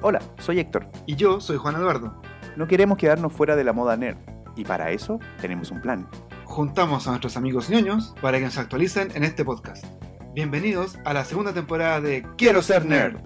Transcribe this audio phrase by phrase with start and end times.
[0.00, 0.86] Hola, soy Héctor.
[1.06, 2.20] Y yo soy Juan Eduardo.
[2.56, 4.18] No queremos quedarnos fuera de la moda nerd.
[4.56, 6.08] Y para eso tenemos un plan.
[6.44, 9.84] Juntamos a nuestros amigos ñoños para que nos actualicen en este podcast.
[10.34, 13.16] Bienvenidos a la segunda temporada de Quiero ser nerd.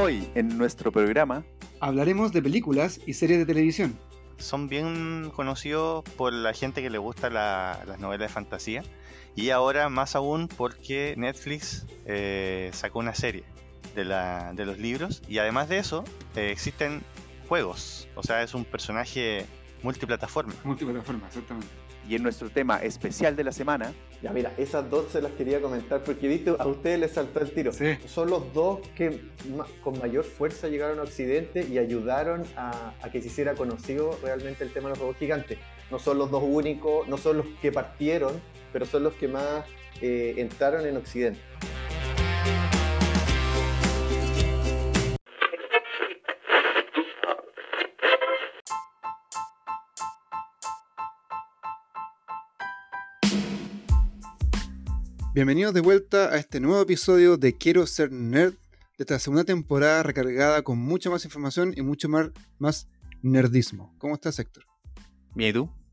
[0.00, 1.44] Hoy en nuestro programa
[1.80, 3.98] Hablaremos de películas y series de televisión.
[4.38, 8.82] Son bien conocidos por la gente que le gusta la- las novelas de fantasía.
[9.36, 13.44] Y ahora más aún porque Netflix eh, sacó una serie
[13.94, 15.22] de, la- de los libros.
[15.28, 16.04] Y además de eso,
[16.36, 17.02] eh, existen
[17.48, 18.08] juegos.
[18.14, 19.44] O sea, es un personaje
[19.82, 20.54] multiplataforma.
[20.64, 21.66] Multiplataforma, exactamente.
[22.08, 25.60] y en nuestro tema especial de la semana, Ya, mira, esas dos se las quería
[25.60, 27.72] comentar porque viste, a ustedes les saltó el tiro.
[27.72, 27.96] Sí.
[28.06, 29.20] Son los dos que
[29.54, 34.18] ma- con mayor fuerza llegaron a Occidente y ayudaron a, a que se hiciera conocido
[34.22, 35.58] realmente el tema de los robots gigantes.
[35.90, 38.40] No son los dos únicos, no son los que partieron,
[38.74, 39.64] pero son los que más
[40.02, 41.38] eh, entraron en Occidente.
[55.32, 58.58] Bienvenidos de vuelta a este nuevo episodio de Quiero ser nerd, de
[58.98, 62.88] esta segunda temporada recargada con mucha más información y mucho más, más
[63.22, 63.94] nerdismo.
[63.98, 64.64] ¿Cómo estás, Héctor?
[65.36, 65.83] bien, ¿y tú?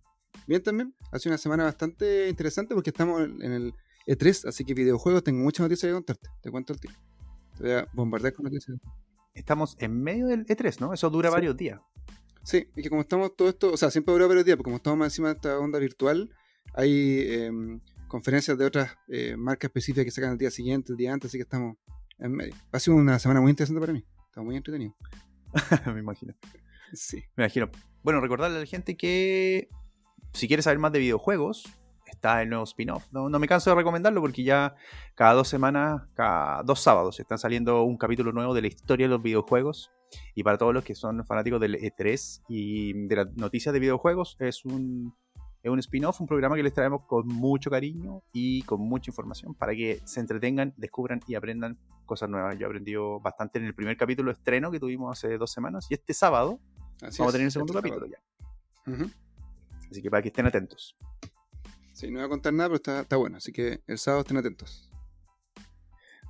[0.52, 0.94] Bien también.
[1.14, 3.74] Ha sido una semana bastante interesante porque estamos en el
[4.06, 6.30] E3, así que videojuegos tengo muchas noticias que contarte.
[6.42, 6.94] Te cuento el tiro.
[7.58, 8.78] Te voy a bombardear con noticias.
[9.34, 10.94] Estamos en medio del E3, ¿no?
[10.94, 11.34] Eso dura Sí.
[11.36, 11.80] varios días.
[12.44, 14.76] Sí, y que como estamos todo esto, o sea, siempre dura varios días, porque como
[14.76, 16.30] estamos más encima de esta onda virtual,
[16.74, 17.80] hay em,
[18.10, 21.38] conferencias de otras eh, marcas específicas que sacan el día siguiente, el día antes, así
[21.38, 21.78] que estamos
[22.20, 22.54] en medio.
[22.74, 24.04] Ha sido una semana muy interesante para mí.
[24.28, 24.98] Está muy entretenido.
[25.94, 26.34] Me imagino.
[26.92, 27.24] Sí.
[27.38, 27.70] Me imagino.
[28.04, 29.70] Bueno, recordarle a la gente que
[30.34, 31.66] si quieres saber más de videojuegos,
[32.06, 33.08] está el nuevo spin-off.
[33.12, 34.76] No, no me canso de recomendarlo porque ya
[35.16, 39.12] cada dos semanas, cada dos sábados, están saliendo un capítulo nuevo de la historia de
[39.12, 39.92] los videojuegos.
[40.36, 44.36] Y para todos los que son fanáticos del E3 y de las noticias de videojuegos,
[44.40, 45.16] es un,
[45.64, 49.56] es un spin-off, un programa que les traemos con mucho cariño y con mucha información
[49.56, 52.58] para que se entretengan, descubran y aprendan cosas nuevas.
[52.60, 55.94] Yo he aprendido bastante en el primer capítulo estreno que tuvimos hace dos semanas y
[55.94, 56.60] este sábado
[57.02, 58.22] Así Vamos a es, tener el segundo este capítulo ya.
[58.86, 59.04] sábado.
[59.06, 59.12] Ujú.
[59.92, 60.96] Así que para que estén atentos.
[61.94, 64.38] Sí, no voy a contar nada, pero está, está bueno, así que el sábado estén
[64.38, 64.90] atentos.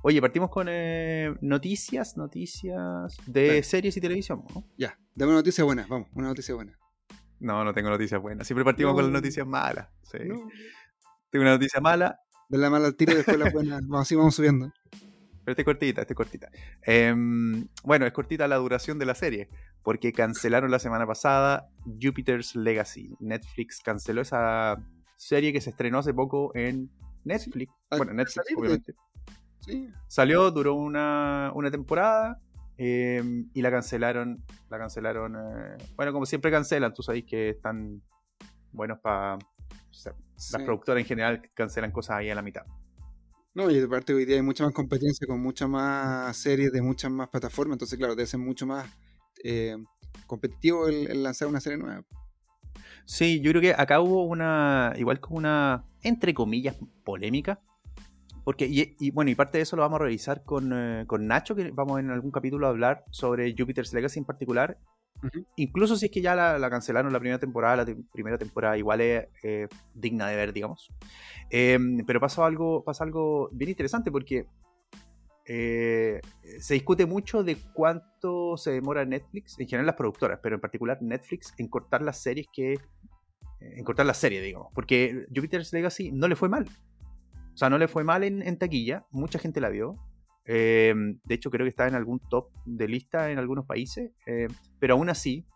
[0.02, 4.64] Oye, partimos con eh, noticias, noticias de series y televisión, ¿no?
[4.76, 6.76] Ya, dame una noticia buena, vamos, una noticia buena.
[7.38, 8.46] No, no tengo noticias buenas.
[8.46, 8.96] Siempre partimos No.
[8.96, 9.88] con las noticias malas.
[10.02, 10.18] sí.
[10.26, 10.48] No,
[11.30, 12.18] Tengo una noticia mala,
[12.48, 14.72] de la mala al tiro y después la buena, vamos, así vamos subiendo.
[15.44, 16.50] Pero esta es cortita, esta es cortita.
[16.82, 19.48] Em, bueno, es cortita la duración de la serie,
[19.82, 21.68] porque cancelaron la semana pasada
[22.00, 23.14] Jupiter's Legacy.
[23.20, 24.76] Netflix canceló esa
[25.16, 26.90] serie que se estrenó hace poco en
[27.24, 27.72] Netflix.
[27.90, 28.94] Ah, Bueno, Netflix, salir obviamente.
[29.60, 32.40] Sí, Salió, duró una, una temporada
[32.78, 33.22] eh,
[33.54, 34.44] y la cancelaron.
[34.68, 35.36] La cancelaron.
[35.36, 38.02] eh, bueno, como siempre cancelan, tú sabes que están
[38.72, 39.34] buenos para.
[39.34, 40.56] las sí.
[40.64, 42.64] productoras en general cancelan cosas ahí a la mitad.
[43.54, 47.10] No, y aparte hoy día hay mucha más competencia con muchas más series de muchas
[47.10, 48.88] más plataformas, entonces claro, debe ser mucho más
[49.44, 49.76] eh,
[50.26, 52.02] competitivo el, el lanzar una serie nueva.
[53.04, 54.92] Sí, yo creo que acá hubo una.
[54.96, 55.84] Igual como una.
[56.02, 57.60] Entre comillas, polémica.
[58.44, 61.26] Porque, y, y bueno, y parte de eso lo vamos a revisar con, eh, con
[61.26, 64.78] Nacho, que vamos en algún capítulo a hablar sobre Jupiter's Legacy en particular.
[65.56, 69.00] Incluso si es que ya la, la cancelaron la primera temporada, la primera temporada igual
[69.00, 70.90] es eh, digna de ver, digamos.
[71.50, 74.46] Eh, pero pasa algo, pasa algo bien interesante porque
[75.44, 76.20] eh,
[76.58, 80.98] se discute mucho de cuánto se demora Netflix, en general las productoras, pero en particular
[81.00, 82.78] Netflix, en cortar las series que.
[83.60, 84.72] En cortar la serie, digamos.
[84.74, 86.66] Porque Jupiter's Legacy no le fue mal.
[87.54, 89.06] O sea, no le fue mal en taquilla.
[89.12, 89.98] Mucha gente la vio.
[90.44, 90.94] Eh,
[91.24, 94.10] de hecho, creo que está en algún top de lista en algunos países.
[94.26, 94.48] eh,
[94.78, 95.46] pero aún así,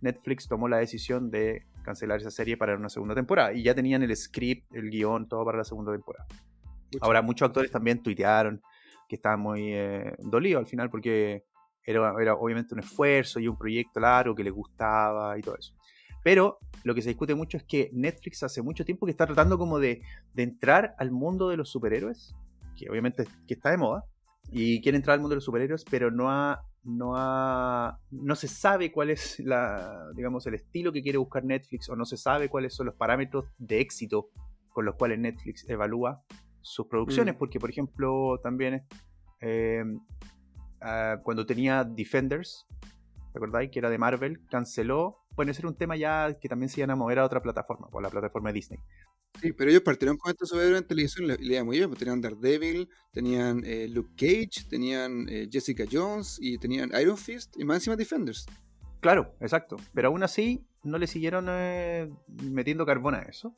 [0.00, 3.52] Netflix tomó la decisión de cancelar esa serie para una segunda temporada.
[3.52, 6.26] Y ya tenían el script, el guion, todo para la segunda temporada.
[7.00, 8.60] Ahora, muchos actores también tuitearon
[9.08, 11.44] que estaban muy eh, dolidos al final porque
[11.84, 15.74] era, era obviamente un esfuerzo y un proyecto largo que les gustaba y todo eso.
[16.22, 19.58] Pero lo que se discute mucho es que Netflix hace mucho tiempo que está tratando
[19.58, 20.02] como de,
[20.34, 22.34] de entrar al mundo de los superhéroes,
[22.76, 24.04] que obviamente que está de moda,
[24.52, 28.48] y quiere entrar al mundo de los superhéroes, pero no ha, no ha, no se
[28.48, 32.48] sabe cuál es la, digamos, el estilo que quiere buscar Netflix, o no se sabe
[32.48, 34.30] cuáles son los parámetros de éxito
[34.70, 36.22] con los cuales Netflix evalúa
[36.62, 37.38] sus producciones, Mm.
[37.38, 38.82] porque por ejemplo también
[39.40, 39.82] eh,
[40.80, 42.66] ah, cuando tenía Defenders,
[43.32, 43.70] ¿recordáis?
[43.70, 46.90] Que era de Marvel, canceló, bueno, ese era un tema ya que también se iban
[46.90, 48.80] a mover a otra plataforma, por la plataforma de Disney.
[49.40, 51.88] Sí, pero ellos partieron con estos superhéroes en televisión y le, iba muy bien.
[51.88, 57.56] Pues tenían Daredevil, tenían eh, Luke Cage, tenían eh, Jessica Jones y tenían Iron Fist
[57.58, 58.46] y más encima Defenders.
[59.00, 59.76] Claro, exacto.
[59.94, 62.10] Pero aún así no le siguieron eh,
[62.42, 63.54] metiendo carbón a eso.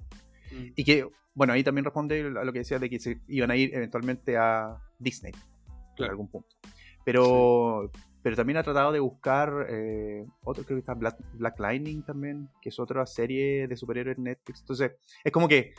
[0.53, 0.67] Mm.
[0.77, 3.57] Y que, bueno, ahí también responde a lo que decía de que se iban a
[3.57, 5.33] ir eventualmente a Disney.
[5.35, 6.13] En Claro.
[6.13, 6.57] algún punto.
[7.05, 7.91] Pero,
[8.23, 12.49] pero también ha tratado de buscar eh, otro, creo que está Black, Black Lightning también,
[12.61, 14.61] que es otra serie de superhéroes en Netflix.
[14.61, 14.93] Entonces,
[15.25, 15.75] es como que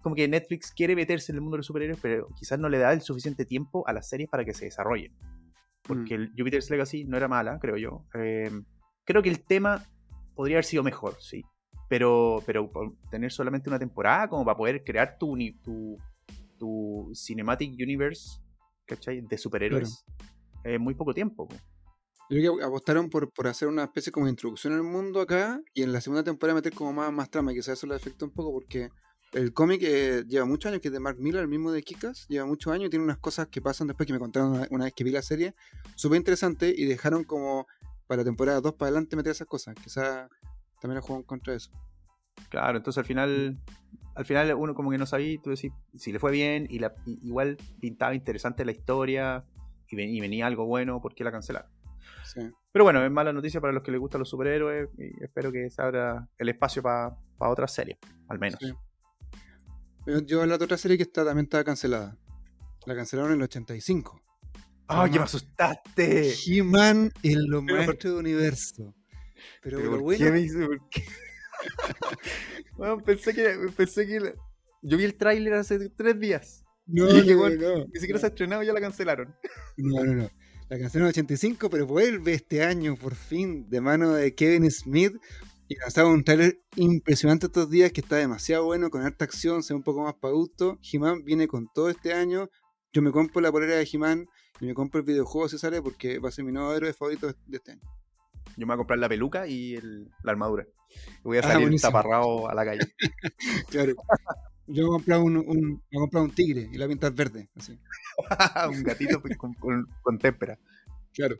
[0.00, 2.78] como que Netflix quiere meterse en el mundo de los superhéroes, pero quizás no le
[2.78, 5.12] da el suficiente tiempo a las series para que se desarrollen.
[5.82, 8.04] Porque el Jupiter's Legacy no era mala, creo yo.
[8.14, 8.50] Eh,
[9.04, 9.84] creo que el tema
[10.34, 11.44] podría haber sido mejor, sí.
[11.88, 12.70] Pero, pero
[13.10, 15.96] tener solamente una temporada como para poder crear tu, tu,
[16.58, 18.40] tu Cinematic Universe,
[18.86, 19.22] ¿cachai?
[19.22, 20.04] De superhéroes.
[20.64, 21.48] En muy poco tiempo.
[21.48, 21.54] po.
[22.30, 25.62] Yo creo que apostaron por, por hacer una especie como de introducción al mundo acá
[25.72, 28.26] y en la segunda temporada meter como más, más trama, y quizás eso le afectó
[28.26, 28.90] un poco porque
[29.32, 32.26] el cómic eh, lleva muchos años, que es de Mark Miller, el mismo de Kikas,
[32.28, 34.84] lleva muchos años y tiene unas cosas que pasan después que me contaron una, una
[34.84, 35.54] vez que vi la serie,
[35.96, 37.66] súper interesante y dejaron como
[38.06, 39.74] para la temporada 2 para adelante meter esas cosas.
[39.82, 40.28] Quizás
[40.80, 41.70] también lo jugó en contra eso.
[42.50, 43.58] Claro, entonces al final,
[44.14, 46.94] al final uno como que no sabía, tú decís, si le fue bien y, la,
[47.06, 49.44] y- igual pintaba interesante la historia
[49.90, 51.70] y, ven- y venía algo bueno, ¿por qué la cancelaron?
[52.24, 52.40] Sí.
[52.72, 55.68] Pero bueno, es mala noticia para los que les gustan los superhéroes y espero que
[55.70, 57.98] se abra el espacio para otras series,
[58.28, 58.58] al menos.
[58.60, 58.72] Sí.
[60.06, 62.16] Yo, yo la otra serie que está, también estaba cancelada.
[62.86, 64.22] La cancelaron en el 85.
[64.86, 66.32] ¡Ay, que me asustaste!
[66.46, 68.94] He-Man en lo Pero- maestro del universo.
[69.62, 70.24] Pero, Pero lo ¿por bueno.
[70.24, 71.02] qué me hizo- por qué?
[72.76, 74.32] Bueno, pensé que, pensé que la-
[74.82, 76.64] yo vi el tráiler hace tres días.
[76.88, 79.34] No, Y dije, no, no, Ni siquiera se ha estrenado ya la cancelaron.
[79.76, 80.30] No, no, no.
[80.70, 84.70] La canción en el 85, pero vuelve este año por fin de mano de Kevin
[84.70, 85.12] Smith.
[85.70, 89.74] Y lanzaba un trailer impresionante estos días que está demasiado bueno, con harta acción, se
[89.74, 90.78] ve un poco más para gusto.
[90.82, 92.48] He-Man viene con todo este año.
[92.92, 94.26] Yo me compro la polera de He-Man
[94.60, 97.26] y me compro el videojuego si sale porque va a ser mi nuevo héroe favorito
[97.46, 97.82] de este año.
[98.56, 100.66] Yo me voy a comprar la peluca y el- la armadura.
[101.22, 101.92] Voy a Ah, salir buenísimo.
[101.92, 102.80] taparrado a la calle.
[103.70, 103.94] Claro.
[104.68, 107.48] Yo voy a comprar un, un, voy a comprar un tigre y la pintar verde.
[107.56, 107.78] Así.
[108.70, 110.58] un gatito pues, con, con, con témpera.
[111.14, 111.36] Claro.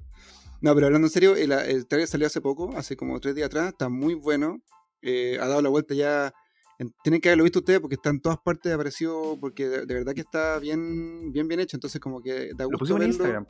[0.61, 3.47] No, pero hablando en serio, el, el trailer salió hace poco, hace como tres días
[3.47, 4.61] atrás, está muy bueno.
[5.03, 6.33] eh, ha dado la vuelta ya.
[6.79, 9.95] en- tienen que haberlo visto ustedes porque está en todas partes, apareció, porque de, de
[9.95, 11.77] verdad que está bien, bien, bien hecho.
[11.77, 13.09] Entonces, como que da Lo gusto pusimos en.
[13.09, 13.47] Instagram.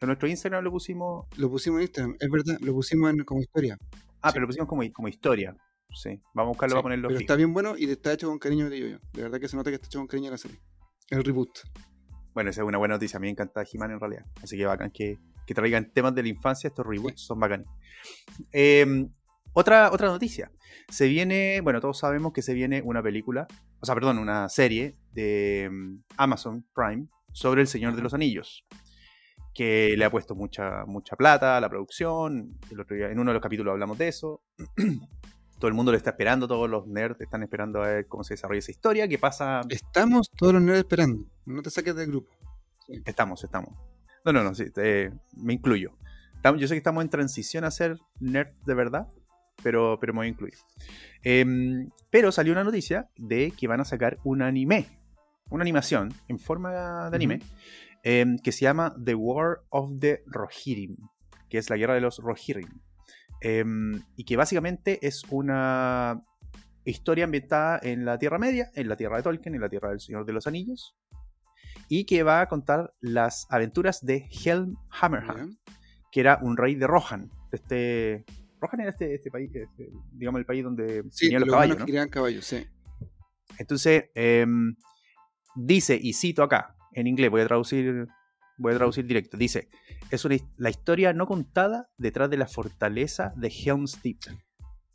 [0.00, 1.26] En nuestro Instagram lo pusimos.
[1.36, 3.78] Lo pusimos en Instagram, es verdad, lo pusimos en- como historia.
[4.20, 4.34] Ah, Sí.
[4.34, 5.56] pero lo pusimos como, como historia.
[5.92, 6.20] Sí.
[6.34, 8.68] Vamos a buscarlo Sí, para ponerlo pero está bien bueno y está hecho con cariño
[8.68, 8.86] de yo.
[9.12, 10.58] De verdad que se nota que está hecho con cariño la serie.
[11.10, 11.60] El reboot.
[12.32, 13.18] Bueno, esa es una buena noticia.
[13.18, 14.24] A mí me encanta He-Man en realidad.
[14.42, 16.68] Así que bacán que, que traigan temas de la infancia.
[16.68, 17.66] Estos reboots son bacanes.
[18.52, 19.06] Eh,
[19.56, 20.50] otra, otra noticia.
[20.88, 23.46] Se viene, bueno, todos sabemos que se viene una película,
[23.80, 28.66] o sea, perdón, una serie de mm, Amazon Prime sobre El Señor de los Anillos.
[29.54, 32.58] Que le ha puesto mucha, mucha plata a la producción.
[32.68, 34.42] El otro día, en uno de los capítulos hablamos de eso.
[35.64, 38.34] Todo el mundo lo está esperando, todos los nerds están esperando a ver cómo se
[38.34, 39.08] desarrolla esa historia.
[39.08, 39.62] ¿Qué pasa?
[39.70, 41.24] Estamos todos los nerds esperando.
[41.46, 42.30] No te saques del grupo.
[43.06, 43.70] Estamos, estamos.
[44.26, 45.96] No, no, no, sí, eh, me incluyo.
[46.36, 49.08] Estamos- yo sé que estamos en transición a ser nerd de verdad,
[49.62, 50.52] pero, pero me voy a incluir.
[51.22, 54.98] Em, pero salió una noticia de que van a sacar un anime,
[55.48, 57.40] una animación en forma de anime,
[58.02, 60.96] em, que se llama The War of the Rohirrim,
[61.48, 62.68] que es la guerra de los Rohirrim.
[63.46, 66.24] Em, y que básicamente es una
[66.86, 70.00] historia ambientada en la Tierra Media, en la Tierra de Tolkien, en la Tierra del
[70.00, 70.96] Señor de los Anillos,
[71.90, 75.72] y que va a contar las aventuras de Helm Hammerhand, ¿ya?
[76.10, 77.30] que era un rey de Rohan.
[77.50, 78.24] de Este,
[78.62, 81.78] Rohan era este, este país, este, digamos el país donde Sí, tenían los los caballos,
[81.78, 82.10] ¿no?
[82.10, 82.66] caballos, sí.
[83.58, 84.74] Entonces, em,
[85.54, 88.06] dice, y cito acá, en inglés, voy a traducir,
[88.56, 89.68] voy a traducir directo, dice,
[90.10, 94.18] es una la historia no contada detrás de la fortaleza de Helm's Deep.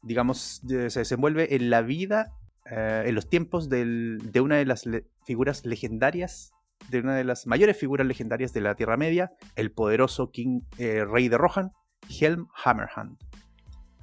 [0.01, 2.31] Digamos, se desenvuelve en la vida,
[2.71, 4.85] eh, en los tiempos de una de las
[5.25, 6.51] figuras legendarias,
[6.89, 11.03] de una de las mayores figuras legendarias de la Tierra Media, el poderoso king, eh,
[11.03, 11.71] rey de Rohan,
[12.07, 13.17] Helm Hammerhand.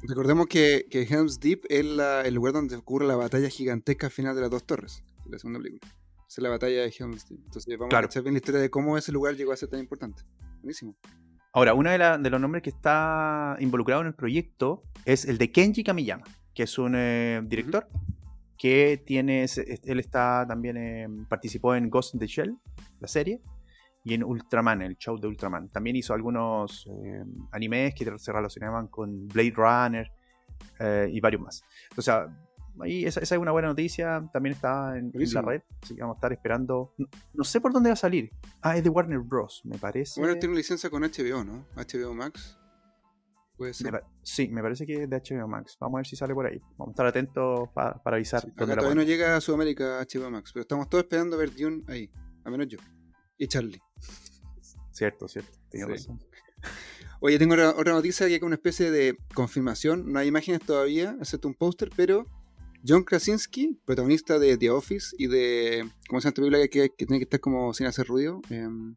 [0.03, 4.43] Recordemos que, Helm's Deep es la- el lugar donde ocurre la batalla gigantesca final de
[4.43, 5.91] las dos torres, la segunda película.
[6.29, 7.41] Es la batalla de Helm's Deep.
[7.45, 8.07] Entonces vamos Claro.
[8.07, 10.23] a cachar bien la historia de cómo ese lugar llegó a ser tan importante.
[10.61, 10.97] Buenísimo.
[11.53, 15.39] Ahora, uno de, la- de los nombres que está involucrado en el proyecto es el
[15.39, 17.87] de Kenji Kamiyama, que es un eh, director
[18.59, 19.45] que tiene,
[19.85, 22.57] él está también eh, participó en Ghost in the Shell,
[23.01, 23.41] la serie,
[24.05, 25.69] y en Ultraman, el show de Ultraman.
[25.69, 30.11] También hizo algunos eh, animes que se relacionaban con Blade Runner
[30.81, 31.63] eh, y varios más.
[31.97, 32.27] O sea,
[32.83, 34.29] ahí esa, esa es una buena noticia.
[34.33, 35.63] También está en, en la red.
[35.83, 36.95] Así que vamos a estar esperando.
[36.99, 38.31] No, no sé por dónde va a salir.
[38.63, 39.63] Ah, es de Warner Bros.
[39.65, 40.21] Me parece.
[40.21, 41.67] Bueno, tiene licencia con HBO, ¿no?
[41.77, 42.59] HBO Max.
[43.57, 44.03] Puede ser.
[44.23, 45.79] sí, me parece que es de HBO Max.
[45.81, 46.61] Vamos a ver si sale por ahí.
[46.77, 48.43] Vamos a estar atentos pa- para avisar.
[48.43, 51.83] Sí, Acá todavía no llega a Sudamérica HBO Max, pero estamos todos esperando ver Dune
[51.89, 52.11] ahí.
[52.45, 52.79] A menos yo.
[53.39, 53.81] Y Charlie.
[54.93, 55.53] Cierto, cierto.
[55.71, 55.83] Sí.
[55.83, 56.19] razón.
[57.21, 60.13] Oye, tengo otra, otra noticia que es una especie de confirmación.
[60.13, 62.27] No hay imágenes todavía, excepto un póster, pero
[62.87, 65.89] John Krasinski, protagonista de The Office y de.
[66.09, 68.41] ¿Cómo se llama esta película que, tiene que estar como sin hacer ruido?
[68.51, 68.97] Em,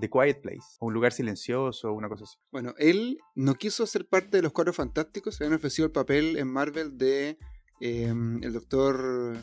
[0.00, 0.62] The Quiet Place.
[0.80, 2.36] Un lugar silencioso, una cosa así.
[2.50, 5.38] bueno, él no quiso ser parte de los Cuatro Fantásticos.
[5.40, 7.36] Le habían ofrecido el papel en Marvel de
[7.80, 9.36] em, el doctor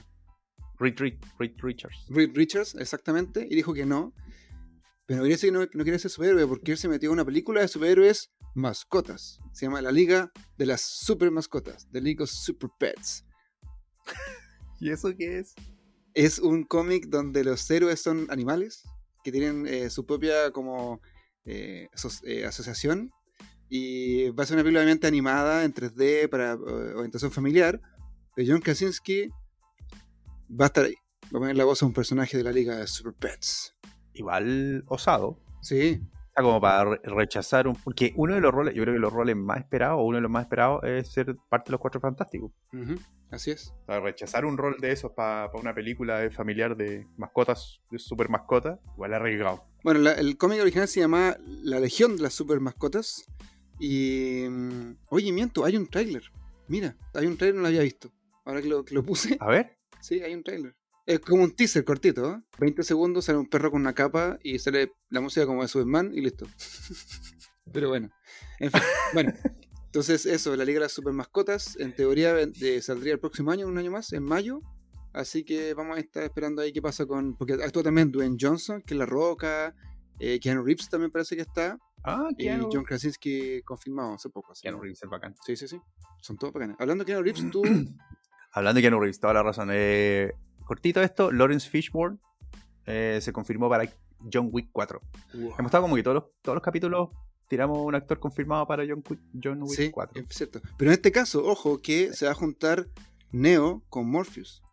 [0.79, 2.05] Reed, Reed- Reed Richards.
[2.09, 4.13] Reed Richards, exactamente, y dijo que no.
[5.05, 7.61] Pero decir que no, no quería ser superhéroe porque él se metió en una película
[7.61, 9.39] de superhéroes mascotas.
[9.51, 13.25] Se llama La Liga de las Super Mascotas, The League of Super Pets.
[14.79, 15.53] ¿Y eso qué es?
[16.13, 18.83] Es un cómic donde los héroes son animales
[19.23, 20.99] que tienen eh, su propia como
[21.45, 23.11] eh, aso- eh, asociación
[23.69, 27.79] y va a ser una película obviamente animada en 3D para orientación familiar.
[28.35, 29.29] Pero John Krasinski
[30.49, 30.95] va a estar ahí.
[31.33, 33.73] Va a poner la voz a un personaje de la Liga de Super Pets.
[34.13, 35.39] Igual osado.
[35.61, 37.75] Sí, Está como para re- rechazar un.
[37.75, 40.21] Porque uno de los roles, yo creo que los roles más esperados, o uno de
[40.21, 42.51] los más esperados, es ser parte de los cuatro fantásticos.
[43.29, 43.73] Así es.
[43.83, 47.99] O sea, rechazar un rol de esos para una película de familiar de mascotas, de
[47.99, 49.65] super mascotas, igual arriesgado.
[49.83, 53.25] Bueno, la- el cómic original se llama La Legión de las Super Mascotas.
[53.79, 54.45] Y.
[54.49, 56.23] mm, Oye, miento, hay un tráiler.
[56.67, 58.09] Mira, hay un tráiler, no lo había visto.
[58.45, 59.77] Ahora que lo, que lo puse, A ver.
[59.99, 60.75] sí, hay un tráiler.
[61.05, 62.41] Es como un teaser cortito, ¿eh?
[62.59, 66.11] 20 segundos, sale un perro con una capa y sale la música como de Superman
[66.13, 66.45] y listo.
[67.73, 68.09] Pero bueno,
[68.59, 68.81] en fin,
[69.13, 69.33] bueno.
[69.85, 73.67] Entonces, eso, la Liga de las Super Mascotas, en teoría eh, saldría el próximo año,
[73.67, 74.61] un año más, en mayo.
[75.11, 77.35] Así que vamos a estar esperando ahí qué pasa con.
[77.35, 79.75] Porque actúa también Dwayne Johnson, que es La Roca.
[80.19, 81.77] Eh, Keanu Reeves también parece que está.
[82.05, 84.53] Ah, Y Keanu, John Krasinski confirmado hace poco.
[84.53, 85.35] así Keanu Reeves es bacán.
[85.45, 85.77] Sí, sí, sí.
[86.21, 86.77] Son todos bacanes.
[86.79, 87.61] Hablando de Keanu Reeves, tú.
[88.53, 89.69] Hablando de Keanu Reeves, toda la razón.
[89.73, 90.31] Eh,
[90.71, 92.17] cortito esto, Lawrence Fishburne
[92.85, 93.83] eh, se confirmó para
[94.31, 95.01] John Wick 4.
[95.33, 97.09] Hemos estado como que todos los, todos los capítulos
[97.49, 100.21] tiramos un actor confirmado para John, Wick- John Wick Sí, 4.
[100.21, 100.61] es cierto.
[100.77, 102.87] Pero en este caso, ojo, que se va a juntar
[103.33, 104.63] Neo con Morpheus.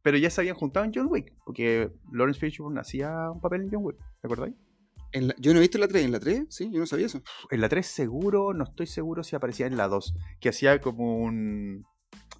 [0.00, 3.70] Pero ya se habían juntado en John Wick, porque Lawrence Fishburne hacía un papel en
[3.70, 4.54] John Wick, ¿te acordáis?
[5.12, 6.02] En la- yo no he visto la 3.
[6.06, 6.46] ¿En la 3?
[6.48, 7.20] Sí, yo no sabía eso.
[7.50, 11.18] En la 3 seguro, no estoy seguro si aparecía en la 2, que hacía como
[11.18, 11.84] un...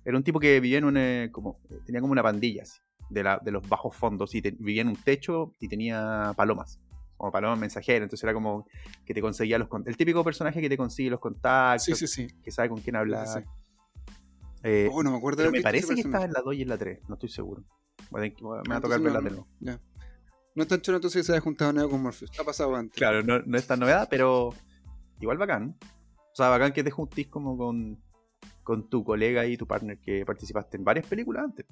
[0.07, 0.97] Era un tipo que vivía en un...
[0.97, 2.81] eh, como, tenía como una pandilla así,
[3.13, 6.81] de, la, de los bajos fondos y te- vivía en un techo y tenía palomas,
[7.17, 8.67] como palomas mensajeras, entonces era como
[9.05, 9.69] que te conseguía los...
[9.69, 12.35] con- El típico personaje que te consigue los contactos, Sí, sí, sí.
[12.43, 13.27] que sabe con quién hablar.
[13.27, 13.47] Sí, sí.
[14.65, 16.63] Eh, Oh, no me acuerdo pero de me parece que estaba en la 2 y
[16.63, 17.65] en la 3, no estoy seguro.
[18.13, 19.47] A que- me va a Ah, tocar entonces verla no, de no.
[19.61, 19.81] Ya.
[20.55, 22.31] No es tan chulo entonces que se haya juntado Neo con Morpheus.
[22.39, 22.97] Ha pasado antes.
[22.97, 24.55] Claro, no, no es tan novedad, pero
[25.21, 25.77] igual bacán.
[25.81, 27.99] O sea, bacán que te juntís como con,
[28.63, 31.67] con tu colega y tu partner que participaste en varias películas antes.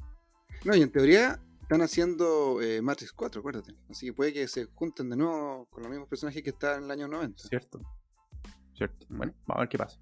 [0.65, 3.75] No, y en teoría están haciendo eh, Matrix 4, acuérdate.
[3.89, 6.85] Así que puede que se junten de nuevo con los mismos personajes que estaban en
[6.85, 7.45] el año 90.
[7.49, 7.81] ¿Cierto?
[8.75, 9.07] ¿Cierto?
[9.09, 9.99] Bueno, vamos a ver qué pasa.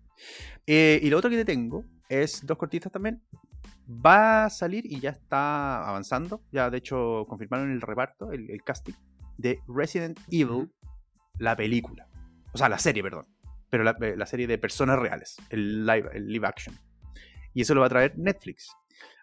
[0.67, 3.23] Eh, y lo otro que te tengo es dos cortitas también.
[3.89, 6.43] Va a salir y ya está avanzando.
[6.53, 8.95] Ya de hecho confirmaron el reparto, el, el casting
[9.37, 10.71] de Resident Evil,
[11.39, 12.09] la película.
[12.53, 13.27] O sea, la serie, perdón.
[13.71, 16.75] Pero la, eh, la serie de personas reales, el live, el live action.
[17.55, 18.71] Y eso lo va a traer Netflix.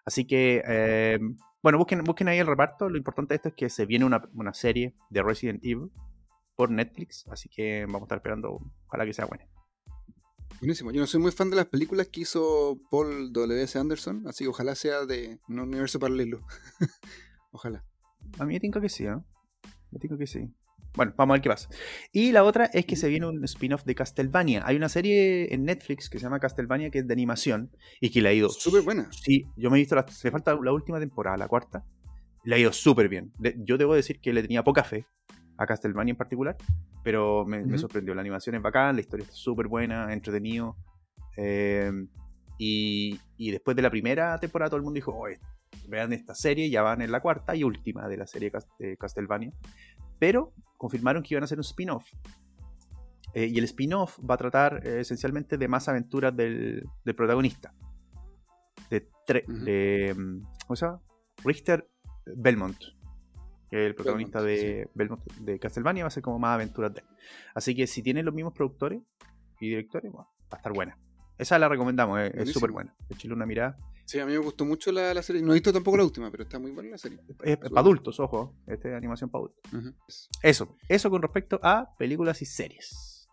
[0.04, 1.18] Así que, eh,
[1.62, 2.88] bueno, busquen, busquen ahí el reparto.
[2.88, 5.90] Lo importante de esto es que se viene una, una serie de Resident Evil
[6.54, 7.26] por Netflix.
[7.28, 9.46] Así que vamos a estar esperando, ojalá que sea buena.
[10.60, 10.90] Buenísimo.
[10.90, 13.78] Yo no soy muy fan de las películas que hizo Paul W.S.
[13.78, 16.40] Anderson, así que ojalá sea de un universo paralelo.
[17.50, 17.84] ojalá.
[18.38, 19.24] A mí me tinca que sí, ¿no?
[19.90, 20.50] Me tinca que sí.
[20.96, 21.68] Bueno, vamos a ver qué pasa.
[22.12, 24.62] Y la otra es que se viene un spin-off de Castlevania.
[24.64, 28.22] Hay una serie en Netflix que se llama Castlevania que es de animación y que
[28.22, 29.08] le ha ido Súper buena.
[29.12, 31.84] Sí, yo me he visto, la, me falta la última temporada, la cuarta.
[32.44, 33.32] Le ha ido súper bien.
[33.38, 35.06] De- yo debo decir que le tenía poca fe
[35.58, 36.56] a Castlevania en particular,
[37.02, 37.78] pero me, sorprendió.
[37.78, 38.14] sorprendió.
[38.14, 40.76] La animación es bacán, la historia está súper buena, entretenido.
[41.36, 41.92] Eh,
[42.58, 45.38] y, y después de la primera temporada todo el mundo dijo, "Oye,
[45.88, 48.96] vean esta serie, ya van en la cuarta y última de la serie Cas- de
[48.96, 49.52] Castlevania.
[50.18, 52.06] Pero confirmaron que iban a hacer un spin-off.
[53.34, 57.74] Eh, y el spin-off va a tratar eh, esencialmente de más aventuras del, del protagonista.
[58.90, 61.00] De, tre- de, mm, ¿Cómo se llama?
[61.44, 61.88] Richter
[62.24, 62.78] Belmont.
[63.68, 66.04] Que es el protagonista Belmont, de, Belmont, de Castlevania.
[66.04, 67.06] Va a ser como más aventuras de él.
[67.54, 69.02] Así que si tienen los mismos productores
[69.60, 70.98] y directores, bueno, va a estar buena.
[71.36, 72.94] Esa la recomendamos, eh, es súper buena.
[73.10, 73.76] Échale una mirada.
[74.06, 75.42] Sí, a mí me gustó mucho la, la serie.
[75.42, 77.18] No he visto tampoco la última, pero está muy buena la serie.
[77.42, 78.54] Es para adultos, ojo.
[78.66, 80.28] Esta es animación para adultos.
[80.42, 83.28] Eso, eso con respecto a películas y series.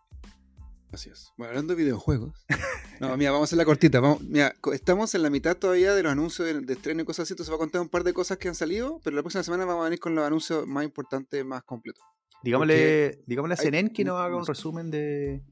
[0.92, 1.32] Así es.
[1.36, 2.44] Bueno, hablando de videojuegos.
[3.00, 3.98] No, mira, vamos a hacer la cortita.
[3.98, 7.24] Vamos, mira, estamos en la mitad todavía de los anuncios de, de estreno y cosas
[7.24, 7.32] así.
[7.32, 9.64] Entonces va a contar un par de cosas que han salido, pero la próxima semana
[9.64, 12.04] vamos a venir con los anuncios más importantes, más completos.
[12.44, 15.42] Digámosle, digámosle a CNN que nos haga un resumen de,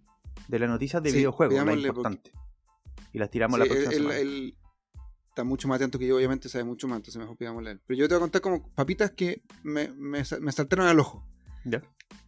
[0.47, 2.31] de las noticias de Sí, videojuegos, porque- importante.
[3.13, 4.19] Y las tiramos Sí, la próxima él, semana.
[4.21, 4.57] él
[5.33, 7.81] está mucho más atento que yo, obviamente sabe mucho más, entonces mejor pidámosle a él.
[7.87, 11.27] Pero yo te voy a contar como papitas que me, me, me saltaron al ojo.
[11.65, 11.83] ¿Ya?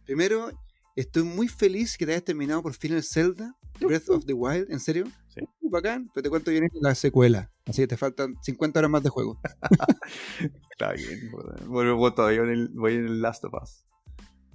[0.05, 0.49] Primero,
[0.95, 4.71] estoy muy feliz que te hayas terminado por fin el Zelda Breath of the Wild,
[4.71, 5.05] ¿en serio?
[5.27, 5.41] Sí.
[5.61, 7.51] Uh, bacán, pero te cuento viene la secuela.
[7.67, 9.39] Así que te faltan 50 horas más de juego.
[10.71, 11.31] Está bien.
[11.67, 13.85] Bueno, voy todavía en el, voy en el Last of Us.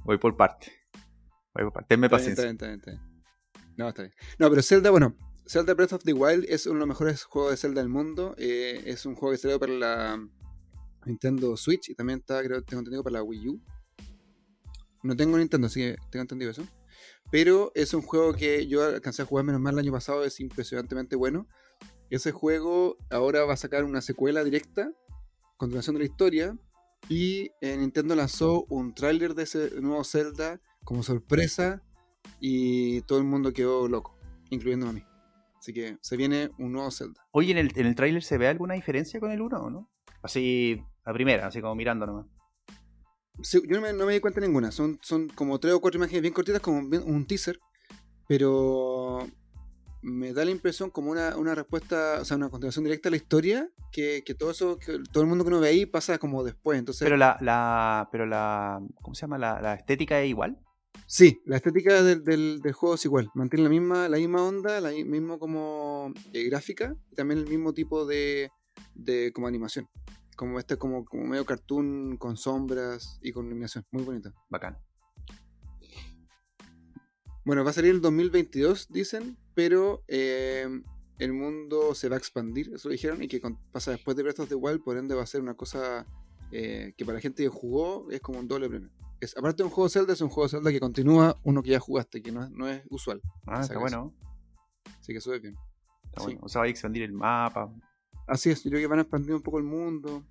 [0.04, 0.72] Voy por parte.
[1.54, 1.88] Voy por parte.
[1.88, 2.50] Tenme bien, paciencia.
[2.50, 3.76] está bien, está bien, está bien.
[3.76, 4.14] No, está bien.
[4.38, 5.16] No, pero Zelda, bueno,
[5.46, 8.34] Zelda Breath of the Wild es uno de los mejores juegos de Zelda del mundo.
[8.38, 10.28] Eh, es un juego que salió para la
[11.06, 13.60] Nintendo Switch y también está, creo, tengo entendido, para la Wii U.
[15.02, 16.64] No tengo Nintendo, así que tengo entendido eso.
[17.30, 20.40] Pero es un juego que yo alcancé a jugar menos mal el año pasado, es
[20.40, 21.46] impresionantemente bueno.
[22.10, 24.92] Ese juego ahora va a sacar una secuela directa,
[25.56, 26.58] continuación de la historia.
[27.08, 31.82] Y eh, Nintendo lanzó un tráiler de ese nuevo Zelda como sorpresa
[32.40, 34.18] y todo el mundo quedó loco,
[34.50, 35.09] incluyéndome a mí.
[35.60, 37.22] Así que se viene un nuevo Zelda.
[37.32, 39.90] Oye, ¿en el, en el tráiler se ve alguna diferencia con el 1 o no?
[40.22, 42.26] Así, a primera, así como mirando nomás.
[43.42, 45.80] Sí, yo no me, no me di cuenta de ninguna, son, son como tres o
[45.80, 47.60] cuatro imágenes bien cortitas, como un teaser,
[48.26, 49.26] pero
[50.02, 53.16] me da la impresión como una, una respuesta, o sea, una continuación directa a la
[53.16, 56.42] historia, que, que todo eso, que todo el mundo que uno ve ahí pasa como
[56.42, 56.78] después.
[56.78, 59.36] Entonces, Pero la, la, pero la, ¿cómo se llama?
[59.36, 60.58] La, la estética es igual.
[61.12, 63.30] Sí, la estética del, del- del juego es igual.
[63.34, 67.74] Mantiene la misma, la misma onda, la misma como eh, gráfica y también el mismo
[67.74, 68.50] tipo de,
[68.94, 69.88] de como animación.
[70.36, 73.84] Como este como, como medio cartoon con sombras y con iluminación.
[73.90, 74.32] Muy bonito.
[74.48, 74.78] Bacán.
[77.44, 80.68] Bueno, va a salir el 2022, dicen, pero eh,
[81.18, 84.22] el mundo se va a expandir, eso lo dijeron, y que con- pasa después de
[84.22, 86.06] Breath of the Wild, por ende va a ser una cosa
[86.52, 88.90] eh, que para la gente que jugó es como un doble premio.
[89.20, 91.80] Es, aparte de un juego Zelda, es un juego Zelda que continúa uno que ya
[91.80, 93.20] jugaste, que no es, no es usual.
[93.46, 94.14] Ah, está bueno.
[94.98, 95.56] Así que eso es bien.
[96.04, 96.26] Está Sí.
[96.26, 96.40] bueno.
[96.42, 97.72] O sea, va a expandir el mapa.
[98.26, 100.24] Así es, yo creo que van a expandir un poco el mundo.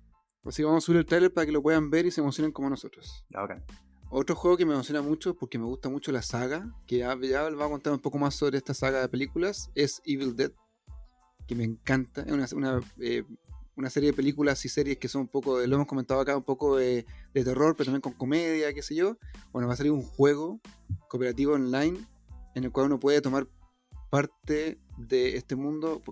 [0.44, 2.50] Así que vamos a subir el trailer para que lo puedan ver y se emocionen
[2.52, 3.24] como nosotros.
[3.30, 3.62] Bacán.
[4.10, 7.44] Otro juego que me emociona mucho porque me gusta mucho la saga, que ya, ya
[7.48, 10.50] les voy a contar un poco más sobre esta saga de películas, es Evil Dead,
[11.46, 12.22] que me encanta.
[12.22, 12.46] Es una,
[12.78, 13.22] una, eh,
[13.80, 16.36] una serie de películas y series que son un poco, de, lo hemos comentado acá,
[16.36, 19.16] un poco de, de terror, pero también con comedia, qué sé yo.
[19.52, 20.60] Bueno, va a salir un juego
[21.08, 21.98] cooperativo online
[22.54, 23.46] en el cual uno puede tomar
[24.10, 26.02] parte de este mundo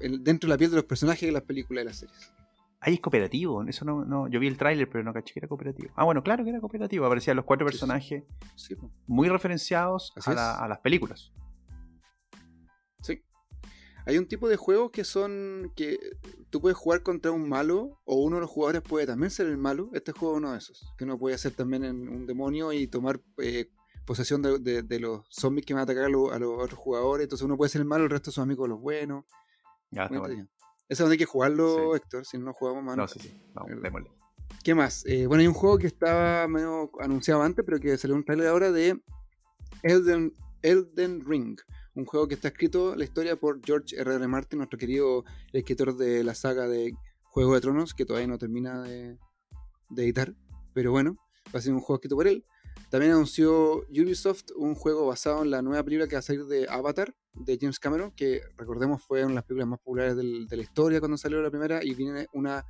[0.00, 2.32] en- dentro de la piel de los personajes de las películas y las series.
[2.80, 3.62] Ahí es cooperativo.
[3.64, 4.26] Eso no, no.
[4.28, 5.90] Yo vi el tráiler, pero no caché que era cooperativo.
[5.94, 7.06] Ah, bueno, claro que era cooperativo.
[7.06, 8.24] Aparecían los cuatro Sí, personajes
[8.56, 8.74] Sí,
[9.06, 11.30] muy referenciados la- a las películas.
[14.06, 15.98] Hay un tipo de juegos que son que
[16.50, 19.58] tú puedes jugar contra un malo o uno de los jugadores puede también ser el
[19.58, 19.90] malo.
[19.92, 22.86] Este juego es uno de esos, que uno puede ser también en un demonio y
[22.88, 23.70] tomar eh,
[24.04, 26.78] posesión de, de- de los zombies que van a atacar a, lo- a los otros
[26.78, 27.24] jugadores.
[27.24, 29.24] Entonces uno puede ser el malo, el resto de sus amigos los buenos.
[29.90, 30.48] Ya, está bueno.
[30.88, 31.96] Ese es donde hay que jugarlo, Sí.
[31.96, 32.96] Héctor, si no lo jugamos más.
[32.96, 33.40] No, sí, sí.
[33.54, 33.82] Verdad.
[33.82, 34.10] démosle.
[34.64, 35.06] ¿Qué más?
[35.06, 38.48] Eh, bueno, hay un juego que estaba medio anunciado antes, pero que salió un trailer
[38.48, 39.00] ahora de
[39.82, 41.58] Elden, Elden Ring.
[41.94, 44.14] Un juego que está escrito la historia por George R.
[44.14, 44.28] R.
[44.28, 48.82] Martin, nuestro querido escritor de la saga de Juego de Tronos, que todavía no termina
[48.82, 49.18] de,
[49.96, 50.34] editar.
[50.72, 51.18] Pero bueno,
[51.54, 52.44] va a ser un juego escrito por él.
[52.88, 56.66] También anunció Ubisoft un juego basado en la nueva película que va a salir de
[56.68, 60.62] Avatar, de James Cameron, que recordemos fue una de las películas más populares de la
[60.62, 62.64] historia cuando salió la primera, y viene una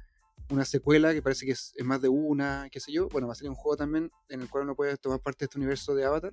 [0.50, 3.08] una secuela que parece que es, es más de una, qué sé yo.
[3.08, 5.46] Bueno, va a salir un juego también en el cual uno puede tomar parte de
[5.46, 6.32] este universo de Avatar.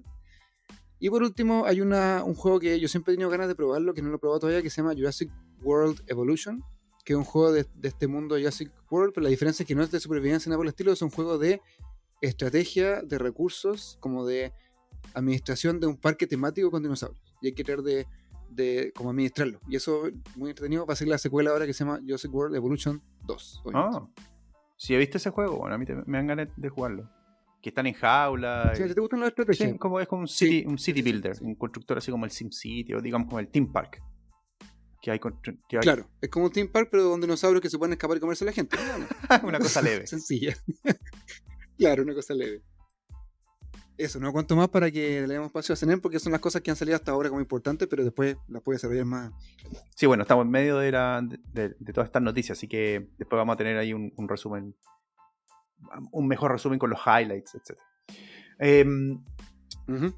[1.00, 3.94] Y por último, hay una, un juego que yo siempre he tenido ganas de probarlo,
[3.94, 5.32] que no lo he probado todavía, que se llama Jurassic
[5.64, 6.62] World Evolution,
[7.06, 9.76] que es un juego de, de este mundo Jurassic World, pero la diferencia es que
[9.76, 11.62] no es de supervivencia nada por el estilo, es un juego de
[12.22, 14.52] estrategia, de recursos, como de
[15.14, 17.22] administración de un parque temático con dinosaurios.
[17.42, 18.06] Y hay que tratar de,
[18.50, 19.60] de como administrarlo.
[19.70, 20.86] Y eso es muy entretenido.
[20.86, 23.62] Va a ser la secuela ahora que se llama Jurassic World Evolution 2.
[23.66, 23.98] obviamente.
[23.98, 24.22] Ah.
[24.76, 27.10] Si he visto ese juego, bueno, a mí te- me dan ganas de jugarlo.
[27.62, 28.74] Que están en jaula.
[28.76, 29.72] Sí, y- ¿Te gustan las estrategias?
[29.72, 30.46] Sí, como, es como un Sí.
[30.48, 33.72] city, un city builder, un constructor así como el SimCity o digamos como el Team
[33.72, 34.02] Park.
[35.02, 37.70] Que hay, constru- que hay Claro, es como un Team Park, pero con dinosaurios que
[37.70, 38.78] se pueden escapar y comerse a la gente.
[39.44, 40.06] Una cosa leve.
[40.08, 40.56] Sencilla.
[41.78, 42.62] claro, una cosa leve.
[43.98, 46.62] Eso, no cuento más para que le demos espacio a Zener porque son las cosas
[46.62, 49.32] que han salido hasta ahora como importantes, pero después las puede desarrollar más.
[49.96, 53.38] Sí, bueno, estamos en medio de, la, de, de todas estas noticias, así que después
[53.38, 54.74] vamos a tener ahí un, un resumen,
[56.12, 57.78] un mejor resumen con los highlights, etc.
[58.60, 59.24] Em,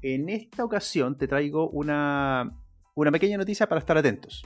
[0.02, 2.50] en esta ocasión te traigo una,
[2.94, 4.44] una pequeña noticia para estar atentos.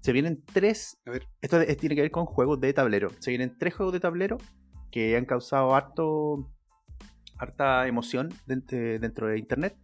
[0.00, 0.98] Se vienen tres.
[1.06, 1.26] A ver.
[1.40, 3.10] Esto es- tiene que ver con juegos de tablero.
[3.18, 4.38] Se vienen tres juegos de tablero
[4.92, 6.52] que han causado harto,
[7.38, 9.76] harta emoción dentro, dentro de internet.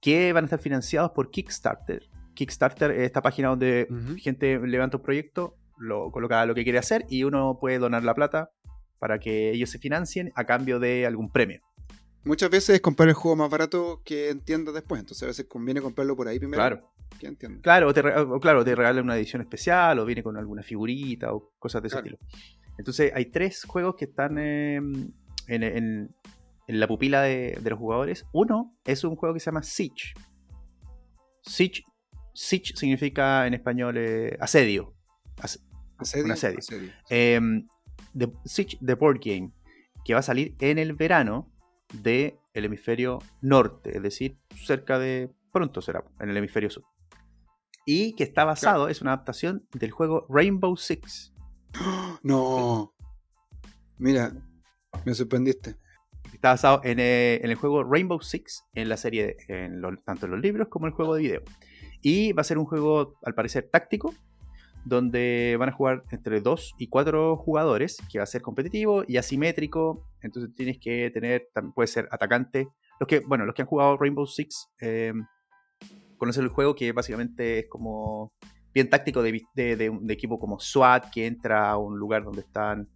[0.00, 2.08] Que van a estar financiados por Kickstarter.
[2.34, 3.86] Kickstarter es esta página donde
[4.18, 8.14] gente levanta un proyecto, lo coloca lo que quiere hacer y uno puede donar la
[8.14, 8.50] plata
[9.00, 11.60] para que ellos se financien a cambio de algún premio.
[12.22, 15.80] Muchas veces es comprar el juego más barato que entiendas después, entonces a veces conviene
[15.80, 16.58] comprarlo por ahí primero.
[16.60, 16.92] Claro.
[17.18, 17.62] Que entiendas.
[17.62, 20.62] Claro, o te, re- o claro, te regalan una edición especial o viene con alguna
[20.62, 22.18] figurita o cosas de ese estilo.
[22.78, 25.12] Entonces hay tres juegos que están eh, en,
[25.48, 26.14] en-
[26.68, 28.24] en la pupila de, de los jugadores.
[28.32, 30.12] Uno es un juego que se llama Siege.
[31.42, 31.82] Siege,
[32.34, 34.94] Siege significa en español eh, asedio.
[35.40, 35.62] As-
[35.98, 36.58] Asedio, un asedio.
[36.58, 36.90] asedio.
[37.10, 37.66] Em,
[38.16, 39.52] The Siege, The Board Game,
[40.04, 41.50] que va a salir en el verano
[41.92, 46.84] del hemisferio norte, es decir, cerca de pronto será en el hemisferio sur.
[47.86, 51.32] Y que está basado, es una adaptación del juego Rainbow Six.
[52.22, 52.92] No.
[53.98, 54.32] Mira,
[55.04, 55.76] me sorprendiste.
[56.32, 60.26] Está basado en, eh, en el juego Rainbow Six, en la serie, en lo- tanto
[60.26, 61.42] en los libros como en el juego de video.
[62.02, 64.14] Y va a ser un juego, al parecer, táctico,
[64.84, 69.16] donde van a jugar entre 2 y 4 jugadores, que va a ser competitivo y
[69.18, 70.06] asimétrico.
[70.22, 72.68] Entonces tienes que tener, puede ser atacante.
[72.98, 75.12] Los que, bueno, los que han jugado Rainbow Six eh,
[76.16, 78.32] conocen el juego, que básicamente es como
[78.74, 82.24] bien táctico de, de- de un de equipo como SWAT, que entra a un lugar
[82.24, 82.88] donde están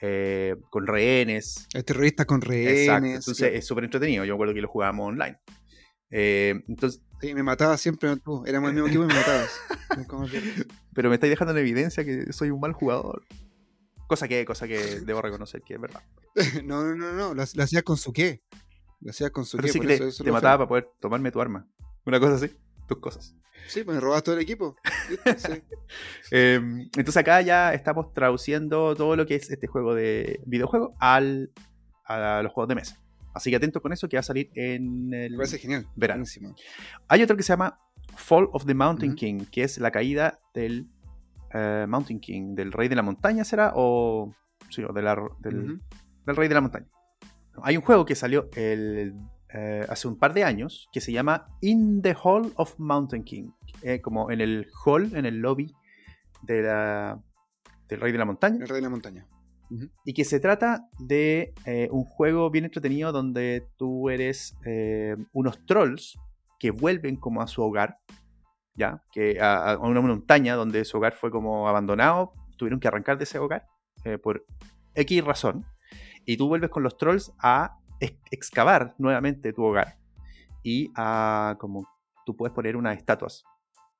[0.00, 2.80] eh, con rehenes, Hay terroristas con rehenes.
[2.80, 4.24] Exacto, entonces es súper entretenido.
[4.24, 5.38] Yo me acuerdo que lo jugábamos online.
[6.12, 8.42] Eh, entonces, Sí, me matabas siempre tú.
[8.46, 9.50] Éramos el mismo equipo y me matabas.
[10.92, 13.24] Pero me estáis dejando en evidencia que soy un mal jugador.
[14.08, 16.02] Cosa que, cosa que debo reconocer que es verdad.
[16.64, 17.34] no, no, no, no.
[17.34, 18.42] Lo, lo hacías con su qué.
[19.00, 19.72] Lo hacías con su Pero qué.
[19.72, 20.58] sí por que eso- te, eso te lo mataba fue.
[20.58, 21.68] para poder tomarme tu arma.
[22.04, 22.52] Una cosa así,
[22.88, 23.36] tus cosas.
[23.68, 24.74] Sí, pues me robas todo el equipo.
[26.30, 26.56] Eh,
[26.96, 31.52] entonces acá ya estamos traduciendo todo lo que es este juego de videojuego al,
[32.04, 33.01] a los juegos de mesa.
[33.34, 35.86] Así que atento con eso que va a salir en el parece genial.
[35.96, 36.20] verano.
[36.20, 36.54] Buenísimo.
[37.08, 37.78] Hay otro que se llama
[38.16, 39.14] Fall of the Mountain.
[39.14, 40.86] King, que es la caída del
[41.54, 43.72] eh, Mountain King, del rey de la montaña, ¿será?
[43.74, 44.34] O,
[44.70, 45.80] sí, o de la- del,
[46.26, 46.86] rey de la montaña.
[47.62, 49.14] Hay un juego que salió el,
[49.52, 53.50] eh, hace un par de años que se llama In the Hall of Mountain King,
[53.82, 55.70] eh, como en el hall, en el lobby
[56.42, 57.20] de la-
[57.88, 59.26] del rey de la montaña El rey de la montaña.
[60.04, 65.64] Y que se trata de eh, un juego bien entretenido donde tú eres eh, unos
[65.66, 66.18] trolls
[66.58, 67.98] que vuelven como a su hogar,
[68.74, 73.24] ya, que a, una montaña donde su hogar fue como abandonado, tuvieron que arrancar de
[73.24, 73.66] ese hogar
[74.04, 74.44] eh, por
[74.94, 75.64] X razón,
[76.24, 79.98] y tú vuelves con los trolls a ex- excavar nuevamente tu hogar
[80.62, 81.86] y a como
[82.24, 83.42] tú puedes poner unas estatuas.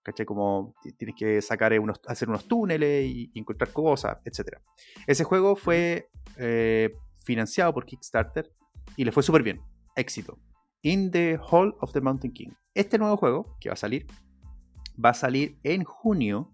[0.03, 0.27] ¿Cachai?
[0.27, 4.59] Como ti- tienes que sacar eh, unos, hacer unos túneles y, y encontrar cosas, etc.
[5.07, 8.53] Ese juego fue eh, financiado por Kickstarter
[8.97, 9.61] y le fue súper bien.
[9.95, 10.39] Éxito.
[10.83, 12.49] In the Hall of the Mountain King.
[12.75, 14.07] Este nuevo juego que va a salir,
[15.03, 16.53] va a salir en junio.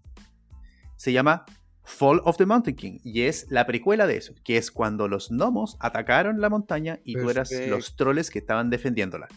[0.95, 1.45] Se llama
[1.83, 5.31] Fall of the Mountain King y es la precuela de eso, que es cuando los
[5.31, 9.27] gnomos atacaron la montaña y tú eras los troles que estaban defendiéndola.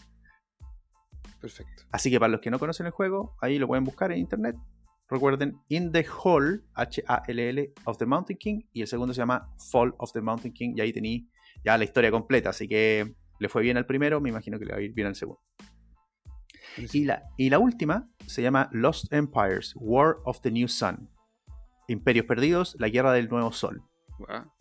[1.43, 1.83] Perfecto.
[1.91, 4.55] Así que para los que no conocen el juego, ahí lo pueden buscar en internet.
[5.09, 8.61] Recuerden, In the Hall, H-A-L-L, of the Mountain King.
[8.71, 10.73] Y el segundo se llama Fall of the Mountain King.
[10.77, 11.25] Y ahí tenéis
[11.65, 12.51] ya la historia completa.
[12.51, 15.07] Así que le fue bien al primero, me imagino que le va a ir bien
[15.07, 15.41] al segundo.
[16.77, 21.09] Y la, y la última se llama Lost Empires, War of the New Sun.
[21.89, 23.83] Imperios Perdidos, la Guerra del Nuevo Sol.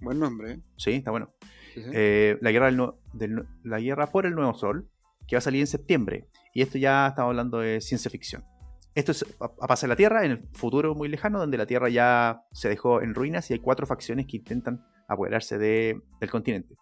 [0.01, 0.61] Buen nombre, ¿eh?
[0.77, 1.33] Sí, está bueno.
[1.75, 1.91] Sí, sí.
[1.93, 2.71] Eh, la, guerra
[3.13, 4.91] del la guerra por el nuevo sol,
[5.27, 6.29] que va a salir en septiembre.
[6.53, 8.45] Y esto ya estamos hablando de ciencia ficción.
[8.95, 12.43] Esto es a, pasar la Tierra en el futuro muy lejano, donde la Tierra ya
[12.53, 16.77] se dejó en ruinas y hay cuatro facciones que intentan apoderarse de- del continente.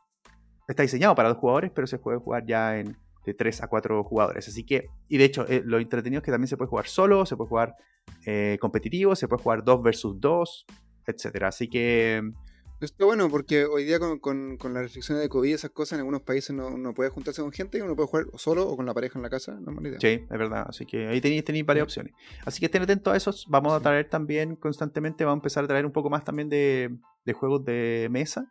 [0.66, 4.02] Está diseñado para dos jugadores, pero se puede jugar ya en de tres a cuatro
[4.02, 4.48] jugadores.
[4.48, 7.26] Así que, y de hecho, eh, lo entretenido es que también se puede jugar solo,
[7.26, 7.76] se puede jugar
[8.24, 10.66] eh, competitivo, se puede jugar dos versus dos,
[11.06, 11.48] etcétera.
[11.48, 12.22] Así que
[12.80, 15.92] Está bueno porque hoy día con, con, con las restricciones de COVID y esas cosas,
[15.92, 18.74] en algunos países no, no puede juntarse con gente y uno puede jugar solo o
[18.74, 20.00] con la pareja en la casa, no es idea.
[20.00, 20.64] Sí, es verdad.
[20.66, 22.14] Así que ahí tenéis, tenéis varias opciones.
[22.46, 23.46] Así que estén atentos a esos.
[23.48, 26.96] Vamos a traer también constantemente, vamos a empezar a traer un poco más también de,
[27.26, 28.50] de juegos de mesa.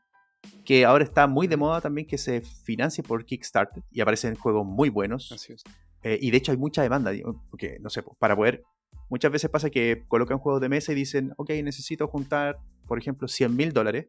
[0.64, 4.66] que ahora está muy de moda también que se financie por Kickstarter y aparecen juegos
[4.66, 5.32] muy buenos.
[5.32, 5.64] Así es.
[6.04, 7.12] Eh, y de hecho hay mucha demanda,
[7.50, 8.64] porque no sé, para poder...
[9.10, 12.60] Muchas veces pasa que colocan juegos de mesa y dicen, ok, necesito juntar,
[12.90, 14.08] por ejemplo, 100 mil dólares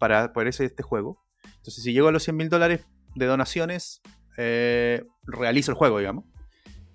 [0.00, 1.22] para poder hacer este juego.
[1.44, 2.84] Entonces, si llego a los 100 mil dólares
[3.14, 4.02] de donaciones,
[4.36, 6.24] eh, realizo el juego, digamos.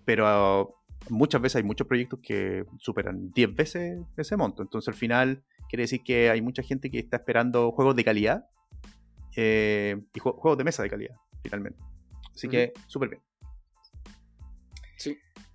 [0.05, 0.75] Pero
[1.09, 4.61] muchas veces hay muchos proyectos que superan 10 veces ese monto.
[4.63, 8.45] Entonces, al final, quiere decir que hay mucha gente que está esperando juegos de calidad
[9.35, 11.79] eh, y jue- juegos de mesa de calidad, finalmente.
[12.35, 13.21] Así que, súper bien.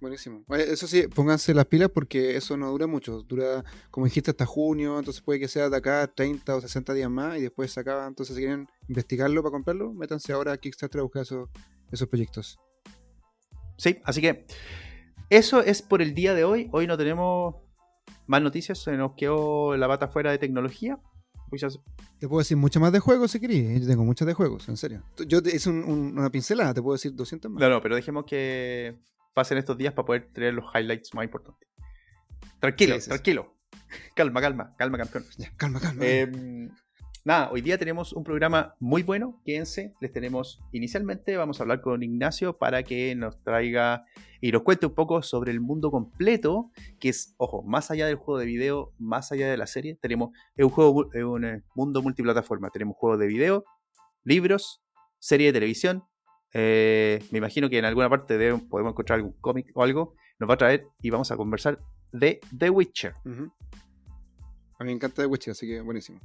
[0.05, 0.45] Buenísimo.
[0.51, 3.23] Eso sí, pónganse las pilas porque eso no dura mucho.
[3.23, 7.09] Dura, como dijiste, hasta junio, entonces puede que sea de acá 30 o 60 días
[7.11, 8.07] más y después se acaba.
[8.07, 11.49] Entonces, si quieren investigarlo para comprarlo, métanse ahora a Kickstarter a buscar esos,
[11.91, 12.59] esos proyectos.
[13.79, 14.45] Sí, así que
[15.31, 16.69] eso es por el día de hoy.
[16.73, 17.55] Hoy no tenemos
[18.27, 20.99] más noticias, se nos quedó la pata fuera de tecnología.
[22.19, 23.81] Te puedo decir mucho más de juegos si querés.
[23.81, 25.03] Yo tengo muchas de juegos, en serio.
[25.27, 27.61] Yo es un- un- una pincelada, te puedo decir 200 más.
[27.61, 28.99] No, no, pero dejemos que
[29.35, 31.69] pasen estos días para poder traer los highlights más importantes.
[32.61, 33.09] Tranquilo, sí.
[33.09, 33.55] tranquilo.
[34.15, 35.25] Calma, calma, calma, campeón.
[35.37, 36.03] Ya, calma, calma.
[36.05, 36.69] Eh,
[37.25, 39.43] nada, hoy día tenemos un programa muy bueno.
[39.45, 41.37] Quédense, les tenemos inicialmente.
[41.37, 44.05] Vamos a hablar con Ignacio para que nos traiga
[44.41, 46.71] y nos cuente un poco sobre el mundo completo,
[47.01, 49.99] que es, ojo, más allá del juego de video, más allá de la serie.
[50.01, 52.71] Tenemos es un juego, es un eh, mundo multiplataforma.
[52.71, 53.65] Tenemos juegos de video,
[54.23, 54.83] libros,
[55.19, 56.05] serie de televisión.
[56.55, 58.39] Eh, me imagino que en alguna parte
[58.71, 60.15] podemos encontrar algún cómic o algo.
[60.39, 61.79] Nos va a traer y vamos a conversar
[62.13, 63.15] de The Witcher.
[63.25, 66.21] A mí me encanta The Witcher, así que buenísimo.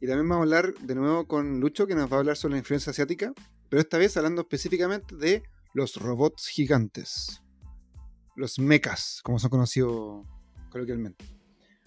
[0.00, 2.52] Y también vamos a hablar de nuevo con Lucho, que nos va a hablar sobre
[2.52, 3.32] la influencia asiática,
[3.68, 5.42] pero esta vez hablando específicamente de
[5.74, 7.42] los robots gigantes.
[8.36, 10.26] Los mechas, como son conocidos
[10.70, 11.35] coloquialmente.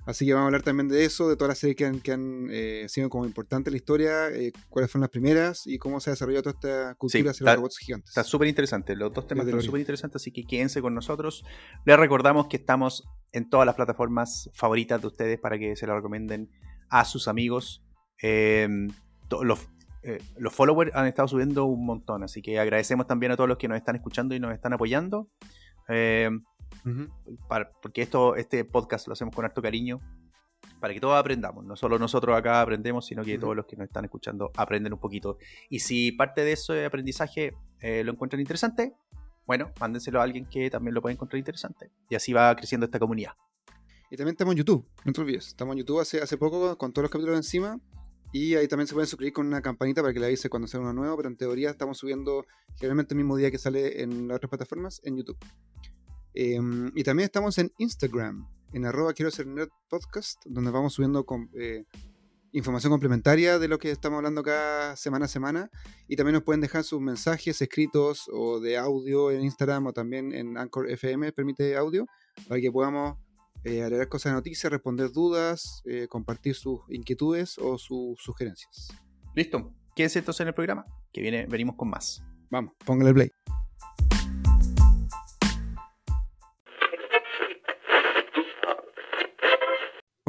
[0.10, 2.12] Así que vamos a hablar también de eso, de todas las series que han, que
[2.14, 6.00] han eh, sido como importantes en la historia, eh, cuáles fueron las primeras y cómo
[6.00, 8.10] se ha desarrollado toda esta cultura hacia está- los robots gigantes.
[8.10, 11.46] Está súper interesante, los dos temas están súper interesantes, así que quédense con nosotros.
[11.86, 15.96] Les recordamos que estamos en todas las plataformas favoritas de ustedes para que se lo
[15.96, 16.50] recomienden
[16.90, 17.84] a sus amigos.
[18.24, 18.68] Eh,
[19.44, 19.60] los,
[20.02, 23.60] eh, los followers han estado subiendo un montón, así que agradecemos también a todos los
[23.60, 25.30] que nos están escuchando y nos están apoyando.
[25.88, 26.32] Eh,
[27.48, 30.00] Para- porque esto, este podcast lo hacemos con harto cariño
[30.80, 31.66] para que todos aprendamos.
[31.66, 35.00] No solo nosotros acá aprendemos, sino que todos los que nos están escuchando aprenden un
[35.00, 35.38] poquito.
[35.70, 38.94] Y si parte de ese aprendizaje eh, lo encuentran interesante,
[39.46, 41.92] bueno, mándenselo a alguien que también lo pueda encontrar interesante.
[42.10, 43.34] Y así va creciendo esta comunidad.
[44.12, 45.48] Y también estamos en YouTube, no te olvides.
[45.48, 47.80] Estamos en YouTube hace, hace poco con todos los capítulos encima.
[48.32, 50.80] Y ahí también se pueden suscribir con una campanita para que le avise cuando sea
[50.80, 51.18] uno nuevo.
[51.18, 55.02] Pero en teoría estamos subiendo generalmente el mismo día que sale en las otras plataformas
[55.04, 55.38] en YouTube.
[56.42, 56.58] Eh,
[56.96, 61.50] y también estamos en Instagram, en arroba quiero ser nerd podcast, donde vamos subiendo con,
[61.54, 61.84] eh,
[62.54, 65.70] información complementaria de lo que estamos hablando cada semana a semana.
[66.08, 70.34] Y también nos pueden dejar sus mensajes escritos o de audio en Instagram o también
[70.34, 72.06] en Anchor FM, permite audio,
[72.48, 73.18] para que podamos
[73.66, 78.88] eh, agregar cosas de noticias, responder dudas, eh, compartir sus inquietudes o sus sugerencias.
[79.36, 79.74] Listo.
[79.94, 82.24] Quédense entonces en el programa, que viene, venimos con más.
[82.50, 83.59] Vamos, póngale play.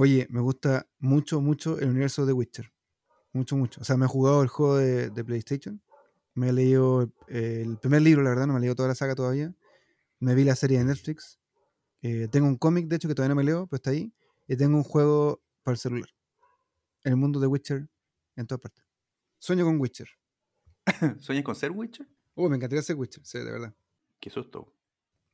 [0.03, 2.73] Oye, me gusta mucho, mucho el universo de Witcher.
[3.35, 3.83] Mucho, mucho.
[3.83, 5.83] O sea, me he jugado el juego de, de PlayStation.
[6.33, 8.95] Me he leído eh, el primer libro, la verdad, no me he leído toda la
[8.95, 9.55] saga todavía.
[10.19, 11.39] Me vi la serie de Netflix.
[12.01, 14.11] Eh, tengo un cómic, de hecho, que todavía no me leo, pero está ahí.
[14.49, 16.09] Y tengo un juego para el celular.
[17.05, 17.87] El mundo de Witcher
[18.37, 18.83] en todas partes.
[19.39, 20.09] Sueño con Witcher.
[21.19, 22.09] ¿Sueñas con ser Witcher?
[22.37, 23.75] Uh, me encantaría ser Witcher, sí, de verdad.
[24.19, 24.73] Qué susto.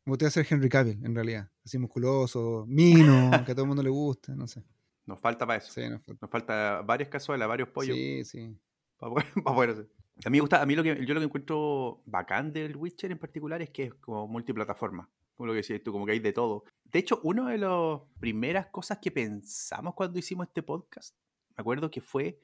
[0.06, 1.50] Me gustaría ser Henry Cavill, en realidad.
[1.64, 4.62] Así musculoso, mino, que a todo el mundo le gusta, no sé.
[5.04, 5.72] Nos falta para eso.
[5.72, 7.96] Sí, no, fue- Nos falta varias cazuelas, varios pollos.
[7.96, 8.56] sí, sí.
[8.98, 9.88] Para poder, para poder hacer.
[10.24, 13.12] A mí, me gusta, a mí lo que, yo lo que encuentro bacán del Witcher
[13.12, 15.10] en particular es que es como multiplataforma.
[15.34, 16.64] Como lo que decías tú, como que hay de todo.
[16.84, 21.14] De hecho, una de las primeras cosas que pensamos cuando hicimos este podcast,
[21.50, 22.40] me acuerdo que fue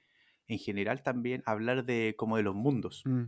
[0.48, 3.02] en general también hablar de como de los mundos.
[3.06, 3.22] Mm,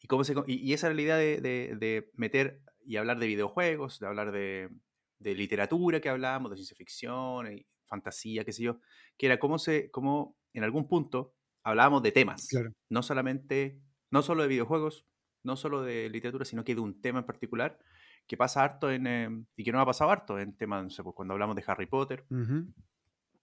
[0.00, 3.18] Y, cómo se, y, y esa era la idea de, de- de meter y hablar
[3.18, 4.70] de videojuegos, de hablar de,
[5.18, 8.80] de literatura que hablábamos, de ciencia ficción, y fantasía, qué sé yo,
[9.16, 12.70] que era cómo, se, cómo en algún punto hablábamos de temas, Claro.
[12.88, 15.06] no solamente, no solo de videojuegos,
[15.42, 17.78] no solo de literatura, sino que de un tema en particular
[18.26, 21.02] que pasa harto en, eh, y que no ha pasado harto en temas, no sé,
[21.04, 22.26] pues cuando hablamos de Harry Potter,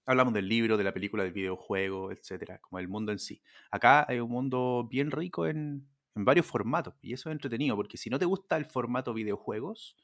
[0.05, 3.41] hablamos del libro, de la película, del videojuego, etcétera, como el mundo en sí.
[3.71, 7.97] Acá hay un mundo bien rico en, en varios formatos, y eso es entretenido, porque
[7.97, 9.95] si no te gusta el formato videojuegos,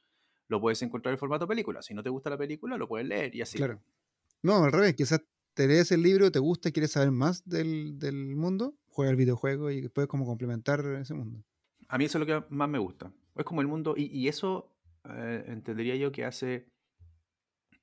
[0.48, 1.82] lo puedes encontrar en formato película.
[1.82, 3.58] Si no te gusta la película, lo puedes leer y así.
[3.58, 3.80] Claro.
[4.42, 5.22] No, al revés, quizás
[5.54, 9.18] te lees el libro, te gusta y quieres saber más del, del mundo, juega el
[9.18, 11.44] videojuego y puedes como complementar ese mundo.
[11.88, 13.12] A mí eso es lo que más me gusta.
[13.36, 16.72] Es como el mundo, y, y eso eh, entendería yo que hace,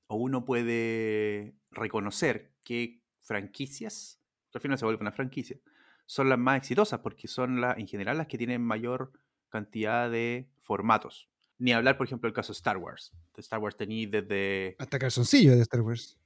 [0.09, 4.21] o uno puede reconocer que franquicias,
[4.55, 5.59] al final se vuelve una franquicia,
[6.07, 9.13] son las más exitosas porque son las, en general las que tienen mayor
[9.49, 11.29] cantidad de formatos.
[11.59, 13.13] Ni hablar, por ejemplo, del caso de Star Wars.
[13.35, 14.77] De Star Wars tenéis desde...
[14.79, 16.19] Hasta calzoncillo de Star Wars.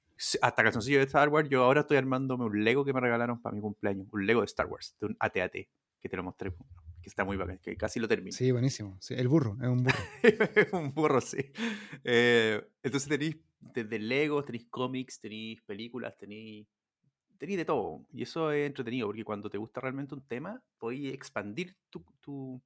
[0.43, 1.49] Hasta calzoncillo de Star Wars.
[1.49, 4.09] Yo ahora estoy armándome un Lego que me regalaron para mi cumpleaños.
[4.13, 6.53] Un Lego de Star Wars, de un AT-AT, que te lo mostré,
[7.01, 8.37] que está muy bacán, que casi lo termino.
[8.37, 8.99] Sí, buenísimo.
[9.01, 9.99] Sí, el burro, es un burro.
[10.73, 11.39] un burro, sí.
[12.03, 16.67] Eh, entonces tenéis desde Lego, tenéis cómics, tenéis películas, tenéis
[17.41, 18.07] tenéis de todo.
[18.13, 22.61] Y eso es entretenido, porque cuando te gusta realmente un tema, podéis expandir tu, tu,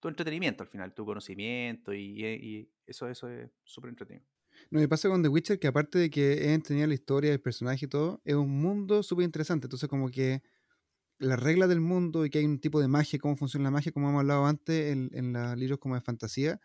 [0.00, 4.26] tu entretenimiento al final, tu conocimiento, y, eso, eso es súper entretenido.
[4.70, 7.40] No, me pasa con The Witcher que aparte de que es entretenida la historia, el
[7.40, 9.66] personaje y todo, es un mundo súper interesante.
[9.66, 10.42] Entonces como que
[11.18, 13.92] las reglas del mundo y que hay un tipo de magia, cómo funciona la magia,
[13.92, 16.60] como hemos hablado antes en, en los libros como de fantasía,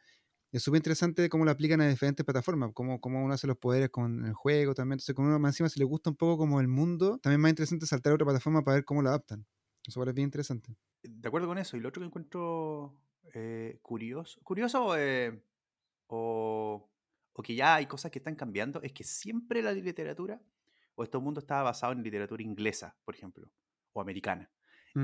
[0.52, 3.90] es súper interesante cómo lo aplican a diferentes plataformas, cómo, cómo uno hace los poderes
[3.90, 4.96] con el juego también.
[4.96, 7.44] Entonces, con uno más encima, si le gusta un poco como el mundo, también es
[7.44, 9.46] más interesante saltar a otra plataforma para ver cómo lo adaptan.
[9.86, 10.76] Eso es bien interesante.
[11.04, 11.78] De acuerdo con eso.
[11.78, 13.00] Y lo otro que encuentro
[13.34, 15.42] eh, curioso, curioso eh,
[16.08, 16.90] o,
[17.34, 20.42] o, que ya hay cosas que están cambiando, es que siempre la literatura,
[20.96, 23.50] o este mundo estaba basado en literatura inglesa, por ejemplo,
[23.94, 24.50] o americana.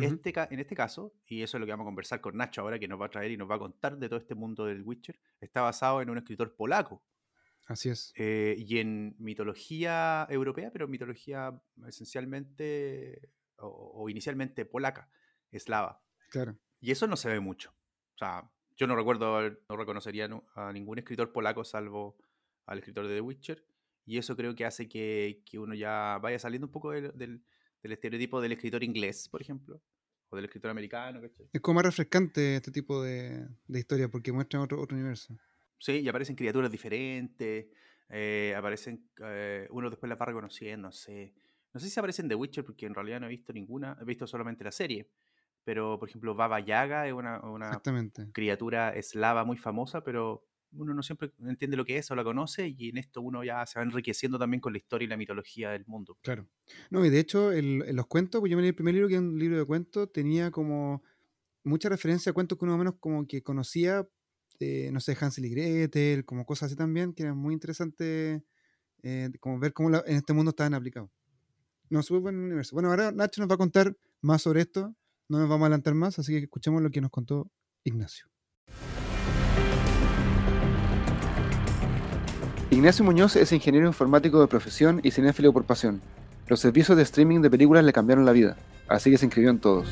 [0.01, 2.79] Este, en este caso, y eso es lo que vamos a conversar con Nacho ahora,
[2.79, 4.82] que nos va a traer y nos va a contar de todo este mundo del
[4.82, 7.03] Witcher, está basado en un escritor polaco.
[7.67, 8.13] Así es.
[8.15, 15.10] Eh, y en mitología europea, pero mitología esencialmente o, o, inicialmente polaca,
[15.51, 16.01] eslava.
[16.29, 16.58] Claro.
[16.79, 17.71] Y eso no se ve mucho.
[18.15, 22.17] O sea, yo no recuerdo, no reconocería a ningún escritor polaco salvo
[22.65, 23.65] al escritor de The Witcher.
[24.06, 27.43] Y eso creo que hace que, que uno ya vaya saliendo un poco del, del
[27.84, 29.82] del estereotipo del escritor inglés, por ejemplo,
[30.30, 31.22] o del escritor americano.
[31.22, 31.50] ¿cachai?
[31.52, 35.38] Es como más refrescante este tipo de, de historia porque muestran otro, otro universo.
[35.78, 37.67] Sí, y aparecen criaturas diferentes,
[38.10, 41.34] eh, aparecen, eh, uno después las va reconociendo, no sé.
[41.74, 44.26] No sé si aparecen de Witcher porque en realidad no he visto ninguna, he visto
[44.26, 45.10] solamente la serie.
[45.65, 47.82] Pero, por ejemplo, Baba Yaga es una, una
[48.34, 52.67] criatura eslava muy famosa, pero uno no siempre entiende lo que es o la conoce
[52.67, 55.71] y en esto uno ya se va enriqueciendo también con la historia y la mitología
[55.71, 56.17] del mundo.
[56.21, 56.47] Claro.
[56.89, 59.07] No, y de hecho, el, en los cuentos, pues yo me leí el primer libro,
[59.07, 61.03] que es un libro de cuentos, tenía como
[61.63, 64.07] mucha referencia a cuentos que uno más o menos como que conocía,
[64.59, 68.43] eh, no sé, Hansel y Gretel, como cosas así también, que era muy interesante
[69.03, 71.09] eh, como ver cómo la, en este mundo estaban aplicados.
[71.89, 72.75] No, súper buen universo.
[72.75, 74.95] Bueno, ahora Nacho nos va a contar más sobre esto,
[75.29, 77.51] no nos vamos a adelantar más, así que escuchemos lo que nos contó
[77.83, 78.33] Ignacio.
[82.73, 86.01] Ignacio Muñoz es ingeniero informático de profesión y cinéfilo por pasión.
[86.47, 88.57] Los servicios de streaming de películas le cambiaron la vida,
[88.88, 89.88] así que se inscribió en todos.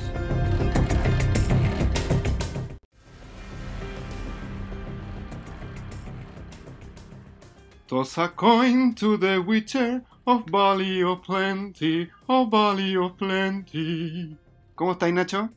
[7.85, 14.35] Toss a coin to the witcher of Bali of Plenty, of Bali of Plenty.
[14.73, 15.51] ¿Cómo estáis, Nacho?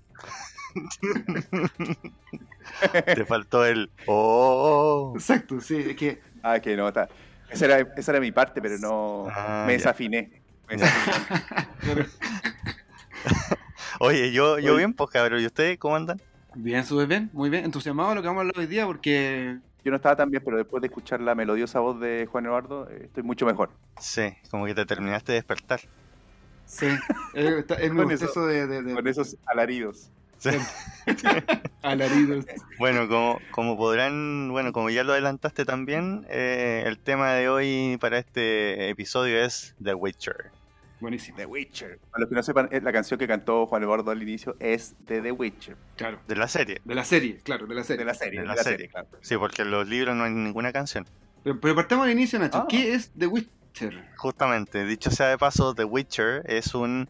[3.15, 5.15] Te faltó el oh.
[5.17, 7.09] Exacto, sí, es que Ah, qué nota.
[7.49, 9.27] Esa era, esa era mi parte, pero no.
[9.35, 9.79] Ah, me ya.
[9.79, 10.43] desafiné.
[10.69, 12.07] Me desafiné.
[14.01, 14.79] Oye, yo, yo Oye.
[14.79, 16.21] bien, pues cabrón, ¿y ustedes cómo andan?
[16.57, 19.59] bien, súper bien, muy bien, entusiasmado de lo que vamos a hablar hoy día porque
[19.85, 22.89] Yo no estaba tan bien, pero después de escuchar la melodiosa voz de Juan Eduardo,
[22.91, 23.71] eh, estoy mucho mejor.
[23.99, 25.81] Sí, como que te terminaste de despertar.
[26.67, 26.87] sí,
[27.35, 30.11] eh, está- es mi Con eso- proceso de, de, de- Con esos alaridos.
[30.45, 30.51] Sí.
[31.83, 32.45] alaridos.
[32.79, 37.97] Bueno, como, como podrán, bueno, como ya lo adelantaste también, eh, el tema de hoy
[38.01, 40.51] para este episodio es The Witcher.
[41.01, 41.99] Buenísimo, The Witcher.
[42.11, 44.95] Para los que no sepan, eh, la canción que cantó Juan Eduardo al inicio es
[45.07, 45.77] de The Witcher.
[45.97, 46.19] claro.
[46.27, 46.81] De la serie.
[46.85, 48.05] De la serie, claro, de la De serie.
[48.05, 48.41] la serie.
[48.41, 48.77] De De la la, serie.
[48.79, 49.09] serie, claro.
[49.21, 51.07] Sí, porque en los libros no hay ninguna canción.
[51.43, 52.59] Pero, pero partamos del inicio, Nacho.
[52.59, 52.67] Ah.
[52.69, 54.09] ¿Qué es The Witcher?
[54.17, 57.09] Justamente, dicho sea de paso, The Witcher es un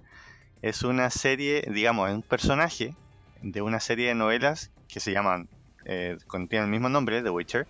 [0.62, 2.96] es una serie, digamos, es un personaje
[3.44, 5.48] de una serie de novelas que se llaman,
[5.84, 7.66] eh, contienen el mismo nombre, The Witcher,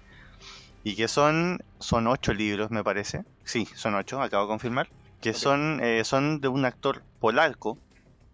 [0.84, 3.24] y que son, son ocho libros, me parece.
[3.44, 4.88] Sí, son ocho, acabo de confirmar.
[5.20, 7.78] Que son, eh, son de un actor polaco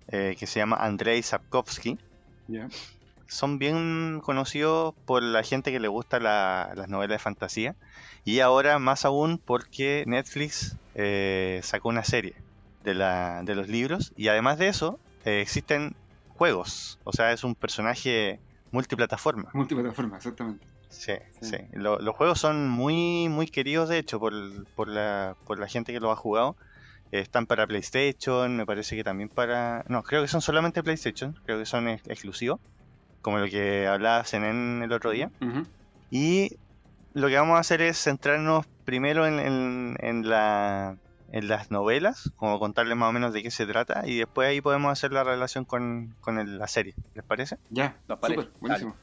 [0.09, 1.99] eh, que se llama Andrzej Sapkowski.
[3.29, 7.77] Son bien conocidos por la gente que le gusta la- las novelas de fantasía.
[8.25, 12.35] Y ahora más aún porque Netflix eh, sacó una serie
[12.83, 14.13] de, la, de los libros.
[14.17, 15.95] Y además de eso, eh, existen
[16.41, 16.99] juegos.
[17.05, 18.41] O sea, es un personaje
[18.73, 19.51] multiplataforma.
[19.53, 20.67] Multiplataforma, exactamente.
[20.89, 21.13] Sí,
[21.43, 21.51] Sí.
[21.51, 21.57] sí.
[21.73, 24.33] Lo- los juegos son muy, muy queridos, de hecho, por,
[24.75, 26.57] por, la, por la gente que lo ha jugado.
[27.13, 29.85] Eh, están para PlayStation, me parece que también para...
[29.89, 32.59] No, creo que son solamente PlayStation, creo que son ex- exclusivos,
[33.21, 35.31] como lo que hablabas en, en el otro día.
[36.11, 36.57] Y
[37.13, 40.97] lo que vamos a hacer es centrarnos primero en, en- en la,
[41.33, 44.61] en las novelas, como contarles más o menos de qué se trata, y después ahí
[44.61, 46.95] podemos hacer la relación con, con el- la serie.
[47.15, 47.59] ¿Les parece?
[47.71, 48.43] Ya, Nos parece.
[48.43, 48.97] súper, buenísimo.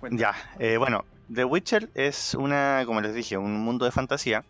[0.00, 0.16] Cuenta.
[0.20, 4.44] Ya, eh, bueno, The Witcher es una, como les dije, un mundo de fantasía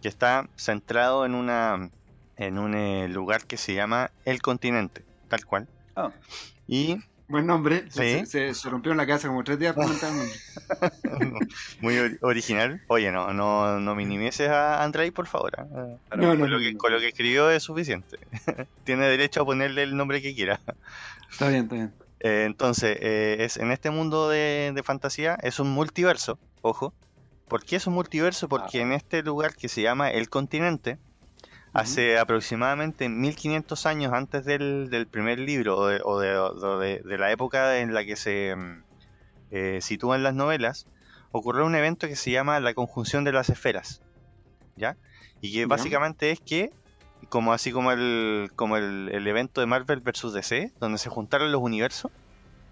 [0.00, 1.90] que está centrado en una
[2.36, 5.68] en un eh, lugar que se llama El Continente, tal cual.
[5.96, 6.10] Ah.
[6.66, 7.84] Y Buen nombre.
[7.90, 8.20] Sí.
[8.20, 10.28] Se, se, se rompió en la casa como tres días por nombre.
[11.80, 12.82] muy ori- original.
[12.88, 15.52] Oye, no, no, no minimices a Andrei, por favor.
[15.58, 15.66] ¿ah?
[16.16, 18.18] No, lo que, con lo que escribió es suficiente.
[18.84, 20.60] Tiene derecho a ponerle el nombre que quiera.
[21.30, 21.92] Está bien, está bien.
[22.20, 26.92] Eh, entonces, eh, es, en este mundo de, de fantasía es un multiverso, ojo.
[27.48, 28.48] ¿Por qué es un multiverso?
[28.48, 30.98] Porque en este lugar que se llama El Continente,
[31.74, 37.00] hace aproximadamente 1500 años antes del, del primer libro o, de, o de- o de-
[37.00, 38.82] de la época en la que se mm,
[39.50, 40.86] eh, sitúan las novelas,
[41.32, 44.00] ocurrió un evento que se llama la conjunción de las esferas.
[44.76, 44.96] ¿Ya?
[45.40, 45.66] Y que Ya.
[45.66, 46.70] básicamente es que,
[47.28, 50.32] como así como el, como el, el evento de Marvel vs.
[50.32, 52.10] DC, donde se juntaron los universos,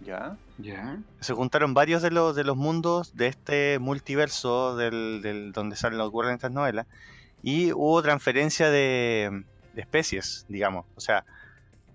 [0.01, 0.37] Ya.
[0.59, 0.99] Ya.
[1.21, 6.01] se juntaron varios de los, de los mundos de este multiverso del, del- donde salen,
[6.01, 6.87] ocurren estas novelas
[7.43, 10.87] y hubo transferencia de, de especies, digamos.
[10.97, 11.25] O sea,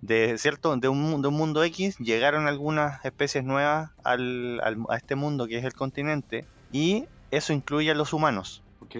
[0.01, 4.97] de cierto de un, de un mundo X llegaron algunas especies nuevas al, al- a
[4.97, 8.61] este mundo que es el continente y eso incluye a los humanos.
[8.81, 8.95] Ok.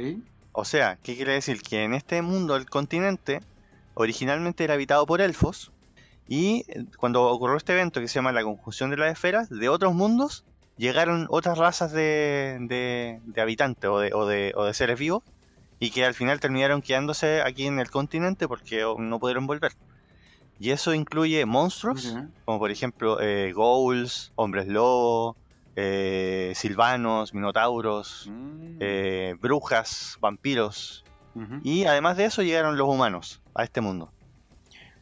[0.54, 1.62] O sea, ¿qué quiere decir?
[1.62, 3.42] Que en este mundo, el continente,
[3.94, 5.72] originalmente era habitado por elfos,
[6.28, 6.66] y
[6.98, 10.44] cuando ocurrió este evento que se llama la conjunción de las esferas, de otros mundos
[10.78, 15.24] llegaron otras razas de, de- de habitantes o de, o, de, o de seres vivos,
[15.80, 19.74] y que al final terminaron quedándose aquí en el continente porque oh, no pudieron volver.
[20.60, 25.38] Y eso incluye monstruos, como por ejemplo eh, ghouls, hombres lobo,
[25.76, 28.78] eh, silvanos, minotauros, Mm.
[28.80, 31.04] eh, brujas, vampiros.
[31.64, 34.12] Y además de eso llegaron los humanos a este mundo.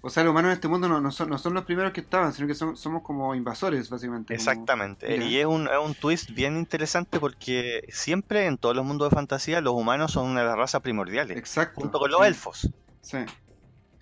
[0.05, 2.01] O sea, los humanos en este mundo no, no, son, no son los primeros que
[2.01, 4.35] estaban, sino que son, somos como invasores, básicamente.
[4.35, 5.17] Exactamente.
[5.17, 9.15] Y es un, es un twist bien interesante porque siempre en todos los mundos de
[9.15, 11.81] fantasía los humanos son una de las razas primordiales, Exacto.
[11.81, 12.69] junto con los sí, elfos.
[13.01, 13.17] Sí,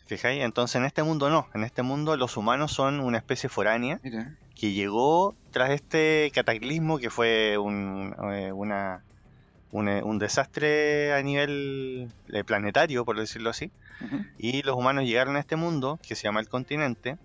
[0.05, 0.43] ¿Fijáis?
[0.43, 1.47] Entonces en este mundo no.
[1.53, 4.35] En este mundo los humanos son una especie foránea mira.
[4.55, 9.05] que llegó tras este cataclismo que fue un, eh, una,
[9.73, 13.71] un, eh, un desastre a nivel eh, planetario, por decirlo así.
[14.37, 17.17] Y los humanos llegaron a este mundo, que se llama el continente,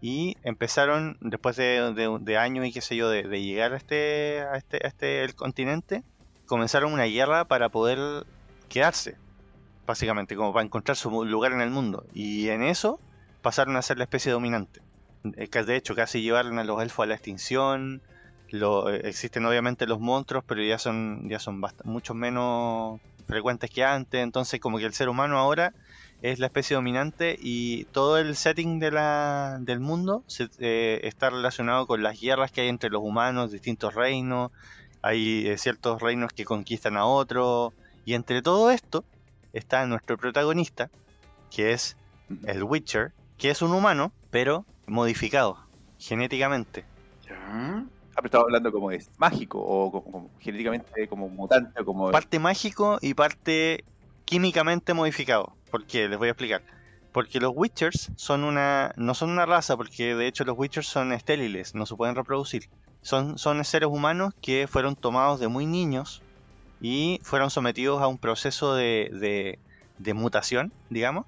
[0.00, 3.76] y empezaron, después de, de- de años y qué sé yo, de, de llegar a
[3.76, 6.02] este, a este, a este el continente,
[6.46, 7.98] comenzaron una guerra para poder
[8.68, 9.16] quedarse,
[9.86, 12.04] básicamente, como para encontrar su lugar en el mundo.
[12.14, 13.00] Y en eso
[13.42, 14.80] pasaron a ser la especie dominante.
[15.36, 18.02] Eh, De hecho, casi llevaron a los elfos a la extinción.
[18.50, 23.84] Lo, eh, existen obviamente los monstruos, pero ya son, ya son mucho menos frecuentes que
[23.84, 24.22] antes.
[24.22, 25.74] Entonces, como que el ser humano ahora
[26.22, 31.30] es la especie dominante y todo el setting de la, del mundo se- eh, está
[31.30, 34.50] relacionado con las guerras que hay entre los humanos, distintos reinos,
[35.02, 37.72] hay eh, ciertos reinos que conquistan a otros,
[38.04, 39.04] y entre todo esto
[39.52, 40.90] está nuestro protagonista,
[41.50, 41.96] que es
[42.46, 45.58] el Witcher, que es un humano, pero modificado
[45.98, 46.84] genéticamente.
[47.28, 47.84] Ya.
[48.24, 52.98] Estaba hablando como es mágico o como, como genéticamente como mutante o como Parte mágico
[53.00, 53.84] y parte
[54.24, 55.56] químicamente modificado.
[55.70, 56.08] ¿Por qué?
[56.08, 56.62] Les voy a explicar.
[57.12, 61.12] Porque los Witchers son una, no son una raza, porque de hecho los Witchers son
[61.12, 62.64] estériles, no se pueden reproducir.
[63.00, 66.22] Son, son seres humanos que fueron tomados de muy niños
[66.80, 69.60] y fueron sometidos a un proceso de, de-
[69.98, 71.24] de mutación, digamos,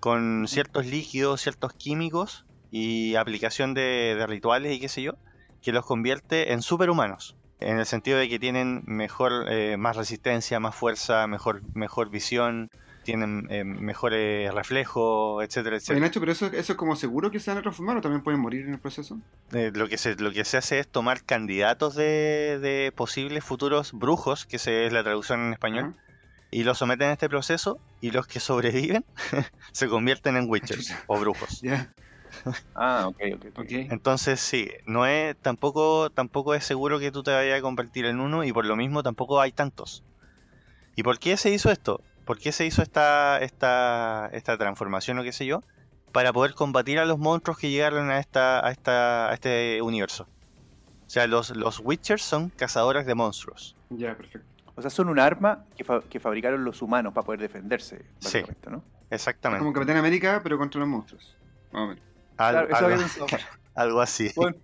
[0.00, 5.12] con ciertos líquidos, ciertos químicos y aplicación de, de rituales y qué sé yo,
[5.66, 7.34] que los convierte en superhumanos.
[7.58, 12.70] En el sentido de que tienen mejor, eh, más resistencia, más fuerza, mejor, mejor visión,
[13.02, 16.06] tienen eh, mejores reflejos, etcétera, Oye, etcétera.
[16.06, 18.38] Nacho, pero eso, eso es como seguro que se van a transformar o también pueden
[18.38, 19.18] morir en el proceso.
[19.50, 23.92] Eh, lo, que se, lo que se hace es tomar candidatos de, de posibles futuros
[23.92, 25.96] brujos, que se, es la traducción en español,
[26.52, 29.04] y los someten a este proceso, y los que sobreviven
[29.72, 31.60] se convierten en witchers o brujos.
[32.74, 33.44] Ah, ok, ok.
[33.46, 33.58] ok.
[33.58, 33.70] ok.
[33.90, 38.20] Entonces sí, no es, tampoco, tampoco es seguro que tú te vayas a convertir en
[38.20, 40.02] uno, y por lo mismo tampoco hay tantos.
[40.94, 42.00] ¿Y por qué se hizo esto?
[42.24, 45.62] ¿Por qué se hizo esta, esta, esta transformación o qué sé yo?
[46.12, 50.24] Para poder combatir a los monstruos que llegaron a, esta, a, esta, a este universo.
[50.24, 53.76] O sea, los, los Witchers son cazadores de monstruos.
[53.90, 54.48] Ya, perfecto.
[54.74, 58.38] O sea, son un arma que, fa- que fabricaron los humanos para poder defenderse, Sí.
[59.08, 59.60] Exactamente.
[59.60, 61.36] Como Capitán América, pero contra los monstruos.
[61.72, 62.02] Más o menos.
[62.36, 63.26] Al- Claro, eso algo, había pensado.
[63.74, 64.30] algo así.
[64.36, 64.56] Bueno,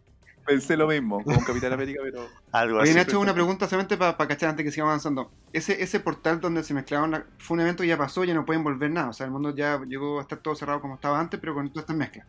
[0.46, 2.26] pensé lo mismo, como Capitán América, pero.
[2.52, 2.94] Algo así.
[2.94, 5.30] Nacho, una pregunta solamente para cachar antes que sigamos avanzando.
[5.52, 8.44] Ese, ese portal donde se mezclaron, la- fue un evento que ya pasó, ya no
[8.44, 9.08] pueden volver nada.
[9.10, 11.68] O sea, el mundo ya llegó a estar todo cerrado como estaba antes, pero con
[11.70, 12.26] todas estas mezclas.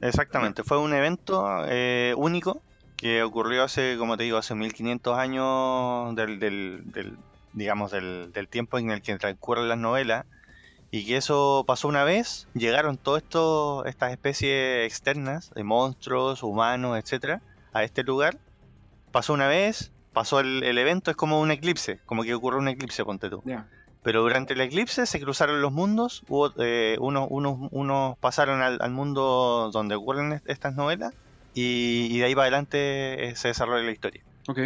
[0.00, 2.60] Exactamente, fue un evento eh, único
[2.96, 7.16] que ocurrió hace, como te digo, hace 1500 años del, del, del,
[7.52, 10.26] digamos, del, del tiempo en el que transcurren las novelas
[10.94, 13.22] y que eso pasó una vez, llegaron todas
[13.86, 17.42] estas especies externas de monstruos, humanos, etcétera,
[17.72, 18.38] a este lugar,
[19.10, 22.68] pasó una vez, pasó el, el evento, es como un eclipse, como que ocurrió un
[22.68, 23.42] eclipse, ponte tú.
[24.04, 28.78] Pero durante el eclipse se cruzaron los mundos, hubo, eh, unos, unos, unos pasaron al,
[28.80, 31.12] al mundo donde ocurren est- estas novelas
[31.54, 34.22] y, y de ahí para adelante eh, se desarrolla la historia.
[34.46, 34.58] Ok.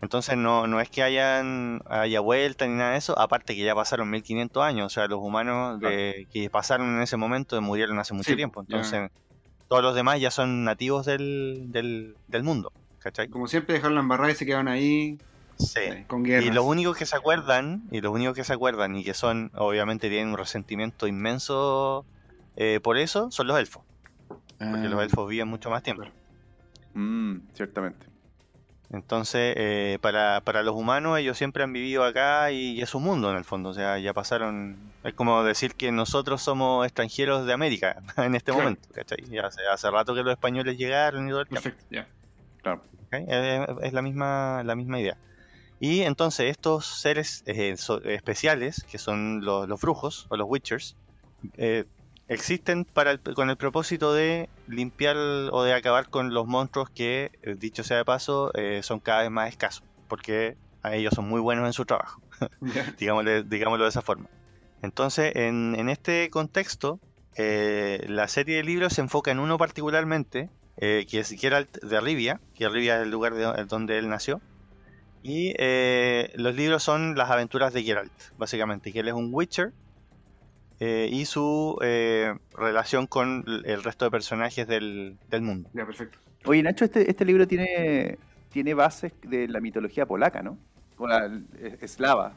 [0.00, 3.74] Entonces no, no es que hayan haya vuelta ni nada de eso, aparte que ya
[3.74, 8.14] pasaron 1500 años, o sea, los humanos de- que pasaron en ese momento murieron hace
[8.14, 9.10] mucho Sí, tiempo, entonces
[9.66, 13.28] todos los demás ya son nativos del, del, del mundo, ¿cachai?
[13.28, 15.18] Como siempre, dejaron la embarrada y se quedaron ahí
[15.58, 15.80] Sí.
[15.80, 16.46] eh, con guerras.
[16.46, 19.50] Y los únicos que se acuerdan, y los únicos que se acuerdan y que son,
[19.56, 22.06] obviamente tienen un resentimiento inmenso
[22.56, 23.82] eh, por eso, son los elfos.
[24.58, 26.04] Porque Ah, los elfos viven mucho más tiempo.
[26.94, 28.06] Mm, ciertamente.
[28.90, 33.00] Entonces, eh, para, para los humanos, ellos siempre han vivido acá y, y es su
[33.00, 33.68] mundo en el fondo.
[33.70, 34.78] O sea, ya pasaron.
[35.04, 38.60] Es como decir que nosotros somos extranjeros de América en este Claro.
[38.62, 39.18] momento, ¿cachai?
[39.30, 41.46] Y hace, hace rato que los españoles llegaron y todo el.
[41.48, 42.08] Perfecto, ya.
[42.62, 42.82] Claro.
[43.06, 43.12] ¿ok?
[43.12, 45.18] Eh, Es la misma, la misma idea.
[45.80, 50.96] Y entonces estos seres eh, so- especiales, que son los, los brujos o los witchers,
[51.56, 51.84] eh,
[52.28, 57.30] existen para el- con el propósito de limpiar o de acabar con los monstruos que,
[57.42, 61.28] eh, dicho sea de paso, eh, son cada vez más escasos, porque a ellos son
[61.28, 62.20] muy buenos en su trabajo
[62.60, 62.84] Ya.
[62.98, 64.28] digámosle- digámoslo de esa forma.
[64.82, 67.00] Entonces, en, en este contexto,
[67.36, 72.00] eh, la serie de libros se enfoca en uno particularmente, eh, que es Geralt de
[72.00, 74.40] Rivia, que Rivia es el lugar de- donde él nació.
[75.22, 79.72] Y eh, los libros son las aventuras de Geralt, básicamente, que él es un Witcher
[80.80, 85.68] eh, y su eh, relación con el resto de personajes del, del mundo.
[85.72, 86.18] Ya, perfecto.
[86.44, 88.18] Oye, Nacho, este, este libro tiene,
[88.50, 90.56] tiene bases de la mitología polaca, ¿no?
[90.96, 91.26] O la
[91.60, 92.32] es- eslava.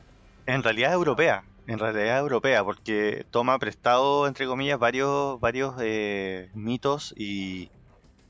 [0.48, 5.76] En realidad es europea, en realidad es europea, porque toma prestado, entre comillas, varios, varios
[5.80, 7.70] eh, mitos y,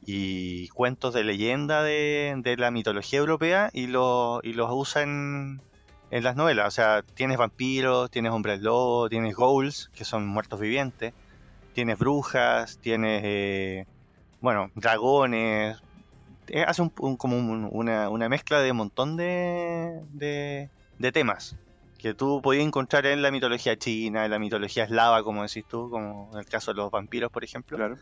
[0.06, 5.62] y cuentos de leyenda de, de la mitología europea y, lo- y los usa en,
[6.12, 6.68] en las novelas.
[6.68, 11.14] O sea, tienes vampiros, tienes hombres lobo, tienes ghouls, que son muertos vivientes,
[11.74, 13.86] tienes brujas, tienes, eh,
[14.42, 15.78] bueno, dragones.
[16.48, 21.12] Eh, hace un, un- como un- una, una mezcla de un montón de, de, de
[21.12, 21.56] temas
[21.98, 25.90] que tú podías encontrar en la mitología china, en la mitología eslava, como decís tú,
[25.90, 27.78] como en el caso de los vampiros, por ejemplo.
[27.78, 27.98] Claro.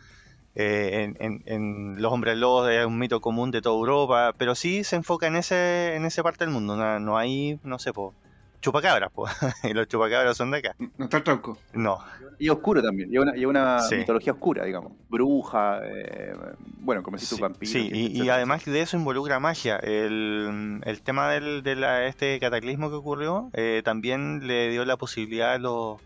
[0.56, 4.56] Eh, en, en- en los hombres lobos es un mito común de toda Europa, pero
[4.56, 6.76] sí se enfoca en ese en esa parte del mundo.
[6.76, 8.14] No, no hay, no sé, po,
[8.62, 9.26] chupacabras, po.
[9.64, 10.76] y los chupacabras son de acá.
[10.97, 11.58] No está el tronco.
[11.74, 12.00] No,
[12.39, 13.14] Y oscuro también.
[13.14, 13.95] Y una, y una Sí.
[13.97, 14.93] mitología oscura, digamos.
[15.08, 16.34] Bruja, eh,
[16.82, 17.72] bueno, como tú, Sí, vampiro.
[17.72, 19.78] sí, y, además de eso involucra magia.
[19.78, 24.97] El, el tema del, de la- este cataclismo que ocurrió eh, también le dio la
[24.97, 26.02] posibilidad a los,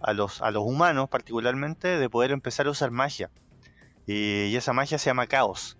[0.00, 3.28] a, los, a los humanos particularmente de poder empezar a usar magia.
[4.06, 5.78] Y, y esa magia se llama caos.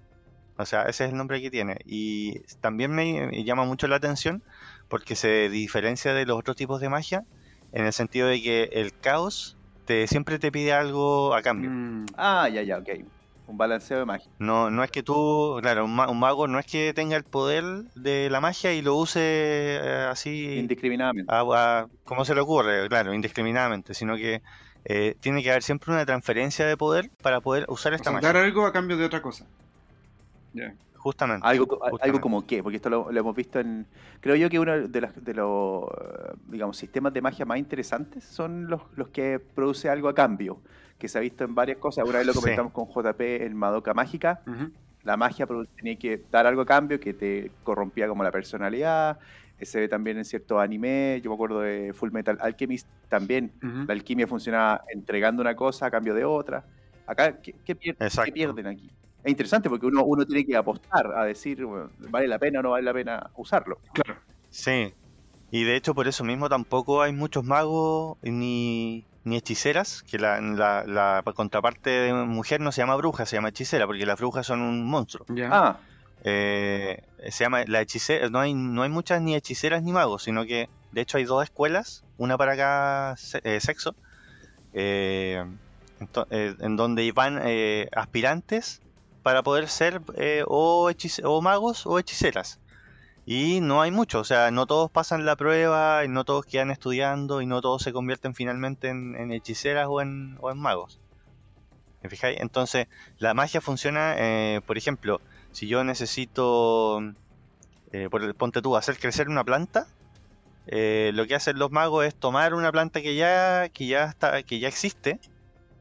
[0.57, 1.77] O sea, ese es el nombre que tiene.
[1.85, 4.43] Y también me, me llama mucho la atención
[4.89, 7.23] porque se diferencia de los otros tipos de magia
[7.73, 11.71] en el sentido de que el caos te, siempre te pide algo a cambio.
[11.71, 12.89] Mm, Ah, ya, ya, ok.
[13.47, 14.31] Un balanceo de magia.
[14.39, 17.25] No, no es que tú, claro, un, ma- un mago no es que tenga el
[17.25, 17.65] poder
[17.95, 21.33] de la magia y lo use eh, así Indiscriminadamente.
[21.33, 21.41] a-
[21.83, 24.41] a- como se le ocurre, claro, indiscriminadamente, sino que
[24.85, 28.13] eh, tiene que haber siempre una transferencia de poder para poder usar o esta sea,
[28.15, 28.33] magia.
[28.33, 29.47] dar algo a cambio de otra cosa.
[30.97, 31.45] Justamente.
[31.47, 33.87] Algo, algo como qué, porque esto lo, lo hemos visto en...
[34.21, 35.85] Creo yo que uno de, las, de los,
[36.47, 40.59] digamos, sistemas de magia más interesantes son los, los que produce algo a cambio,
[40.99, 42.05] que se ha visto en varias cosas.
[42.09, 42.41] Una vez lo Sí.
[42.41, 44.43] comentamos con JP en Madoka Mágica,
[45.03, 49.19] la magia tenía que dar algo a cambio que te corrompía como la personalidad.
[49.63, 53.53] Eh, Se ve también en ciertos anime, yo me acuerdo de Full Metal Alchemist, también
[53.61, 56.65] la alquimia funcionaba entregando una cosa a cambio de otra.
[57.07, 58.91] Acá, ¿qué, qué pierden aquí?
[59.23, 62.63] Es interesante porque uno, uno tiene que apostar a decir, bueno, ¿vale la pena o
[62.63, 63.79] no vale la pena usarlo?
[63.93, 64.19] Claro.
[64.51, 64.93] Sí.
[65.53, 70.41] Y de hecho por eso mismo tampoco hay muchos magos ni, ni hechiceras, que la,
[70.41, 74.45] la, la contraparte de mujer no se llama bruja, se llama hechicera, porque las brujas
[74.47, 75.25] son un monstruo.
[75.29, 75.49] Ya.
[75.53, 75.81] Ah,
[76.25, 80.45] Eh, se llama la hechicera, no hay, no hay muchas ni hechiceras ni magos, sino
[80.45, 83.97] que de hecho hay dos escuelas, una para cada eh, sexo,
[84.73, 85.45] eh,
[86.21, 87.41] en donde van
[87.95, 88.83] aspirantes
[89.23, 90.01] para poder ser
[90.47, 90.91] o,
[91.25, 92.61] o magos o hechiceras.
[93.25, 96.73] Y no hay mucho, o sea, no todos pasan la prueba, y no todos quedan
[96.73, 100.99] estudiando, y no todos se convierten finalmente en, hechiceras o en, o en magos.
[102.03, 102.41] ¿Me fijáis?
[102.41, 104.17] Entonces, la magia funciona,
[104.67, 105.21] por ejemplo,
[105.53, 107.01] si yo necesito,
[107.93, 109.87] eh, por el- ponte tú, hacer crecer una planta,
[110.67, 114.43] eh, lo que hacen los magos es tomar una planta que ya, que ya, está,
[114.43, 115.19] que ya existe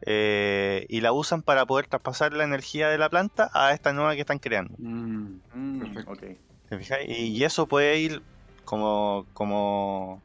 [0.05, 4.15] eh, y la usan para poder traspasar la energía de la planta a esta nueva
[4.15, 4.73] que están creando.
[4.79, 5.35] Mm.
[5.53, 6.11] Mm, Perfecto.
[6.11, 6.23] ok.
[6.69, 7.09] ¿Te fijáis?
[7.09, 8.23] Y, y eso puede ir
[8.65, 10.21] como, como,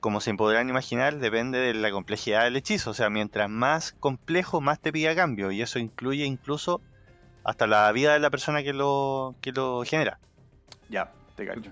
[0.00, 2.90] como se podrán imaginar, depende de la complejidad del hechizo.
[2.90, 5.50] O sea, mientras más complejo, más te pide a cambio.
[5.50, 6.82] Y eso incluye incluso
[7.44, 10.18] hasta la vida de la persona que lo, que lo genera.
[10.88, 11.70] Ya, te cacho.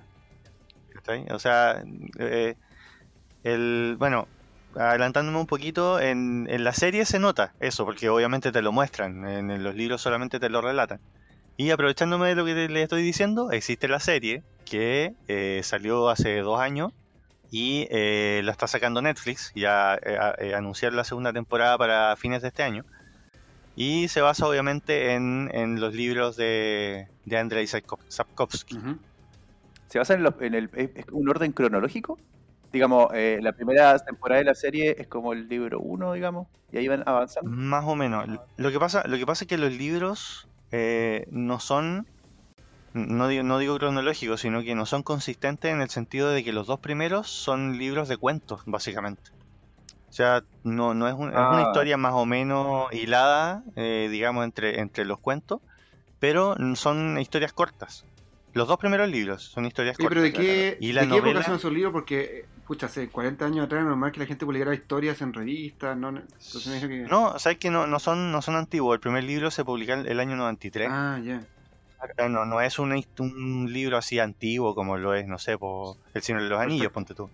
[1.31, 1.83] O sea,
[2.19, 2.55] eh,
[3.43, 4.29] el, bueno,
[4.75, 9.27] adelantándome un poquito, en, en la serie se nota eso, porque obviamente te lo muestran,
[9.27, 11.01] en, en los libros solamente te lo relatan.
[11.57, 16.09] Y aprovechándome de lo que te- le estoy diciendo, existe la serie que eh, salió
[16.11, 16.93] hace dos años
[17.51, 22.15] y eh, la está sacando Netflix, ya eh, a- eh, anunciar la segunda temporada para
[22.17, 22.85] fines de este año.
[23.81, 28.77] Y se basa obviamente en, en los libros de, de Andrei Sapkowski.
[29.89, 32.19] ¿Se basa en, los- en el, es un orden cronológico?
[32.73, 36.79] Digamos, eh, la primera temporada de la serie es como el libro 1, digamos, y
[36.79, 37.49] ahí van avanzando.
[37.51, 38.27] Más o menos.
[38.57, 42.07] Lo que pasa, lo que pasa es que los libros eh, no son,
[42.93, 46.53] no digo, no digo cronológicos, sino que no son consistentes en el sentido de que
[46.53, 49.23] los dos primeros son libros de cuentos, básicamente.
[50.09, 51.65] O sea, no, no es, un- es una Ah.
[51.67, 55.61] historia más o menos hilada, eh, digamos, entre, entre los cuentos,
[56.19, 58.05] pero son historias cortas.
[58.55, 60.09] Los dos primeros libros son historias cortas.
[60.09, 61.93] pero ¿de qué, Y la ¿de qué época son esos libros?
[61.93, 65.33] Porque, eh, pucha, hace 40 años atrás era normal que la gente publicara historias en
[65.35, 66.09] revistas, ¿no?
[66.09, 67.03] Entonces me dijo que...
[67.03, 68.95] No, sabes que no, no son, no son antiguos.
[68.95, 70.89] El primer libro se publicó el el año 93.
[70.91, 71.43] Ah, ya.
[72.29, 76.23] No, no es un, un libro así antiguo como lo es, no sé, por El
[76.23, 77.29] Señor de los Anillos, ponte tú.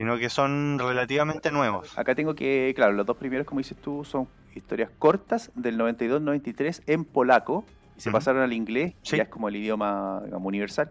[0.00, 1.98] Sino que son relativamente nuevos.
[1.98, 6.84] Acá tengo que, claro, los dos primeros, como dices tú, son historias cortas del 92-93
[6.86, 7.66] en polaco
[7.98, 10.90] y se pasaron al inglés, que ya es como el idioma digamos, universal.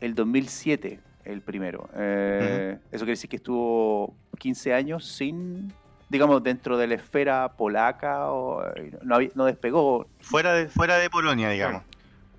[0.00, 1.88] El 2007, el primero.
[1.94, 5.72] Eh, Eso quiere decir que estuvo 15 años sin,
[6.08, 10.08] digamos, dentro de la esfera polaca, o, eh, no, no despegó.
[10.20, 11.84] Fuera de, fuera de Polonia, digamos.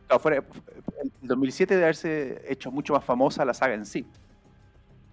[0.07, 0.43] Claro, fuera-
[1.01, 4.05] el 2007 debe haberse hecho mucho más famosa la saga en sí.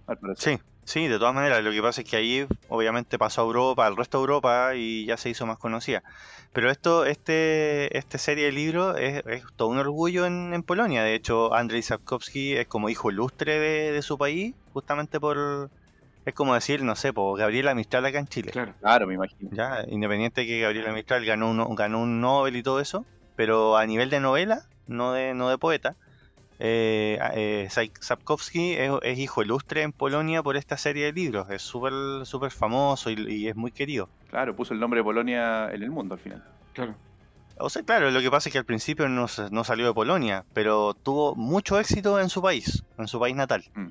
[0.05, 0.17] al.
[0.35, 0.59] Sí,
[0.91, 1.63] sí, de todas maneras.
[1.63, 5.05] Lo que pasa es que ahí obviamente pasó a Europa, al resto de Europa y
[5.05, 6.03] ya se hizo más conocida.
[6.53, 11.03] Pero esto, este, esta serie de libros es, es todo un orgullo en, en Polonia.
[11.03, 15.69] De hecho, Andrzej Sapkowski es como hijo ilustre de, de su país, justamente por...
[16.23, 18.51] Es como decir, no sé, por Gabriela Mistral acá en Chile.
[18.51, 18.75] Claro.
[18.79, 19.49] Claro, me imagino.
[19.53, 23.75] Ya, independiente de que Gabriela Mistral ganó un, ganó un Nobel y todo eso, pero
[23.75, 25.95] a nivel de novela, no de, no de poeta,
[26.63, 31.49] eh, eh, Sapkowski es, es hijo ilustre en Polonia por esta serie de libros.
[31.49, 31.93] Es súper
[32.25, 34.09] súper famoso y, y es muy querido.
[34.29, 36.43] Claro, puso el nombre de Polonia en el mundo al final.
[36.73, 36.95] Claro.
[37.57, 40.93] O sea, claro, lo que pasa es que al principio no salió de Polonia, pero
[40.93, 43.63] tuvo mucho éxito en su país, en su país natal.
[43.75, 43.89] Mm.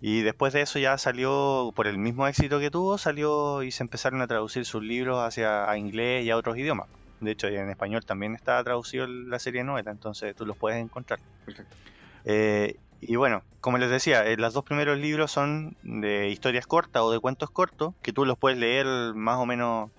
[0.00, 3.82] Y después de eso ya salió, por el mismo éxito que tuvo, salió y se
[3.82, 6.88] empezaron a traducir sus libros hacia a inglés y a otros idiomas.
[7.20, 10.78] De hecho, en español también está traducido la serie de novela, entonces tú los puedes
[10.82, 11.18] encontrar.
[11.44, 11.76] Perfecto.
[12.24, 17.02] Eh, y bueno, como les decía, eh, los dos primeros libros son de historias cortas
[17.02, 19.90] o de cuentos cortos, que tú los puedes leer más o menos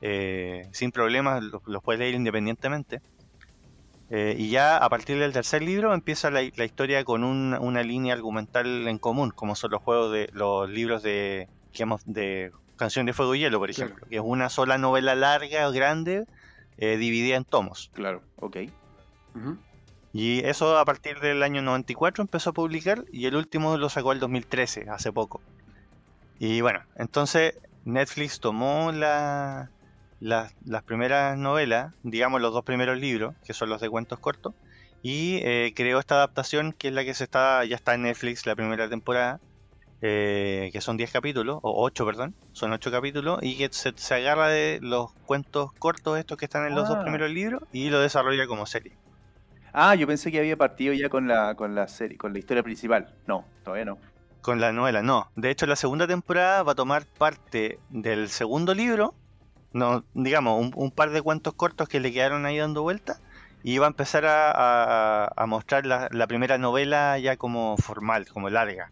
[0.00, 3.00] eh, sin problemas, los, los puedes leer independientemente.
[4.08, 7.82] Eh, y ya a partir del tercer libro empieza la, la historia con un- una
[7.84, 13.06] línea argumental en común, como son los juegos de los libros de, digamos, de Canción
[13.06, 13.86] de Fuego y Hielo, por Claro.
[13.90, 16.24] ejemplo, que es una sola novela larga o grande
[16.80, 17.90] eh, dividida en tomos.
[17.94, 18.56] Claro, ok.
[20.12, 24.12] Y eso a partir del año 94 empezó a publicar y el último lo sacó
[24.12, 25.40] el 2013, hace poco.
[26.40, 27.54] Y bueno, entonces
[27.84, 29.70] Netflix tomó la-
[30.18, 34.54] la- las primeras novelas, digamos los dos primeros libros, que son los de cuentos cortos,
[35.02, 38.46] y eh, creó esta adaptación que es la que se está, ya está en Netflix
[38.46, 39.40] la primera temporada,
[40.02, 44.14] eh, que son 10 capítulos, o 8, perdón, son 8 capítulos, y que se, se
[44.14, 47.02] agarra de los cuentos cortos estos que están en los dos Ah.
[47.02, 48.92] primeros libros y lo desarrolla como serie.
[49.72, 52.62] Ah, yo pensé que había partido ya con la, con la serie, con la historia
[52.62, 53.14] principal.
[53.26, 53.98] No, todavía no.
[54.42, 55.30] Con la novela, no.
[55.36, 59.14] De hecho, la segunda temporada va a tomar parte del segundo libro,
[59.72, 63.18] no, digamos, un, un par de cuentos cortos que le quedaron ahí dando vuelta,
[63.62, 64.50] y va a empezar a,
[65.26, 68.90] a- a mostrar la, la primera novela ya como formal, como larga,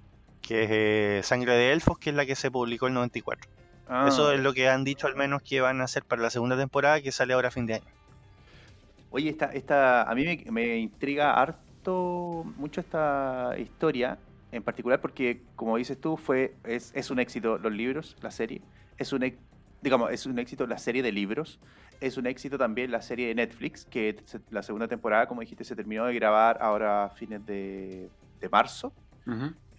[0.49, 3.51] que es eh, Sangre de Elfos, que es la que se publicó en 94.
[3.87, 4.07] Ah.
[4.09, 6.57] Eso es lo que han dicho al menos que van a hacer para la segunda
[6.57, 7.85] temporada que sale ahora a fin de año.
[9.11, 14.19] Oye, esta, esta, a mí me, me intriga harto mucho esta historia,
[14.51, 18.63] en particular porque, como dices tú, fue es, es un éxito los libros, la serie.
[18.97, 19.31] Es un,
[19.83, 21.59] digamos, es un éxito la serie de libros.
[22.01, 25.65] Es un éxito también la serie de Netflix, que se- la segunda temporada, como dijiste,
[25.65, 28.09] se terminó de grabar ahora a fines de,
[28.41, 28.93] de marzo.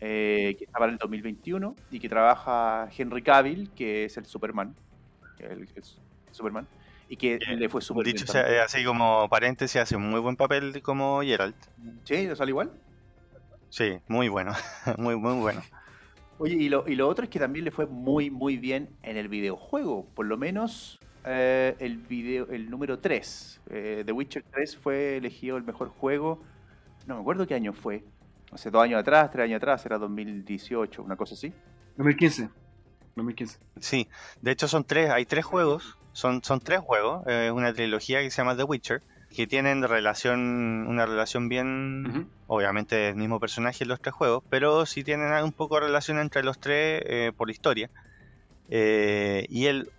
[0.01, 4.75] Eh, que está para el 2021 y que trabaja Henry Cavill, que es el Superman.
[5.39, 5.83] El, el
[6.31, 6.67] Superman.
[7.07, 8.17] Y que le fue súper bien.
[8.17, 8.55] Dicho sea, también.
[8.55, 11.57] eh, así como paréntesis, hace un muy buen papel como Geralt.
[12.03, 12.71] Sí, ¿no sale igual?
[13.69, 14.53] Sí, muy bueno,
[14.97, 15.61] muy, muy bueno.
[16.37, 19.17] Oye, y lo, y lo otro es que también le fue muy, muy bien en
[19.17, 20.05] el videojuego.
[20.15, 23.61] Por lo menos eh, el video, el número 3.
[23.69, 26.41] eh, The Witcher 3 fue elegido el mejor juego.
[27.05, 28.05] No me acuerdo qué año fue.
[28.51, 31.53] Hace dos años atrás, tres años atrás, era 2018, una cosa así.
[31.97, 32.49] 2015.
[33.15, 33.59] 2015.
[33.79, 34.07] Sí,
[34.41, 38.31] de hecho son tres, hay tres juegos, son, son tres juegos, eh, una trilogía que
[38.31, 43.89] se llama The Witcher, que tienen relación, una relación bien, obviamente el mismo personaje en
[43.89, 47.49] los tres juegos, pero sí tienen un poco de relación entre los tres eh, por
[47.51, 47.89] historia.
[48.69, 49.91] Eh, y el,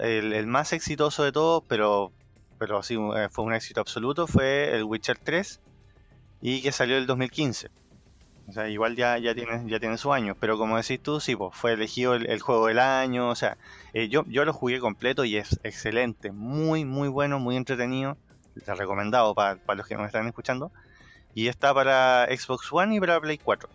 [0.00, 2.12] el, el más exitoso de todos, pero,
[2.58, 5.60] pero sí eh, fue un éxito absoluto, fue el Witcher 3
[6.40, 7.68] y que salió el 2015.
[8.50, 11.36] O sea, igual ya, ya tiene, ya tiene su año, pero como decís tú, sí,
[11.36, 13.56] pues, fue elegido el, el juego del año, o sea,
[13.92, 18.16] eh, yo, yo lo jugué completo y es excelente, muy, muy bueno, muy entretenido,
[18.64, 20.72] te recomendado para, para los que nos están escuchando,
[21.32, 23.68] y está para Xbox One y para Play 4.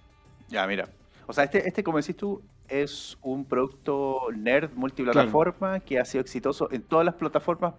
[0.49, 0.89] Ya, mira.
[1.25, 6.21] O sea, este, este como decís tú, es un producto nerd multiplataforma que ha sido
[6.21, 7.75] exitoso en todas las plataformas,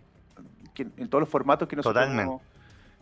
[0.72, 2.42] que- en todos los formatos que nosotros Totalmente.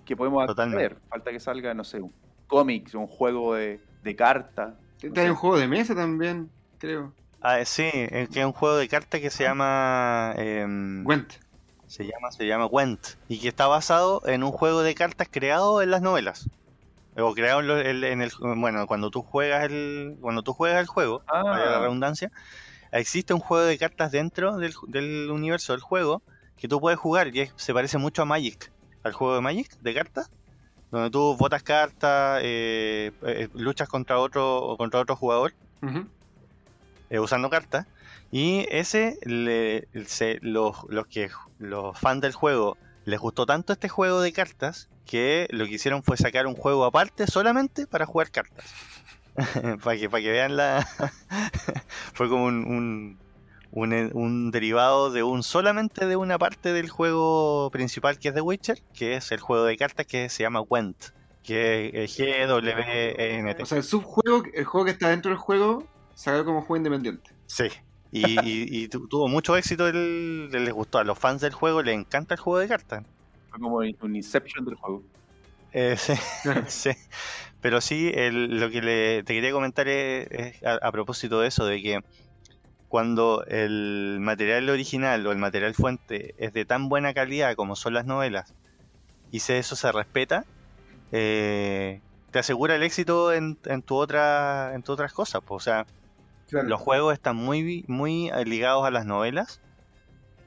[0.04, 0.96] que podemos Totalmente.
[1.08, 2.12] Falta que salga, no sé, un
[2.46, 4.74] cómic, un juego de, de cartas.
[5.16, 7.12] Hay un juego de mesa también, creo.
[7.40, 10.32] Ah, sí, es que es un juego de cartas que se llama...
[10.36, 11.34] em, Gwent.
[11.86, 13.00] Se llama, se llama Gwent.
[13.28, 16.48] Y que está basado en un juego de cartas creado en las novelas.
[17.16, 20.16] O creado en, lo- en- en el bueno, cuando tú juegas el.
[20.20, 22.32] Cuando tú juegas el juego, vaya la Ah, redundancia,
[22.92, 26.22] existe un juego de cartas dentro del, del universo del juego
[26.56, 28.72] que tú puedes jugar y es- se parece mucho a Magic,
[29.04, 30.30] al juego de Magic de cartas,
[30.90, 35.52] donde tú botas cartas, eh, eh, luchas contra otro contra otro jugador
[37.10, 37.86] eh, usando cartas.
[38.30, 43.88] Y ese, le- se- los, los que los fans del juego les gustó tanto este
[43.88, 48.30] juego de cartas que lo que hicieron fue sacar un juego aparte solamente para jugar
[48.30, 48.64] cartas.
[49.84, 50.86] para que, para que vean la.
[52.14, 53.18] fue como un, un,
[53.76, 58.40] un- un derivado de un solamente de una parte del juego principal que es The
[58.40, 60.96] Witcher, que es el juego de cartas que se llama Gwent,
[61.42, 63.62] que es G-W-E-N-T.
[63.62, 67.30] O sea, el subjuego, el juego que está dentro del juego, salió como juego independiente.
[67.46, 67.64] Sí.
[68.12, 71.82] Y, y- y tu- tuvo mucho éxito, el, les gustó a los fans del juego,
[71.82, 73.04] les encanta el juego de cartas.
[73.50, 75.02] fue como un Inception del juego.
[75.72, 76.12] Eh, sí,
[76.68, 76.90] sí.
[77.60, 81.48] Pero sí, el- lo que le, te quería comentar es, es a, a propósito de
[81.48, 82.00] eso, de que
[82.94, 87.92] cuando el material original o el material fuente es de tan buena calidad como son
[87.94, 88.54] las novelas,
[89.32, 90.44] y se, eso se respeta,
[91.10, 95.40] eh, te asegura el éxito en, en tu otra, en tus otras cosas.
[95.44, 95.86] pues, o sea,
[96.46, 96.68] Claro.
[96.68, 99.60] los juegos están muy, muy eh, ligados a las novelas.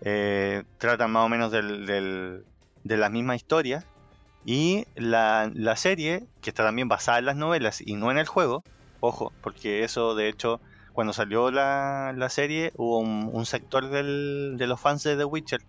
[0.01, 2.45] eh, tratan más o menos del, del-
[2.83, 3.83] de las mismas historias.
[4.45, 8.25] Y la, la serie, que está también basada en las novelas y no en el
[8.27, 8.63] juego,
[9.01, 10.61] ojo, porque eso de hecho,
[10.97, 15.25] cuando salió la, la serie, hubo un, un sector del- de los fans de The
[15.25, 15.59] Witcher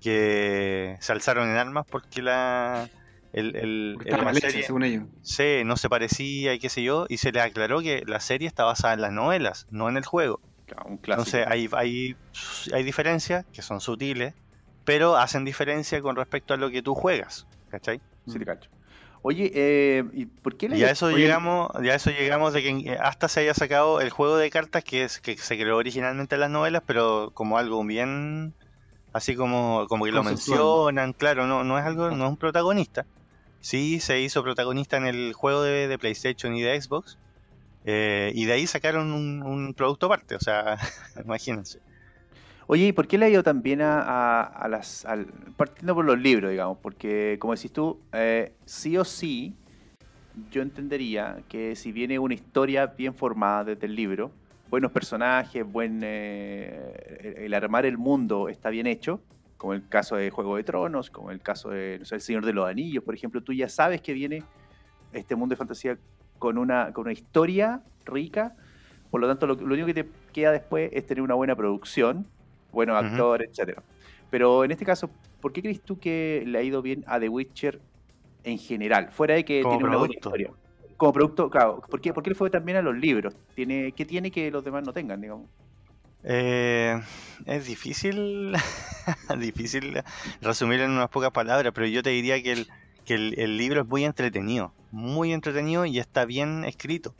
[0.00, 2.90] que se alzaron en armas porque la,
[3.32, 5.04] el, el- Porque el- está la mal hecha, serie- según ellos.
[5.22, 8.48] Sí, no se parecía y qué sé yo, y se les aclaró que la serie
[8.48, 10.42] está basada en las novelas, no en el juego.
[10.66, 11.00] Claro, Un.
[11.02, 12.14] Entonces hay, hay,
[12.74, 14.34] hay diferencias que son sutiles,
[14.84, 17.98] pero hacen diferencia con respecto a lo que tú juegas, ¿cachai?
[18.26, 18.68] Sí, te cacho.
[19.22, 22.54] Oye, eh, ¿y por qué la Y a eso oye, llegamos, ya a eso llegamos
[22.54, 25.56] de que eh, hasta se haya sacado el juego de cartas que es que se
[25.58, 28.54] creó originalmente en las novelas, pero como algo bien
[29.12, 33.06] así como, como que lo mencionan, claro, no, no es algo, no es un protagonista.
[33.60, 37.18] Sí se hizo protagonista en el juego de, de PlayStation y de Xbox.
[37.84, 40.78] eh, y de ahí sacaron un, un producto aparte, o sea,
[41.24, 41.80] imagínense.
[42.72, 45.04] Oye, ¿y por qué le ha ido tan bien a, a- a las...
[45.04, 46.78] al- partiendo por los libros, digamos?
[46.78, 49.56] Porque, como decís tú, eh, sí o sí,
[50.52, 54.30] yo entendería que si viene una historia bien formada desde el libro,
[54.68, 59.20] buenos personajes, buen eh, el armar el mundo está bien hecho,
[59.56, 62.46] como el caso de Juego de Tronos, como el caso de no sé, El Señor
[62.46, 64.44] de los Anillos, por ejemplo, tú ya sabes que viene
[65.12, 65.98] este mundo de fantasía
[66.38, 68.54] con una, con una historia rica,
[69.10, 72.28] por lo tanto lo único que te, queda después es tener una buena producción,
[72.72, 73.82] buenos actores, etcétera.
[74.30, 75.10] Pero en este caso,
[75.40, 77.80] ¿por qué crees tú que le ha ido bien a The Witcher
[78.44, 79.10] en general?
[79.12, 80.28] Fuera de que Como tiene una buena producto.
[80.28, 80.50] historia.
[80.96, 81.80] Como producto, claro.
[81.88, 83.34] ¿Por qué, por qué le fue tan bien a los libros?
[83.54, 85.48] ¿Tiene, ¿Qué tiene que los demás no tengan, digamos?
[86.22, 87.00] Eh,
[87.46, 88.52] es difícil,
[89.38, 90.02] difícil
[90.42, 92.68] resumir en unas pocas palabras, pero yo te diría que el,
[93.06, 97.14] que el, el libro es muy entretenido, muy entretenido y está bien escrito.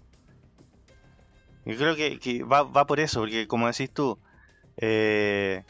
[1.64, 4.18] Yo creo que, que va, va por eso, porque como decís tú,
[4.76, 5.62] eh,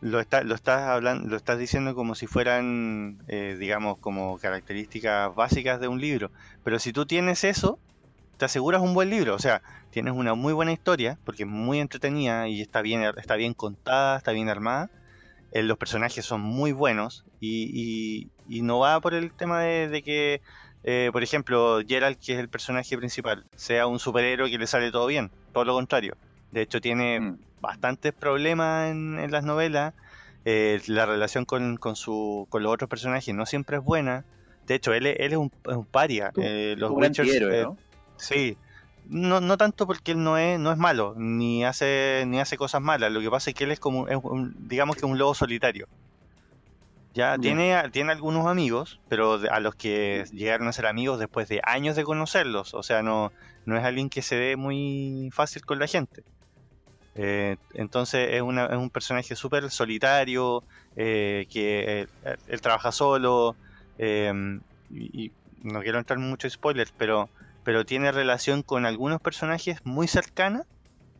[0.00, 5.34] lo, está, lo estás hablando, lo estás diciendo como si fueran, eh, digamos, como características
[5.34, 6.30] básicas de un libro.
[6.64, 7.78] Pero si tú tienes eso,
[8.36, 9.34] te aseguras un buen libro.
[9.34, 13.36] O sea, tienes una muy buena historia, porque es muy entretenida y está bien, está
[13.36, 14.90] bien contada, está bien armada.
[15.52, 20.42] Eh, los personajes son muy buenos y, no va por el tema de, que,
[20.84, 24.90] eh, por ejemplo, Geralt, que es el personaje principal, sea un superhéroe que le sale
[24.90, 25.30] todo bien.
[25.52, 26.16] Todo lo contrario.
[26.52, 27.38] De hecho, tiene Mm.
[27.60, 29.94] Bastantes problemas en, en las novelas.
[30.44, 34.24] Eh, la relación con, con, su, con los otros personajes no siempre es buena.
[34.66, 36.30] De hecho, él, él es, un, es un paria.
[36.32, 37.76] Como- Eh, los Witchers, eh, ¿no?
[38.16, 38.56] Sí.
[39.08, 42.80] No, no tanto porque él no es, no es malo, ni hace, ni hace cosas
[42.82, 43.12] malas.
[43.12, 45.86] Lo que pasa es que él es como, es un- digamos que un lobo solitario.
[47.14, 51.60] Ya tiene, tiene algunos amigos, pero a los que llegaron a ser amigos después de
[51.64, 52.74] años de conocerlos.
[52.74, 53.32] O sea, no,
[53.64, 56.24] no es alguien que se dé muy fácil con la gente.
[57.18, 60.64] Eh, entonces es, una- es un personaje súper solitario,
[60.96, 62.08] eh, que él,
[62.46, 63.58] él trabaja solo,
[63.98, 64.32] eh,
[64.88, 67.30] y, no quiero entrar en muchos spoilers, pero,
[67.62, 70.62] pero tiene relación con algunos personajes muy cercanas,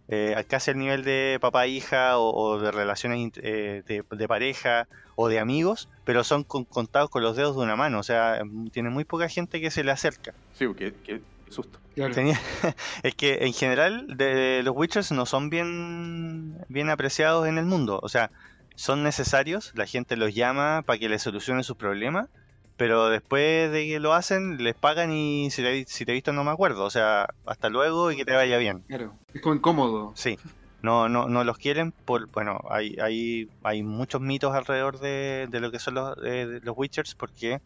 [0.09, 5.38] eh, casi al nivel de papá-hija o, o de relaciones eh, de, pareja o de
[5.40, 8.40] amigos, pero son con- contados con los dedos de una mano, o sea,
[8.72, 10.32] tiene muy poca gente que se le acerca.
[10.53, 11.78] Sí, qué susto.
[11.94, 12.14] Claro.
[12.14, 12.40] Tenía-
[13.03, 17.99] es que en general de los Witchers no son bien, bien apreciados en el mundo.
[18.03, 18.30] O sea,
[18.74, 22.28] son necesarios, la gente los llama para que les solucione sus problemas,
[22.76, 26.32] pero después de que lo hacen, les pagan y si te, si te he visto
[26.34, 26.84] no me acuerdo.
[26.84, 28.80] O sea, hasta luego y que te vaya bien.
[28.88, 29.14] Claro.
[29.32, 30.12] Es como incómodo.
[30.14, 30.38] Sí.
[30.82, 35.61] No, no, no los quieren por, bueno, hay, hay, hay muchos mitos alrededor de, de
[35.61, 37.61] lo que son los, eh, los Witchers porque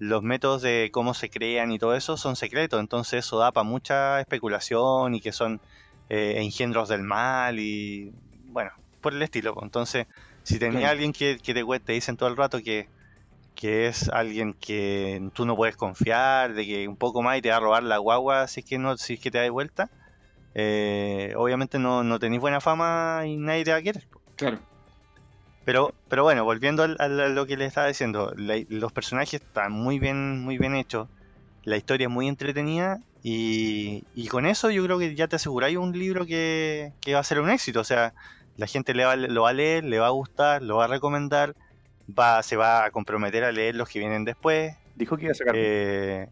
[0.00, 3.64] los métodos de cómo se crean y todo eso son secretos, entonces eso da para
[3.64, 5.62] mucha especulación y que son
[6.10, 8.12] eh, engendros del mal y
[8.46, 9.54] bueno, por el estilo.
[9.62, 10.06] Entonces,
[10.44, 10.92] si tenía Claro.
[10.92, 12.90] alguien que, que te, te dicen todo el rato que,
[13.54, 17.50] que es alguien que tú no puedes confiar, de que un poco más y te
[17.50, 19.90] va a robar la guagua si es que no, si es que te da vuelta,
[20.54, 24.08] eh, obviamente no, no tenéis buena fama y nadie te va a querer.
[24.36, 24.60] Claro.
[25.70, 30.00] Pero, pero bueno, volviendo a lo que le estaba diciendo, la- los personajes están muy
[30.00, 31.06] bien, muy bien hechos,
[31.62, 35.76] la historia es muy entretenida y, y con eso yo creo que ya te aseguráis
[35.76, 37.78] un libro que, que va a ser un éxito.
[37.78, 38.14] O sea,
[38.56, 40.88] la gente le va, lo va a leer, le va a gustar, lo va a
[40.88, 41.54] recomendar,
[42.08, 44.74] va, se va a comprometer a leer los que vienen después.
[44.96, 45.54] Dijo que iba a sacar.
[45.56, 46.26] Eh,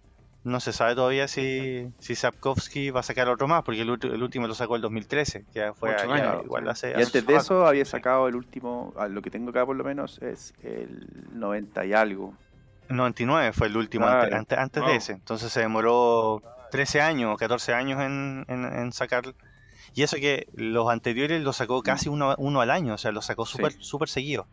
[0.45, 4.47] no se sabe todavía si, si Sapkowski va a sacar otro más, porque el, último
[4.47, 6.71] lo sacó el 2013, que ya fue años, igual sí.
[6.71, 9.85] hace, y antes de eso había sacado el último, lo que tengo acá por lo
[9.85, 12.35] menos, es el 90 y algo.
[12.89, 14.89] 99 fue el último antes, Wow.
[14.89, 15.13] de ese.
[15.13, 19.35] Entonces se demoró 13 años o 14 años en, en- en sacar.
[19.95, 23.27] Y eso que los anteriores los sacó casi uno, uno al año, o sea, los
[23.27, 23.79] sacó súper Sí.
[23.83, 24.47] súper seguido.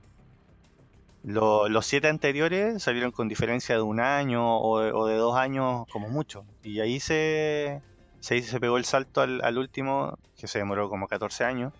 [1.25, 5.35] Lo- los siete anteriores salieron con diferencia de un año o de, o de dos
[5.37, 6.45] años como mucho.
[6.63, 7.81] Y ahí se,
[8.19, 11.73] se, se pegó el salto al, al último, que se demoró como 14 años.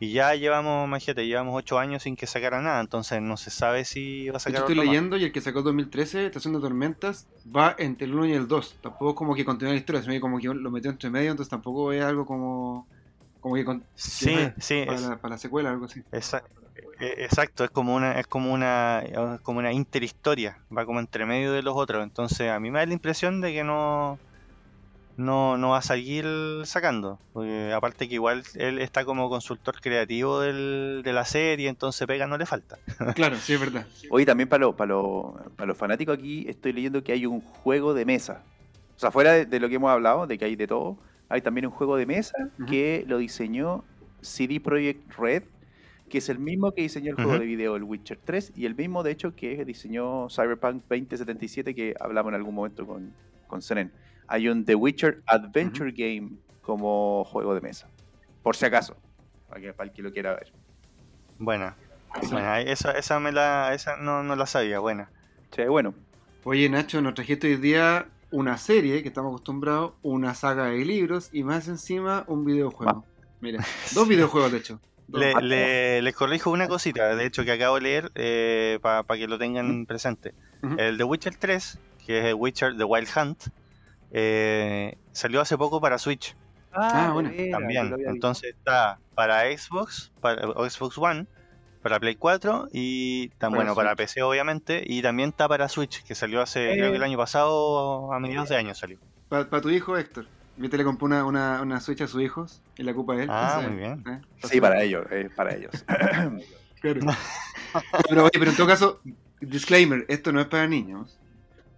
[0.00, 3.84] Y ya llevamos, imagínate, llevamos 8 años sin que sacara nada, entonces no se sabe
[3.84, 4.86] si va a Yo sacar estoy otro más.
[4.86, 8.46] leyendo y el que sacó 2013, Estación de Tormentas, va entre el 1 y el
[8.46, 8.76] 2.
[8.80, 11.92] Tampoco como que continúa la historia, sino como que lo metió entre medio, entonces tampoco
[11.92, 12.86] es algo como,
[13.40, 16.00] como que con- Sí, sí, para, es- la, para la secuela, algo así.
[16.12, 16.44] Esa-
[17.00, 21.52] Exacto, es como una, es como una, es como una interhistoria, va como entre medio
[21.52, 22.02] de los otros.
[22.02, 24.18] Entonces a mí me da la impresión de que no,
[25.16, 26.26] no, no va a seguir
[26.64, 27.18] sacando.
[27.32, 32.26] Porque aparte que igual él está como consultor creativo del- de la serie, entonces pega
[32.26, 32.78] no le falta.
[33.14, 33.86] Claro, sí, es verdad.
[34.10, 37.40] Oye, también para, lo- para, lo- para los fanáticos aquí estoy leyendo que hay un
[37.40, 38.42] juego de mesa.
[38.96, 41.40] O sea, fuera de, de lo que hemos hablado, de que hay de todo, hay
[41.40, 42.32] también un juego de mesa
[42.68, 43.84] que lo diseñó
[44.20, 45.44] CD Projekt Red,
[46.08, 48.74] que es el mismo que diseñó el juego de video El Witcher 3 y el
[48.74, 53.12] mismo, de hecho, que diseñó Cyberpunk 2077 que hablamos en algún momento con,
[53.46, 53.92] con Senen.
[54.26, 56.32] Hay un The Witcher Adventure Game
[56.62, 57.88] como juego de mesa.
[58.42, 58.96] Por si acaso,
[59.48, 60.52] para, que, para el que lo quiera ver.
[61.38, 61.76] Buena,
[62.30, 65.10] buena, esa, esa me la, esa no, no la sabía, buena.
[65.50, 65.94] Sí, bueno,
[66.50, 71.28] Oye, Nacho, nos trajiste hoy día una serie que estamos acostumbrados, una saga de libros
[71.30, 73.04] y más encima un videojuego.
[73.42, 74.80] Mira, dos videojuegos, de hecho.
[75.12, 79.38] Le, le- les corrijo una cosita, de hecho, que acabo de leer para que lo
[79.38, 80.34] tengan presente.
[80.78, 83.44] El The Witcher 3, que es el Witcher The Wild Hunt,
[84.10, 86.34] eh, salió hace poco para Switch
[86.72, 87.30] Ah, bueno.
[87.30, 87.94] de veras, yo también.
[88.06, 91.26] Entonces está para Xbox, para Xbox One,
[91.82, 93.96] para Play 4 y tan Para bueno para.
[93.96, 98.12] PC obviamente y también está para Switch que salió hace creo que el año pasado
[98.12, 98.98] a mediados de año salió.
[99.28, 100.26] Para tu hijo, Héctor.
[100.58, 103.28] Viste, le compró una, una, una Switch a sus hijos y la ocupa él.
[103.30, 104.02] Ah, muy bien.
[104.08, 104.20] ¿eh?
[104.42, 105.72] Sí, para ellos, eh, para ellos.
[106.80, 107.00] Claro.
[108.08, 109.00] pero, oye, pero en todo caso,
[109.40, 111.18] disclaimer, esto no es para niños.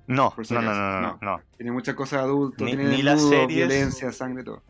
[0.06, 1.18] No, si no, no, no, no, no.
[1.22, 1.42] no.
[1.56, 4.62] Tiene muchas cosas de adultos, Ni- tiene ni las series- violencia, sangre, todo.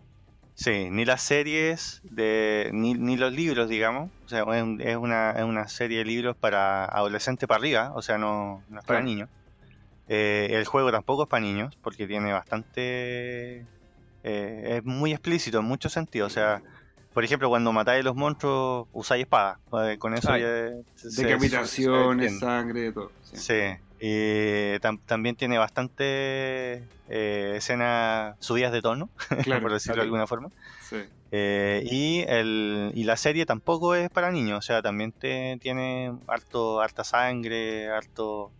[0.54, 4.10] Sí, ni las series de ni, ni los libros, digamos.
[4.24, 7.92] O sea, es, un- es una, es una serie de libros para adolescente para arriba,
[7.96, 9.04] o sea, no, no es para Claro.
[9.04, 9.28] niños.
[10.06, 13.66] Eh, el juego tampoco es para niños, porque tiene bastante...
[14.24, 16.32] eh, es muy explícito en muchos sentidos.
[16.32, 16.62] O sea,
[17.12, 19.58] por ejemplo, cuando matáis a los monstruos, usáis espada.
[19.84, 20.42] Eh, con eso Ay.
[20.42, 20.48] ya
[20.94, 23.10] se- Decapitaciones, se sangre, todo.
[23.22, 23.36] sí.
[23.36, 23.60] Sí,
[24.02, 29.08] y tam- también tiene bastante eh, escenas subidas de tono,
[29.44, 30.48] Claro, por decirlo de alguna forma.
[30.88, 30.96] Sí.
[31.32, 36.12] Eh, y, el, y la serie tampoco es para niños, o sea, también te- tiene
[36.28, 38.50] harto, harta sangre, harto...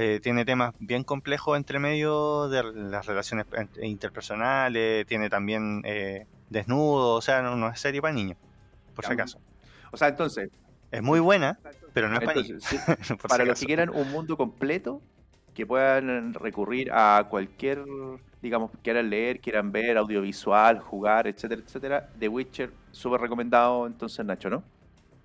[0.00, 3.46] eh, tiene temas bien complejos entre medio de las relaciones
[3.82, 8.38] interpersonales, tiene también eh, desnudo, o sea, no, no es serie para niños,
[8.94, 9.40] por si acaso.
[9.90, 10.50] O sea, entonces,
[10.90, 11.60] Es muy buena,
[11.92, 12.60] pero no es para niños.
[12.60, 12.78] sí,
[13.20, 13.66] por si para los acaso.
[13.66, 15.02] que quieran un mundo completo,
[15.54, 17.84] que puedan recurrir a cualquier,
[18.40, 24.50] digamos, quieran leer, quieran ver, audiovisual, jugar, etcétera, etcétera, The Witcher, súper recomendado entonces, Nacho,
[24.50, 24.64] ¿no?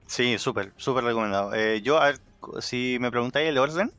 [0.08, 1.54] Sí, súper, súper recomendado.
[1.54, 2.20] Eh, yo, a ver,
[2.60, 3.92] si me preguntáis el orden.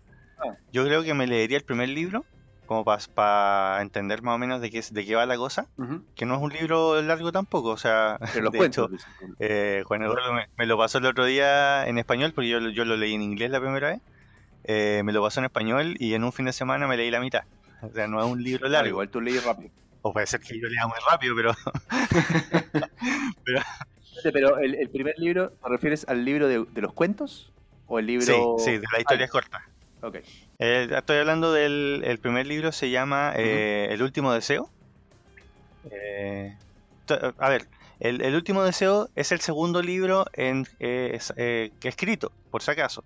[0.72, 2.24] Yo creo que me leería el primer libro,
[2.66, 5.66] como para entender más o menos de qué, de qué va la cosa,
[6.14, 9.34] que no es un libro largo tampoco, o sea, Pero de hecho, dices tú.
[9.38, 12.70] eh, Juan Eduardo me, me lo pasó el otro día en español, porque yo, lo-
[12.70, 14.00] yo lo leí en inglés la primera vez,
[14.66, 17.20] Eh, me lo pasó en español y en un fin de semana me leí la
[17.20, 17.42] mitad.
[17.82, 18.88] O sea, no es un libro largo.
[18.88, 19.70] igual tú leí rápido.
[20.00, 21.52] O puede ser que yo lea muy rápido, pero
[24.32, 27.52] Pero el, el primer libro, ¿te refieres al libro de, de los cuentos?
[27.86, 28.56] ¿O el libro...?
[28.56, 29.62] sí, sí, de la historia es corta.
[30.04, 30.16] Ok.
[30.58, 34.68] Eh, estoy hablando del el primer libro, se llama eh, El último deseo.
[35.90, 36.54] Eh,
[37.38, 37.66] a ver,
[38.00, 42.32] el, el último deseo es el segundo libro en, eh, es- eh, que he escrito,
[42.50, 43.02] por si acaso.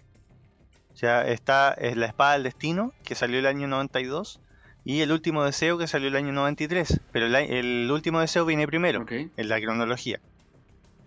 [0.93, 4.41] O sea, está es La espada del destino, que salió el año 92,
[4.85, 7.01] y El último deseo, que salió el año 93.
[7.13, 9.13] Pero el, último deseo viene primero, Ok.
[9.13, 10.19] en la cronología.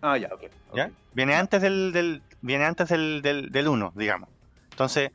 [0.01, 0.43] Ah, ya, ok.
[0.69, 0.77] ok.
[0.77, 0.91] ¿ya?
[1.13, 4.29] Viene antes del, del- viene antes del, del, del 1, digamos.
[4.71, 5.11] Entonces,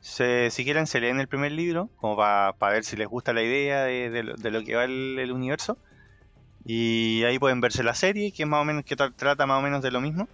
[0.00, 3.42] se- si quieren, se leen el primer libro, como para ver si les gusta la
[3.42, 5.76] idea de, de lo, de lo que va el, el universo.
[6.64, 9.58] Y ahí pueden verse la serie, que es más o menos, que tra- trata más
[9.58, 10.28] o menos de lo mismo.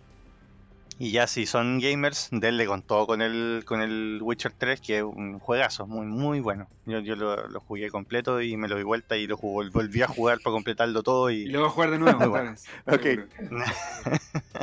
[0.98, 4.96] Y ya si son gamers, denle con todo con el, con el Witcher 3, que
[4.98, 6.68] es un juegazo, muy, muy bueno.
[6.86, 10.00] Yo, yo lo, lo jugué completo y me lo di vuelta y lo jugué- volví
[10.00, 12.28] a jugar para completarlo todo Y y lo voy a jugar de nuevo.
[12.30, 12.54] Bueno.
[12.86, 13.06] Ok.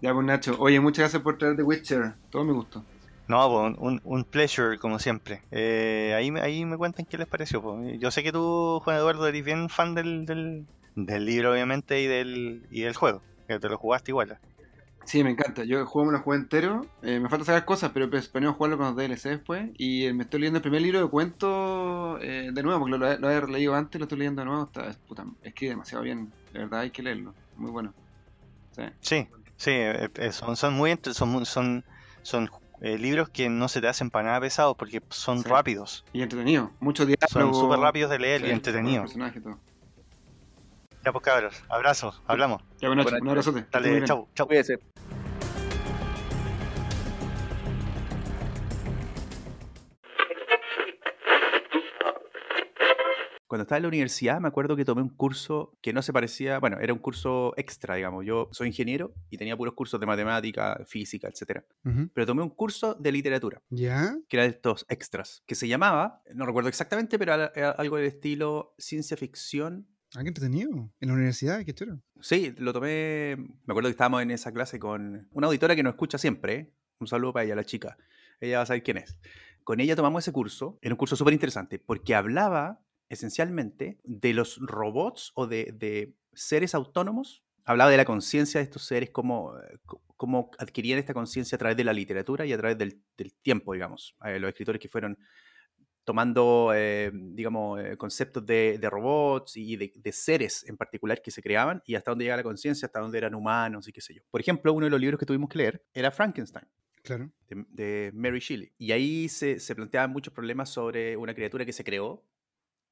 [0.00, 0.56] Ya, pues Nacho.
[0.58, 2.12] Oye, muchas gracias por traer The Witcher.
[2.30, 2.84] Todo me gustó.
[3.26, 5.42] No, po, un, un, pleasure, como siempre.
[5.50, 7.62] Eh, ahí, me- ahí me cuentan qué les pareció.
[7.62, 7.80] po.
[7.98, 12.06] Yo sé que tú, Juan Eduardo, eres bien fan del, del, del libro, obviamente, y
[12.06, 13.22] del, y del juego.
[13.48, 14.38] Que te lo jugaste igual.
[15.04, 15.64] Sí, me encanta.
[15.64, 16.86] Yo el juego me lo jugué entero.
[17.02, 19.70] Eh, me falta sacar cosas, pero pues, planeo jugarlo con los DLC después.
[19.76, 23.18] Y eh, me estoy leyendo el primer libro de cuentos eh, de nuevo, porque lo,
[23.18, 24.64] lo he leído antes, lo estoy leyendo de nuevo.
[24.64, 26.32] Está, es, puta, escribe demasiado bien.
[26.52, 27.34] De verdad, hay que leerlo.
[27.56, 27.92] Muy bueno.
[28.76, 28.82] Sí.
[29.00, 31.84] Sí, sí, eh, son, son muy son, muy- son,
[32.22, 32.48] son
[32.80, 35.48] eh, libros que no se te hacen para nada pesados porque son Sí.
[35.48, 36.04] rápidos.
[36.12, 36.70] Y entretenido.
[36.80, 37.28] Mucho diálogo.
[37.30, 39.14] Son súper rápidos de leer Sí, y entretenidos.
[41.04, 42.62] Ya pues cabros, abrazos, hablamos.
[42.80, 43.66] Ya, Buenas un abrazote.
[43.70, 44.46] Dale, chau, chau.
[44.46, 44.78] Cuídese.
[53.54, 56.58] Cuando estaba en la universidad me acuerdo que tomé un curso que no se parecía,
[56.58, 58.26] bueno, era un curso extra, digamos.
[58.26, 61.64] Yo soy ingeniero y tenía puros cursos de matemática, física, etcétera.
[61.84, 62.10] Ujú.
[62.12, 64.16] Pero tomé un curso de literatura, ¿Ya?
[64.28, 68.06] que era de estos extras, que se llamaba, no recuerdo exactamente, pero era algo del
[68.06, 69.86] estilo ciencia ficción
[70.16, 70.92] Ah, qué entretenido.
[71.00, 72.00] En la universidad, qué chulo.
[72.20, 73.36] Sí, lo tomé.
[73.36, 76.54] Me acuerdo que estábamos en esa clase con una auditora que nos escucha siempre.
[76.54, 76.74] ¿eh?
[76.98, 77.96] Un saludo para ella, la chica.
[78.40, 79.16] Ella va a saber quién es.
[79.62, 80.78] Con ella tomamos ese curso.
[80.82, 86.74] Era un curso súper interesante porque hablaba esencialmente de los robots o de, de seres
[86.74, 87.44] autónomos.
[87.64, 89.78] Hablaba de la conciencia de estos seres, cómo, eh,
[90.16, 93.72] cómo adquirían esta conciencia a través de la literatura y a través del, del tiempo,
[93.72, 94.16] digamos.
[94.24, 95.16] Eh, los escritores que fueron
[96.04, 101.42] tomando, eh, digamos, conceptos de, de robots y de, de seres en particular que se
[101.42, 104.22] creaban y hasta dónde llega la conciencia, hasta dónde eran humanos y qué sé yo.
[104.30, 106.66] Por ejemplo, uno de los libros que tuvimos que leer era Frankenstein
[107.02, 107.30] Claro.
[107.48, 108.72] de, de Mary Shelley.
[108.76, 112.26] Y ahí se, se planteaban muchos problemas sobre una criatura que se creó,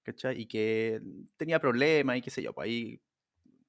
[0.02, 0.40] ¿cachai?
[0.40, 1.00] Y que
[1.36, 2.52] tenía problemas y qué sé yo.
[2.52, 3.00] Pues ahí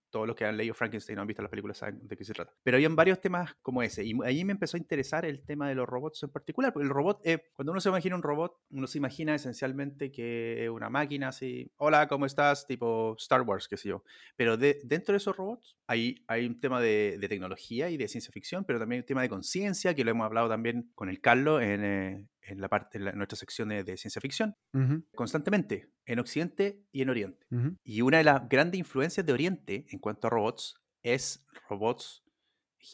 [0.10, 2.34] todos los que han leído Frankenstein o han visto las películas saben de qué se
[2.34, 2.54] trata.
[2.62, 4.06] Pero habían varios temas como ese.
[4.06, 6.72] Y ahí me empezó a interesar el tema de los robots en particular.
[6.72, 10.70] Porque el robot, eh, cuando uno se imagina un robot, uno se imagina esencialmente que
[10.72, 11.72] una máquina así.
[11.78, 12.68] Hola, ¿cómo estás?
[12.68, 14.04] Tipo Star Wars, qué sé yo.
[14.36, 18.08] Pero de- dentro de esos robots hay, hay un tema de, de tecnología y de
[18.08, 21.22] ciencia ficción, pero también un tema de conciencia, que lo hemos hablado también con el
[21.22, 25.06] Carlos en, eh, en la parte, en la- nuestra sección de, de ciencia ficción, Ujú,
[25.16, 27.46] constantemente, en Occidente y en Oriente.
[27.52, 27.78] ujú.
[27.84, 32.24] Y una de las grandes influencias de Oriente en cuanto a robots es robots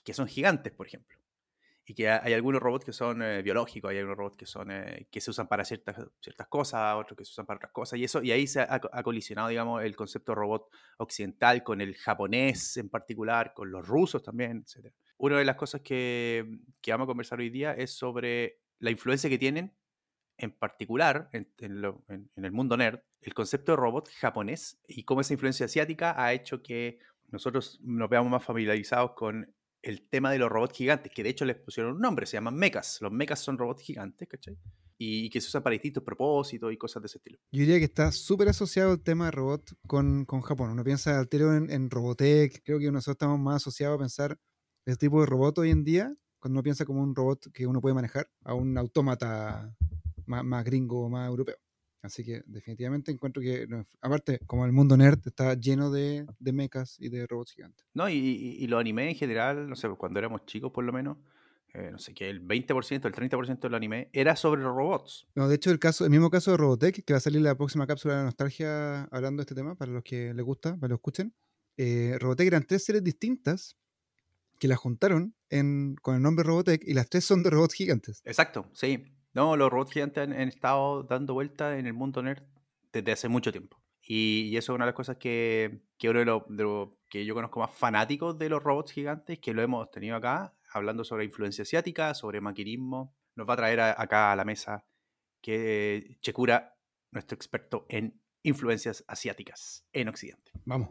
[0.05, 1.17] que son gigantes, por ejemplo.
[1.85, 4.69] Y que ha- hay algunos robots que son eh, biológicos, hay algunos robots que, son,
[4.69, 7.97] eh, que se usan para ciertas, ciertas cosas, otros que se usan para otras cosas.
[7.97, 10.69] Y, eso, y ahí se ha, ha colisionado, digamos, el concepto de robot
[10.99, 14.93] occidental con el japonés en particular, con los rusos también, etc.
[15.17, 19.29] Una de las cosas que, que vamos a conversar hoy día es sobre la influencia
[19.29, 19.75] que tienen
[20.37, 25.65] en particular en, el mundo nerd, el concepto de robot japonés y cómo esa influencia
[25.65, 30.75] asiática ha hecho que nosotros nos veamos más familiarizados con el tema de los robots
[30.75, 32.99] gigantes, que de hecho les pusieron un nombre, se llaman mechas.
[33.01, 34.57] Los mechas son robots gigantes, ¿cachai?
[34.97, 37.39] Y que se usan para distintos propósitos y cosas de ese estilo.
[37.51, 40.71] Yo diría que está súper asociado el tema de robot con, con Japón.
[40.71, 41.87] Uno piensa al tiro en, en.
[41.87, 44.37] Creo que nosotros estamos más asociados a pensar
[44.85, 47.81] ese tipo de robot hoy en día, cuando uno piensa como un robot que uno
[47.81, 49.73] puede manejar, a un autómata
[50.25, 51.57] más, más gringo o más europeo.
[52.01, 53.67] Así que definitivamente encuentro que,
[54.01, 57.85] aparte, como el mundo nerd está lleno de, de mechas y de robots gigantes.
[57.93, 58.09] ¿No?
[58.09, 61.17] Y, y, y los animes en general, no sé, cuando éramos chicos por lo menos,
[61.73, 65.27] eh, no sé, que el 20%, el 30% del anime era sobre los robots.
[65.35, 67.55] No, de hecho, el, caso, el mismo caso de Robotech, que va a salir la
[67.55, 70.89] próxima cápsula de nostalgia hablando de este tema, para los que les gusta, para que
[70.89, 71.35] lo escuchen.
[71.77, 73.77] Eh, Robotech eran tres series distintas
[74.59, 78.21] que las juntaron en, con el nombre Robotech y las tres son de robots gigantes.
[78.25, 79.05] Exacto, sí.
[79.33, 82.43] No, los robots gigantes han, han estado dando vuelta en el mundo nerd
[82.91, 83.81] desde hace mucho tiempo.
[84.01, 87.25] Y, y eso es una de las cosas que, que uno de los lo que
[87.25, 91.25] yo conozco más fanáticos de los robots gigantes, que lo hemos tenido acá, hablando sobre
[91.25, 94.83] influencia asiática, sobre maquinismo, nos va a traer a- acá a la mesa
[95.41, 96.75] que Chekura,
[97.11, 100.51] nuestro experto en influencias asiáticas en Occidente.
[100.65, 100.89] Vamos.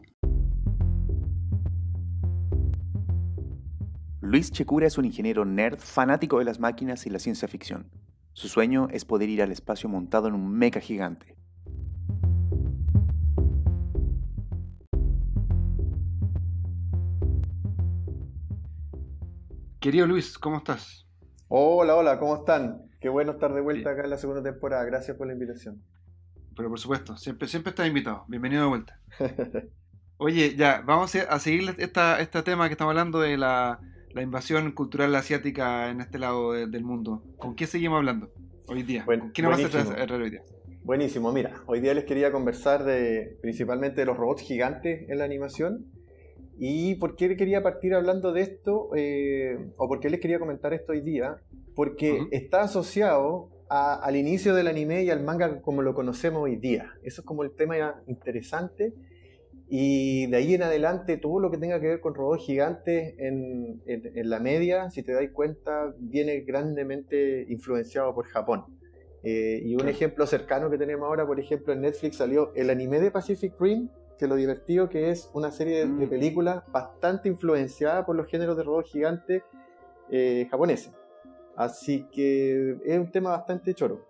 [4.29, 7.89] Luis Checura es un ingeniero nerd fanático de las máquinas y la ciencia ficción.
[8.33, 11.35] Su sueño es poder ir al espacio montado en un mecha gigante.
[19.79, 21.07] Querido Luis, ¿cómo estás?
[21.47, 22.83] Hola, hola, ¿cómo están?
[23.01, 24.83] Qué bueno estar de vuelta acá en la segunda temporada.
[24.83, 25.81] Gracias por la invitación.
[26.55, 28.25] Pero por supuesto, siempre, siempre estás invitado.
[28.27, 28.99] Bienvenido de vuelta.
[30.17, 33.79] Oye, ya, vamos a a seguir esta, este tema que estamos hablando de la,
[34.13, 37.23] la invasión cultural asiática en este lado de- del mundo.
[37.37, 38.31] ¿Con qué seguimos hablando
[38.67, 39.03] hoy día?
[39.05, 39.95] Buen- ¿Con ¿Qué nos vas a buenísimo.
[39.95, 40.41] traer hoy día?
[40.83, 45.25] Buenísimo, mira, hoy día les quería conversar de principalmente de los robots gigantes en la
[45.25, 45.85] animación.
[46.57, 48.89] ¿Y por qué quería partir hablando de esto?
[48.95, 51.37] eh, ¿O por qué les quería comentar esto hoy día?
[51.75, 56.55] Porque está asociado a- al inicio del anime y al manga como lo conocemos hoy
[56.55, 56.91] día.
[57.03, 58.93] Eso es como el tema interesante.
[59.71, 63.81] Y de ahí en adelante, todo lo que tenga que ver con robots gigantes en,
[63.85, 68.65] en- en la media, si te das cuenta, viene grandemente influenciado por Japón.
[69.21, 69.91] Eh, y un Claro.
[69.91, 73.89] ejemplo cercano que tenemos ahora, por ejemplo, en Netflix salió el anime de Pacific Rim,
[74.17, 76.09] que lo divertido que es una serie de, de Mm.
[76.09, 79.43] películas bastante influenciada por los géneros de robots gigantes
[80.09, 80.91] eh, japoneses.
[81.55, 84.07] Así que es un tema bastante choro.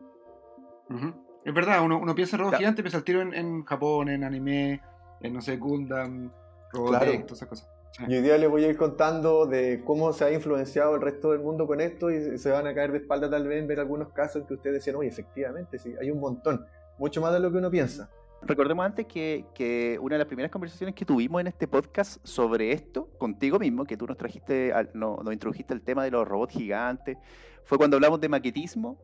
[1.43, 2.57] Es verdad, uno, uno piensa en robot Ya.
[2.59, 4.81] gigante, piensa al tiro en, en Japón, en anime,
[5.21, 6.31] en no sé, Gundam,
[6.71, 7.19] Robotech, Claro.
[7.25, 7.69] todas esas cosas.
[7.91, 8.03] Sí.
[8.07, 11.31] Y hoy día les voy a ir contando de cómo se ha influenciado el resto
[11.31, 13.79] del mundo con esto y se van a caer de espalda tal vez en ver
[13.79, 16.65] algunos casos en que ustedes decían, oye, efectivamente, sí, hay un montón,
[16.99, 18.09] mucho más de lo que uno piensa.
[18.41, 22.71] Recordemos antes que, que una de las primeras conversaciones que tuvimos en este podcast sobre
[22.71, 26.25] esto, contigo mismo, que tú nos trajiste, al- no- nos introdujiste el tema de los
[26.25, 27.17] robots gigantes,
[27.65, 28.97] fue cuando hablamos de maquetismo,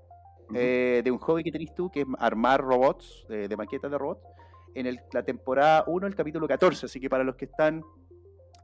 [0.46, 0.54] Ujú.
[0.56, 3.98] eh, de un hobby que tenés tú, que es armar robots, eh, de maquetas de
[3.98, 4.22] robots,
[4.76, 6.85] en el- la temporada 1, el capítulo 14.
[6.85, 7.81] Así que para los que están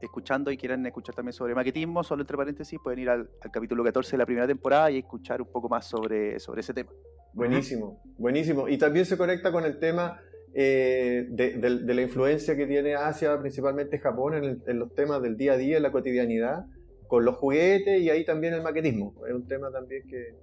[0.00, 3.84] escuchando y quieran escuchar también sobre maquetismo, solo entre paréntesis, pueden ir al, al capítulo
[3.84, 6.90] 14 de la primera temporada y escuchar un poco más sobre, sobre ese tema.
[7.34, 8.68] Buenísimo, buenísimo.
[8.68, 10.20] Y también se conecta con el tema
[10.54, 14.92] eh, de, de- de la influencia que tiene Asia, principalmente Japón, en, el- en los
[14.94, 16.66] temas del día a día, en la cotidianidad,
[17.06, 19.14] con los juguetes y ahí también el maquetismo.
[19.26, 20.34] Es un tema también que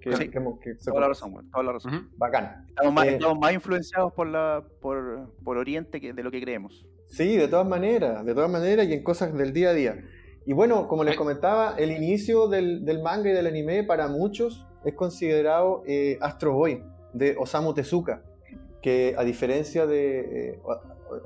[0.00, 0.30] que, Sí.
[0.30, 2.10] que se Toda la razón, toda la razón.
[2.16, 2.64] Bacán.
[2.68, 6.40] Estamos más, Eh, estamos más influenciados por la por, por Oriente que de lo que
[6.40, 6.86] creemos.
[7.06, 10.04] Sí, de todas maneras, de todas maneras y en cosas del día a día.
[10.46, 14.66] Y bueno, como les comentaba, el inicio del, del manga y del anime para muchos
[14.84, 16.82] es considerado eh, Astro Boy
[17.12, 18.22] de Osamu Tezuka,
[18.80, 20.20] que a diferencia de,
[20.52, 20.72] eh, o,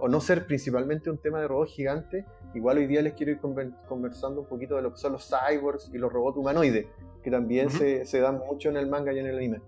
[0.00, 2.24] o no ser principalmente un tema de robots gigantes,
[2.54, 5.28] igual hoy día les quiero ir conver- conversando un poquito de lo que son los
[5.28, 6.86] cyborgs y los robots humanoides,
[7.22, 9.60] que también se dan mucho en el manga y en el anime.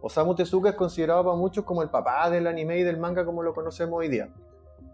[0.00, 3.42] Osamu Tezuka es considerado para muchos como el papá del anime y del manga como
[3.42, 4.28] lo conocemos hoy día.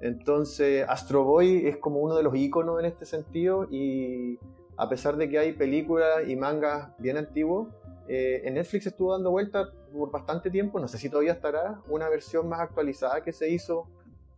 [0.01, 4.39] Entonces, Astro Boy es como uno de los iconos en este sentido y
[4.77, 7.69] a pesar de que hay películas y mangas bien antiguos,
[8.09, 12.09] eh, en Netflix estuvo dando vuelta por bastante tiempo, no sé si todavía estará, una
[12.09, 13.89] versión más actualizada que se hizo.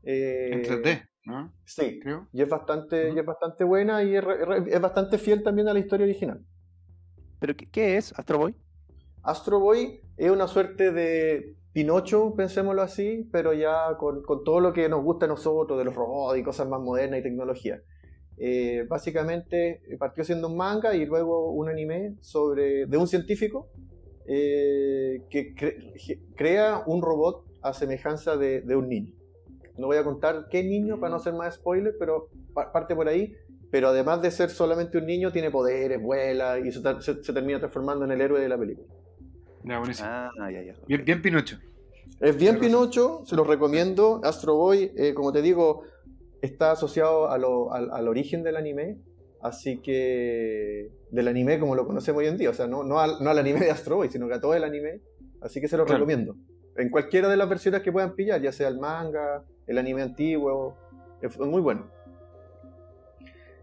[0.02, 1.52] eh, En 3D, ¿no?
[1.64, 2.28] Sí, Creo.
[2.32, 6.04] y es bastante, y es bastante buena y es, bastante fiel también a la historia
[6.04, 6.44] original.
[7.38, 8.54] ¿Pero qué, qué es Astro Boy?
[9.22, 14.72] Astro Boy es una suerte de Pinocho, pensémoslo así, pero ya con, con todo lo
[14.72, 17.80] que nos gusta a nosotros, de los robots y cosas más modernas y tecnología.
[18.36, 23.68] Eh, básicamente eh, partió siendo un manga y luego un anime sobre, de un científico
[24.26, 29.14] eh, que cre- crea un robot a semejanza de, de un niño.
[29.78, 33.08] No voy a contar qué niño para no hacer más spoiler, pero pa- parte por
[33.08, 33.34] ahí.
[33.70, 37.32] Pero además de ser solamente un niño, tiene poderes, vuela y se, tra- se- se
[37.32, 38.86] termina transformando en el héroe de la película.
[39.64, 40.08] Ya, buenísimo.
[40.10, 40.74] Ah, ya, ya.
[40.86, 41.56] Bien, bien Pinocho.
[42.20, 42.58] Es bien.
[42.58, 44.20] Pinocho, se los recomiendo.
[44.24, 45.84] Astro Boy, eh, como te digo,
[46.42, 48.98] está asociado a lo- al, al origen del anime.
[49.40, 50.90] Así que.
[51.10, 52.50] Del anime como lo conocemos hoy en día.
[52.50, 54.54] O sea, no, no, al, no al anime de Astro Boy, sino que a todo
[54.54, 55.00] el anime.
[55.40, 56.00] Así que se los Claro.
[56.00, 56.36] recomiendo.
[56.76, 60.76] En cualquiera de las versiones que puedan pillar, ya sea el manga, el anime antiguo.
[61.20, 61.86] Es muy bueno.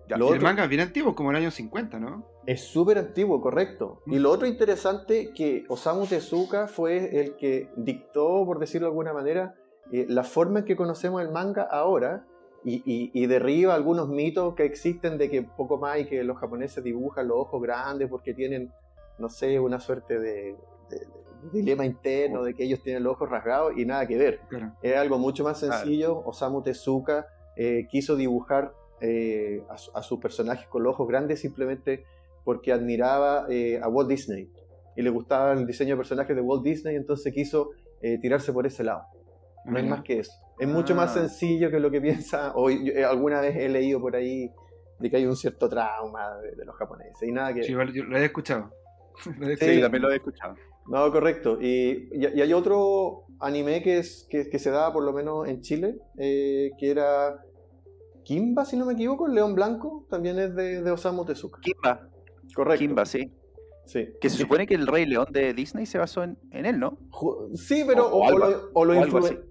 [0.08, 2.26] Ya, Lo el manga es bien antiguo, como el año 50, ¿no?
[2.48, 4.02] Es súper antiguo, correcto.
[4.08, 9.14] Y lo otro interesante que Osamu Tezuka fue el que dictó, por decirlo de alguna
[9.14, 9.54] manera,
[9.92, 12.26] eh, la forma en que conocemos el manga ahora
[12.64, 16.38] y, y- y derriba algunos mitos que existen de que poco más y que los
[16.38, 18.72] japoneses dibujan los ojos grandes porque tienen,
[19.20, 20.56] no sé, una suerte de,
[20.90, 21.06] de- de
[21.52, 24.40] dilema interno de que ellos tienen los ojos rasgados y nada que ver.
[24.50, 24.74] Claro.
[24.82, 25.76] Es algo mucho más Claro.
[25.78, 26.20] sencillo.
[26.26, 31.40] Osamu Tezuka eh, quiso dibujar eh, a, su- a sus personajes con los ojos grandes
[31.40, 32.04] simplemente
[32.44, 34.50] porque admiraba eh, a Walt Disney
[34.96, 37.70] y le gustaba el diseño de personajes de Walt Disney, entonces quiso
[38.02, 39.04] eh, tirarse por ese lado.
[39.66, 40.32] No es más que eso.
[40.58, 41.22] Es mucho más Ah.
[41.22, 44.52] sencillo que lo que piensa, o yo, eh, alguna vez he leído por ahí
[45.00, 47.64] de que hay un cierto trauma de, de los japoneses y nada que...
[47.64, 48.70] Sí, igual yo lo había escuchado.
[49.38, 50.56] Lo Sí, también lo he escuchado.
[50.90, 51.58] No, correcto.
[51.62, 55.48] Y, y- y hay otro anime que, es, que, que se daba por lo menos
[55.48, 57.40] en Chile, eh, que era
[58.24, 61.60] Kimba, si no me equivoco, el León Blanco, también es de, de Osamu Tezuka.
[61.62, 62.10] Kimba,
[62.56, 62.80] Correcto.
[62.80, 63.32] Kimba, sí.
[63.86, 64.08] Sí.
[64.22, 67.00] Que se supone que el Rey León de Disney se basó en, en él, ¿no?
[67.56, 68.70] Sí, pero O- lo,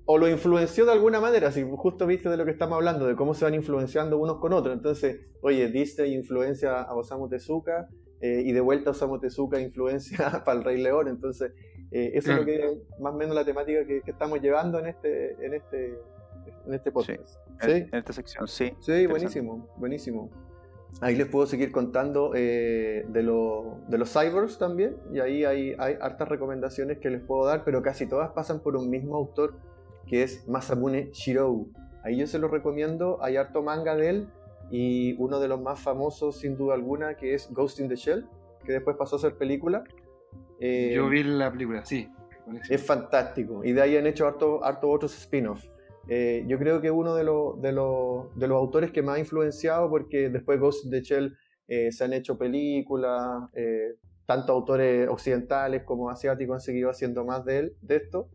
[0.06, 3.16] o lo influenció de alguna manera, si justo viste de lo que estamos hablando, de
[3.16, 4.76] cómo se van influenciando unos con otros.
[4.76, 7.88] Entonces, oye, Disney influencia a Osamu Tezuka
[8.20, 11.08] eh, y de vuelta Osamu Tezuka influencia para el Rey León.
[11.08, 11.52] Entonces,
[11.90, 14.86] eh, eso es lo que más o menos la temática que, que estamos llevando en
[14.86, 15.98] este, en este,
[16.66, 17.36] en este podcast.
[17.62, 18.72] En, Sí, en esta sección, sí.
[18.80, 20.30] sí, buenísimo, buenísimo.
[21.00, 25.74] Ahí les puedo seguir contando eh, de, lo- de los cyborgs también, y ahí hay,
[25.78, 29.54] hay hartas recomendaciones que les puedo dar, pero casi todas pasan por un mismo autor,
[30.06, 31.68] que es Masamune Shirou.
[32.04, 34.28] Ahí yo se los recomiendo, hay harto manga de él,
[34.70, 38.26] y uno de los más famosos sin duda alguna, que es Ghost in the Shell,
[38.64, 39.84] que después pasó a ser película.
[40.60, 42.08] Eh, Yo vi la película, sí.
[42.68, 43.64] es fantástico.
[43.64, 45.70] Y de ahí han hecho harto, harto otros spin-offs.
[46.08, 49.18] Eh, yo creo que uno de, los de, los de los autores que más ha
[49.18, 51.36] influenciado, porque después Ghost in the Shell
[51.68, 57.44] eh, se han hecho películas, eh, tanto autores occidentales como asiáticos han seguido haciendo más
[57.44, 58.30] de él, de esto.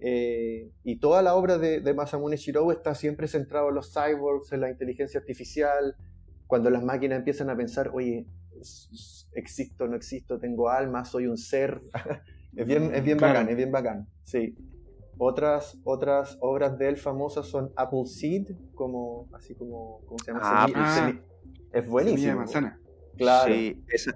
[0.00, 4.52] Eh, y toda la obra de, de Masamune Shirou está siempre centrado en los cyborgs,
[4.52, 5.96] en la inteligencia artificial,
[6.46, 8.26] cuando las máquinas empiezan a pensar, oye,
[9.32, 11.80] existo, no existo, tengo alma, soy un ser.
[12.56, 13.34] es bien, es bien Claro.
[13.34, 14.06] bacán, es bien bacán.
[14.24, 14.56] Sí.
[15.20, 20.40] Otras, otras obras de él famosas son Apple Seed, como, así como, ¿cómo se llama?
[20.44, 21.68] Ah, Semilla- ah.
[21.72, 22.36] es buenísimo.
[22.36, 22.80] manzana.
[23.16, 23.52] Claro.
[23.52, 24.12] Sí, esa,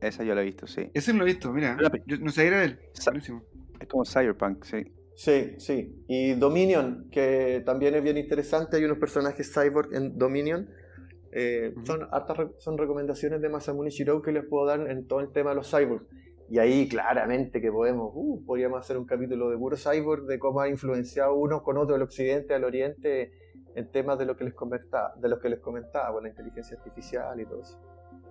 [0.00, 0.90] esa yo la he visto, sí.
[0.94, 1.76] Ese no lo he visto, mira.
[2.06, 2.80] Yo no sabía era él.
[3.04, 3.42] Buenísimo.
[3.78, 4.82] Es como Cyberpunk, sí.
[5.24, 6.04] Sí, sí.
[6.08, 8.76] Y Dominion, que también es bien interesante.
[8.76, 10.68] Hay unos personajes cyborg en Dominion.
[11.30, 15.20] Eh, son, hartas re- son recomendaciones de Masamune Shirou que les puedo dar en todo
[15.20, 16.04] el tema de los cyborgs.
[16.50, 20.60] Y ahí claramente que podemos, uh, podríamos hacer un capítulo de puro cyborg, de cómo
[20.60, 23.30] ha influenciado uno con otro el occidente al oriente
[23.76, 26.76] en temas de lo que les comentaba, de los que les comentaba, con la inteligencia
[26.76, 27.78] artificial y todo eso.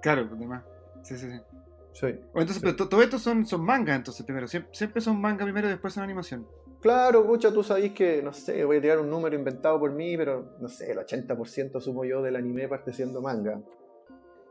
[0.02, 0.66] Claro, pues demás.
[1.04, 1.28] Sí, sí,
[1.94, 2.08] sí.
[2.36, 4.46] Entonces, pero to- todo esto son, son mangas, entonces, primero.
[4.48, 6.46] Siempre, siempre son manga primero y después son animación.
[6.82, 10.18] Claro, mucha, tú sabéis que, no sé, voy a tirar un número inventado por mí,
[10.18, 13.62] pero no sé, el 80% sumo yo del anime parte siendo manga.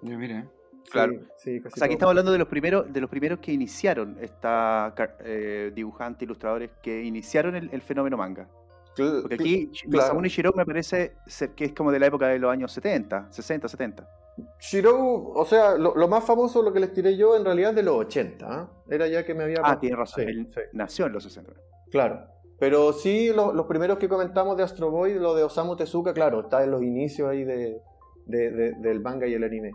[0.02, 0.46] Ya, mira.
[0.90, 1.12] Claro.
[1.36, 4.16] Sí, casi O sea, aquí estamos hablando de los primeros, de los primeros que iniciaron
[4.20, 4.94] esta
[5.24, 8.48] eh, dibujantes, ilustradores que iniciaron el, el fenómeno manga.
[8.96, 9.98] Cl- Porque aquí claro.
[9.98, 13.30] Masamune Shirow me parece ser que es como de la época de los años 70,
[13.30, 14.08] 60, 70.
[14.58, 17.76] Shirou, o sea, lo, lo más famoso, lo que les tiré yo, en realidad es
[17.76, 18.46] de los 80.
[18.48, 18.70] ¿ah?
[18.88, 19.58] Era ya que me había.
[19.62, 20.24] Ah, tiene razón.
[20.24, 21.52] Sí, Él sí, nació en los 60.
[21.90, 22.26] Claro.
[22.58, 26.40] Pero sí, lo- los primeros que comentamos de Astro Boy, lo de Osamu Tezuka, claro,
[26.40, 27.80] está en los inicios ahí de,
[28.26, 29.70] de- de- del manga y el anime.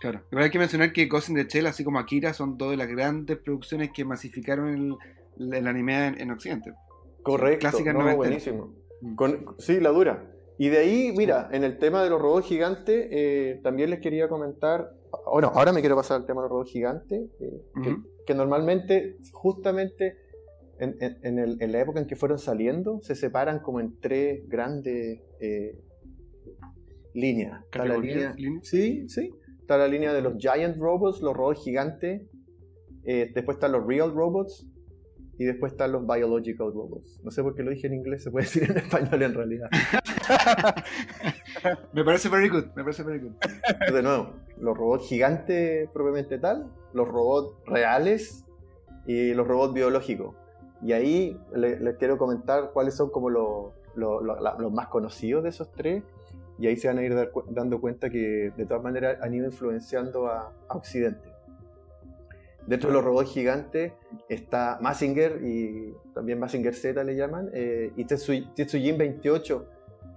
[0.00, 0.22] Claro.
[0.30, 2.76] Igual hay que mencionar que Ghost in the Shell, así como Akira, son dos de
[2.78, 4.68] las grandes producciones que masificaron
[5.38, 6.72] el, el anime en, en Occidente.
[7.22, 7.60] Correcto.
[7.60, 8.74] Clásica no, buenísimo.
[9.02, 9.14] Mm.
[9.14, 10.28] Con- sí, la dura.
[10.58, 14.28] Y de ahí, mira, en el tema de los robots gigantes, eh, también les quería
[14.28, 14.92] comentar.
[15.30, 17.96] Bueno, ahora me quiero pasar al tema de los robots gigantes, eh,
[18.26, 20.16] que normalmente, justamente
[20.78, 23.98] en, en- en el- en la época en que fueron saliendo, se separan como en
[24.00, 25.78] tres grandes eh,
[27.14, 27.62] líneas.
[27.64, 28.66] Está la línea, ¿Líneas?
[28.66, 29.30] sí, sí.
[29.60, 32.22] Está la línea de los giant robots, los robots gigantes.
[33.04, 34.66] eh, después están los real robots.
[35.38, 37.20] Y después están los biological robots.
[37.24, 39.68] No sé por qué lo dije en inglés, se puede decir en español en realidad.
[41.92, 43.32] Me parece very good, me parece very good.
[43.92, 48.44] De nuevo, los robots gigantes propiamente tal, los robots reales
[49.06, 50.34] y los robots biológicos.
[50.82, 55.70] Y ahí le- les quiero comentar cuáles son como los, los más conocidos de esos
[55.72, 56.02] tres.
[56.58, 60.26] Y ahí se van a ir dando cuenta que de todas maneras han ido influenciando
[60.26, 61.28] a, Occidente.
[62.66, 63.92] Dentro de los robots gigantes
[64.28, 69.66] está Mazinger y también Mazinger Z le llaman, eh, y Tetsu- Tetsujin 28,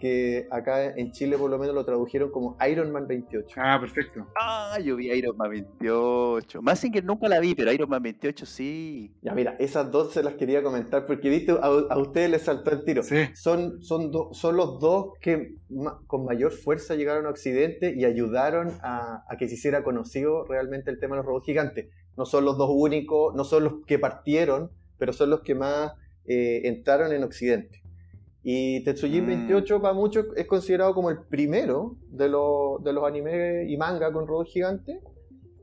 [0.06, 3.56] que acá en Chile por lo menos lo tradujeron como Iron Man 28.
[3.58, 4.28] Ah, perfecto.
[4.40, 6.62] Ah, yo vi Iron Man 28.
[6.62, 9.12] Mazinger nunca la vi, pero Iron Man 28 sí.
[9.24, 12.72] Ya mira, esas dos se las quería comentar porque viste, a, a ustedes les saltó
[12.72, 13.02] el tiro.
[13.02, 13.18] Sí.
[13.34, 18.06] Son, son, do- son los dos que ma- con mayor fuerza llegaron a Occidente y
[18.06, 21.88] ayudaron a, a que se hiciera conocido realmente el tema de los robots gigantes.
[22.16, 24.70] No son los dos únicos, no son los que partieron,
[25.00, 25.94] pero son los que más
[26.28, 27.82] eh, entraron en Occidente.
[28.48, 29.28] Y Tetsujin Mm.
[29.28, 34.14] 28 para muchos es considerado como el primero de, los- de los animes y manga
[34.14, 35.00] con robots gigantes.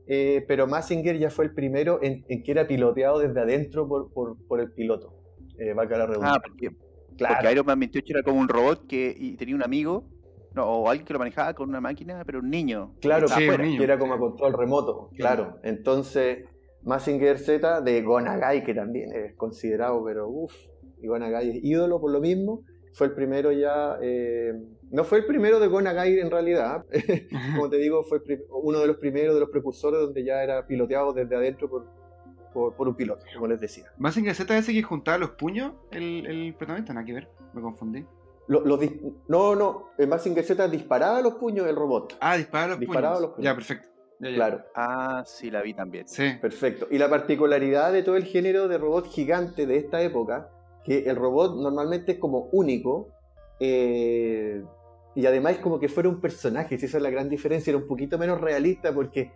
[0.05, 4.11] Eh, pero Mazinger ya fue el primero en, en que era piloteado desde adentro por,
[4.11, 5.13] por, por el piloto.
[5.57, 6.75] Eh, valga la Ah, porque,
[7.17, 7.35] Claro.
[7.39, 10.03] porque Iron Man 28 era como un robot que y tenía un amigo,
[10.53, 12.95] no, o alguien que lo manejaba con una máquina, pero un niño.
[12.99, 13.81] Claro, que Sí, niño.
[13.81, 15.57] era como a control remoto, claro.
[15.63, 16.43] Entonces,
[16.81, 20.53] Mazinger Z de Gonagai, que también es considerado, pero uff,
[21.01, 22.63] y Gonagai es ídolo por lo mismo,
[22.93, 24.53] fue el primero ya, eh,
[24.91, 26.85] no fue el primero de Gonagai en realidad,
[27.55, 30.65] como te digo, fue el uno de los primeros, de los precursores, donde ya era
[30.65, 31.85] piloteado desde adentro por,
[32.53, 33.85] por, por un piloto, como les decía.
[33.97, 38.05] Mazinger Z ese que juntaba los puños, el, el protagonista, nada que ver, me confundí.
[38.47, 42.17] Lo- los dis- no, no, eh, Mazinger Z disparaba los puños del robot.
[42.19, 43.21] Ah, disparaba los Disparaba puños.
[43.21, 43.45] los puños.
[43.45, 43.89] Ya, perfecto.
[44.19, 44.35] Ya, ya.
[44.35, 44.63] Claro.
[44.75, 46.07] Ah, sí, la vi también.
[46.07, 46.33] Sí.
[46.41, 46.87] Perfecto.
[46.91, 50.49] Y la particularidad de todo el género de robot gigante de esta época,
[50.83, 53.09] que el robot normalmente es como único,
[53.59, 54.63] eh,
[55.15, 57.77] y además es como que fuera un personaje, si esa es la gran diferencia, era
[57.77, 59.31] un poquito menos realista porque,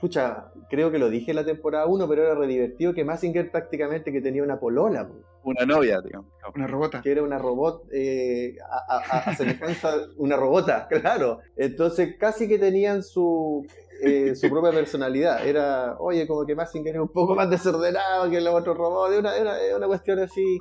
[0.00, 3.50] pucha, creo que lo dije en la temporada 1, pero era re divertido que Mazinger
[3.50, 6.30] prácticamente que tenía una polola, po, Una novia, digamos.
[6.54, 7.02] Una robota.
[7.02, 11.40] que era una robot eh, a, a- a- a semejanza, una robota, claro.
[11.56, 13.66] Entonces casi que tenían su,
[14.02, 15.46] eh, su propia personalidad.
[15.46, 19.12] Era, oye, como que Mazinger es un poco más desordenado que los otros robots.
[19.14, 20.58] Es una, es una- es una cuestión así,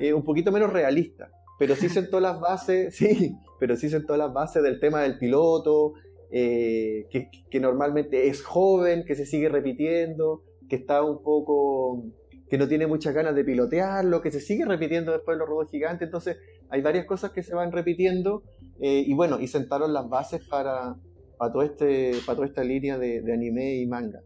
[0.00, 1.30] eh, un poquito menos realista.
[1.58, 5.94] Pero sí sentó las bases, sí, pero sí sentó las bases del tema del piloto,
[6.30, 12.04] eh, que, que normalmente es joven, que se sigue repitiendo, que está un poco,
[12.50, 15.70] que no tiene muchas ganas de pilotearlo, que se sigue repitiendo después de los robots
[15.70, 16.06] gigantes.
[16.06, 16.36] Entonces
[16.68, 18.42] hay varias cosas que se van repitiendo
[18.80, 20.96] eh, y bueno, y sentaron las bases para,
[21.38, 24.20] para, todo este, para toda esta línea de, de anime y manga.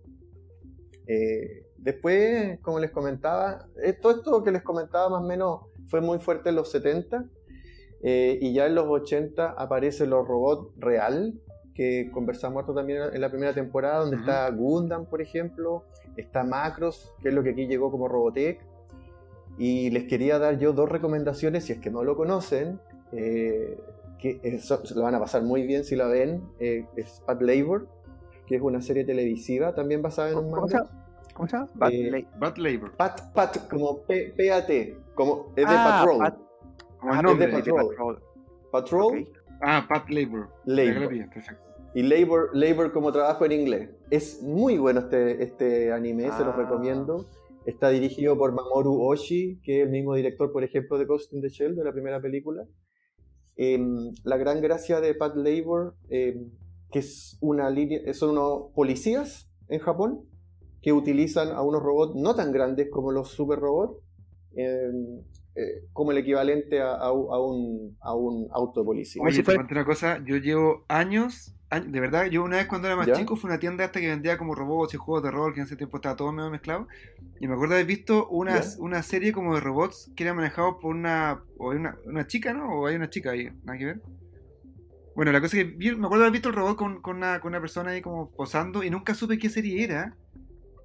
[1.07, 6.01] Eh, después, como les comentaba, eh, todo esto que les comentaba más o menos fue
[6.01, 7.25] muy fuerte en los 70
[8.03, 11.35] eh, y ya en los 80 aparecen los robots real,
[11.75, 15.85] que conversamos harto también en la primera temporada, donde está Gundam, por ejemplo,
[16.17, 18.61] está Macros, que es lo que aquí llegó como Robotech,
[19.59, 22.81] y les quería dar yo dos recomendaciones, si es que no lo conocen,
[23.13, 23.79] eh,
[24.21, 27.41] que eso, se lo van a pasar muy bien si la ven, eh, es Pat
[27.43, 27.89] Labor,
[28.47, 30.89] que es una serie televisiva también basada en un ¿Cómo se manga.
[30.91, 31.07] llama?
[31.35, 31.69] ¿Cómo se llama?
[31.75, 32.97] Bad Eh, Lay- Bad Labor.
[32.97, 36.19] Pat, Pat, como P- P-A-T, como es de Ah, Patrol.
[36.19, 36.39] Pat-
[37.01, 37.47] ah, nombre.
[37.47, 37.87] de de Patrol.
[37.89, 38.23] Patrol.
[38.71, 39.29] Patrol Ok.
[39.63, 40.49] Ah, Pat Labor.
[40.65, 41.09] Labor.
[41.33, 41.65] Perfecto.
[41.93, 43.91] y labor, labor como trabajo en inglés.
[44.11, 46.57] Es muy bueno este, este anime, se los Ah.
[46.57, 47.27] recomiendo.
[47.67, 51.41] Está dirigido por Mamoru Oshii, que es el mismo director, por ejemplo, de Ghost in
[51.43, 52.63] the Shell, de la primera película.
[53.57, 56.51] Em, la gran gracia de Pat Labor, em,
[56.91, 60.23] que es una línea, son unos policías en Japón
[60.83, 63.99] que utilizan a unos robots no tan grandes como los super robots,
[64.57, 65.21] em,
[65.55, 69.23] eh, como el equivalente a, a un- a un, a un auto de policía.
[69.23, 73.15] Oye, una cosa, yo llevo años- de verdad, yo una vez cuando era más ¿Ya?
[73.15, 75.67] chico fue una tienda esta que vendía como robots y juegos de rol, que en
[75.67, 76.89] ese tiempo estaba todo medio mezclado,
[77.39, 80.95] y me acuerdo haber visto una, una serie como de robots que era manejado por
[80.97, 82.69] una, o una, una chica, ¿no?
[82.81, 84.01] O hay una chica ahí, nada que ver.
[85.15, 87.41] Bueno, la cosa es que vi- me acuerdo haber visto el robot con, con una,
[87.41, 90.15] con una persona ahí como posando y nunca supe qué serie era.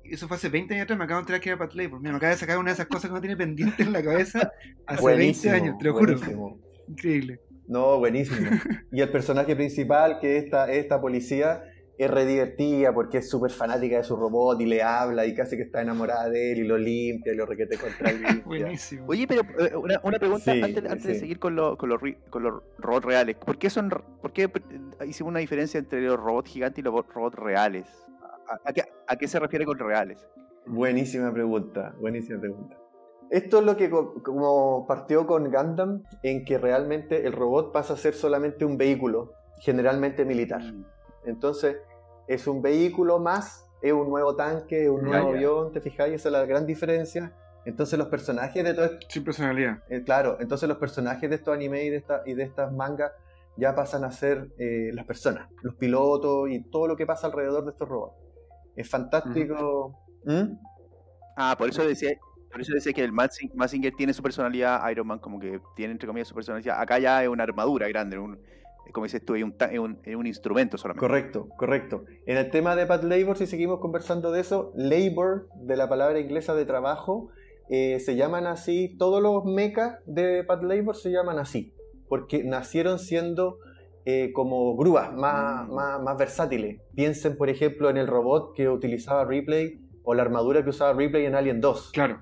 [0.04, 2.00] Eso fue hace 20 años atrás, me acabo de enterar que era Pat Labor.
[2.00, 4.04] Mira, me acaba de sacar una de esas cosas que uno tiene pendiente en la
[4.04, 4.52] cabeza
[4.86, 6.14] hace Buenísimo, 20 años, te lo juro.
[6.14, 6.60] buenísimo.
[6.88, 7.40] Increíble.
[7.68, 8.50] No, buenísimo.
[8.92, 11.64] Y el personaje principal, que es esta, esta policía,
[11.98, 15.56] es re divertida porque es súper fanática de su robot y le habla y casi
[15.56, 18.42] que está enamorada de él y lo limpia y lo requete contra limpia.
[18.46, 19.06] Buenísimo.
[19.08, 22.00] Oye, pero eh, una, una pregunta Sí, antes, antes de seguir con, lo- con, los,
[22.30, 23.38] con los robots reales.
[23.38, 23.90] ¿Por qué, son,
[24.22, 27.88] por qué eh, hicimos una diferencia entre los robots gigantes y los bo- robots reales?
[28.48, 30.28] ¿A, a qué, a qué se refiere con reales?
[30.68, 32.76] Buenísima pregunta, buenísima pregunta.
[33.32, 37.94] Esto es lo que co- como partió con Gundam, en que realmente el robot pasa
[37.94, 40.62] a ser solamente un vehículo, generalmente militar.
[41.26, 41.78] Entonces,
[42.28, 46.14] es un vehículo más, es un nuevo tanque, es un nuevo avión, ¿te fijáis?
[46.16, 47.34] Esa es la gran diferencia.
[47.66, 49.80] Entonces los personajes de todo esto, Sin personalidad.
[49.90, 53.12] eh, claro, entonces los personajes de estos animes y de, esta, y de estas mangas
[53.58, 57.64] ya pasan a ser eh, las personas, los pilotos y todo lo que pasa alrededor
[57.66, 58.14] de estos robots.
[58.76, 59.98] Es fantástico.
[60.26, 60.58] ¿Mm?
[61.38, 62.12] Ah, por eso decía,
[62.56, 66.08] por eso decía que el Mazinger tiene su personalidad, Iron Man como que tiene entre
[66.08, 66.80] comillas su personalidad.
[66.80, 68.40] Acá ya es una armadura grande, un,
[68.94, 71.02] como dices tú, es un, ta- es un, es un instrumento solamente.
[71.06, 72.06] Correcto, correcto.
[72.26, 76.18] En el tema de Pat Labor, si seguimos conversando de eso, labor, de la palabra
[76.18, 77.28] inglesa de trabajo,
[77.70, 81.74] eh, se llaman así, todos los mechas de Pat Labor se llaman así,
[82.08, 83.58] porque nacieron siendo
[84.06, 85.74] eh, como grúas más, Mm.
[85.74, 86.80] más, más versátiles.
[86.96, 91.26] Piensen, por ejemplo, en el robot que utilizaba Ripley o la armadura que usaba Ripley
[91.26, 91.90] en Alien 2.
[91.92, 92.22] Claro.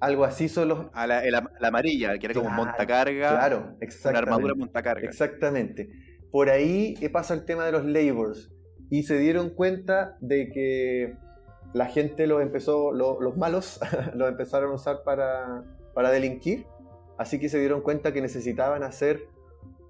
[0.00, 0.86] Algo así son los...
[0.92, 1.22] A la,
[1.62, 3.28] amarilla, que era como Claro, montacarga.
[3.30, 4.18] Claro, Una exactamente.
[4.18, 5.08] armadura montacarga.
[5.08, 5.88] Exactamente.
[6.30, 8.50] Por ahí eh, pasa el tema de los labors.
[8.90, 11.14] Y se dieron cuenta de que
[11.74, 13.80] la gente los empezó, lo- los malos,
[14.14, 15.64] los empezaron a usar para,
[15.94, 16.66] para delinquir.
[17.18, 19.22] Así que se dieron cuenta que necesitaban hacer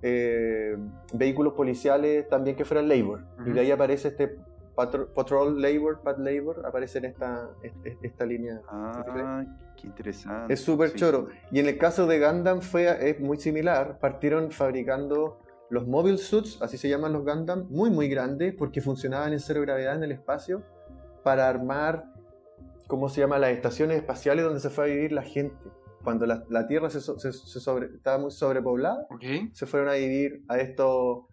[0.02, 0.76] eh,
[1.12, 3.24] vehículos policiales también que fueran labor.
[3.46, 4.36] Y de ahí aparece este
[4.74, 8.60] patro- patrol labor, pat labor, aparece en esta, est- esta línea.
[8.68, 9.44] Ah,
[9.80, 10.52] qué interesante.
[10.52, 10.96] Es súper Sí.
[10.96, 11.28] choro.
[11.50, 13.98] Y en el caso de Gundam fue, es muy similar.
[14.00, 15.38] Partieron fabricando
[15.70, 19.60] los Mobile Suits, así se llaman los Gundam, muy muy grandes porque funcionaban en cero
[19.62, 20.62] gravedad en el espacio
[21.22, 22.04] para armar,
[22.86, 23.38] ¿cómo se llama?
[23.38, 25.54] Las estaciones espaciales donde se fue a vivir la gente.
[26.02, 29.24] Cuando la, la Tierra se, se- se sobre- estaba muy sobrepoblada, Ok.
[29.52, 31.24] se fueron a vivir a estos,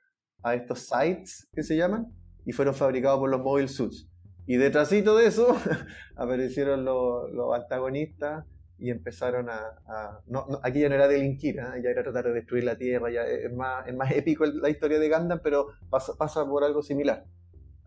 [0.43, 2.07] a estos sites que se llaman
[2.45, 4.09] y fueron fabricados por los Mobile Suits.
[4.47, 5.57] Y detrásito de eso
[6.15, 8.45] aparecieron los, los antagonistas
[8.77, 10.19] y empezaron a...
[10.27, 11.75] no, aquí ya no era delinquir, ¿ah?
[11.81, 14.99] ya era tratar de destruir la Tierra, ya es más, es más épico la historia
[14.99, 17.25] de Gundam, pero pasa, pasa por algo similar.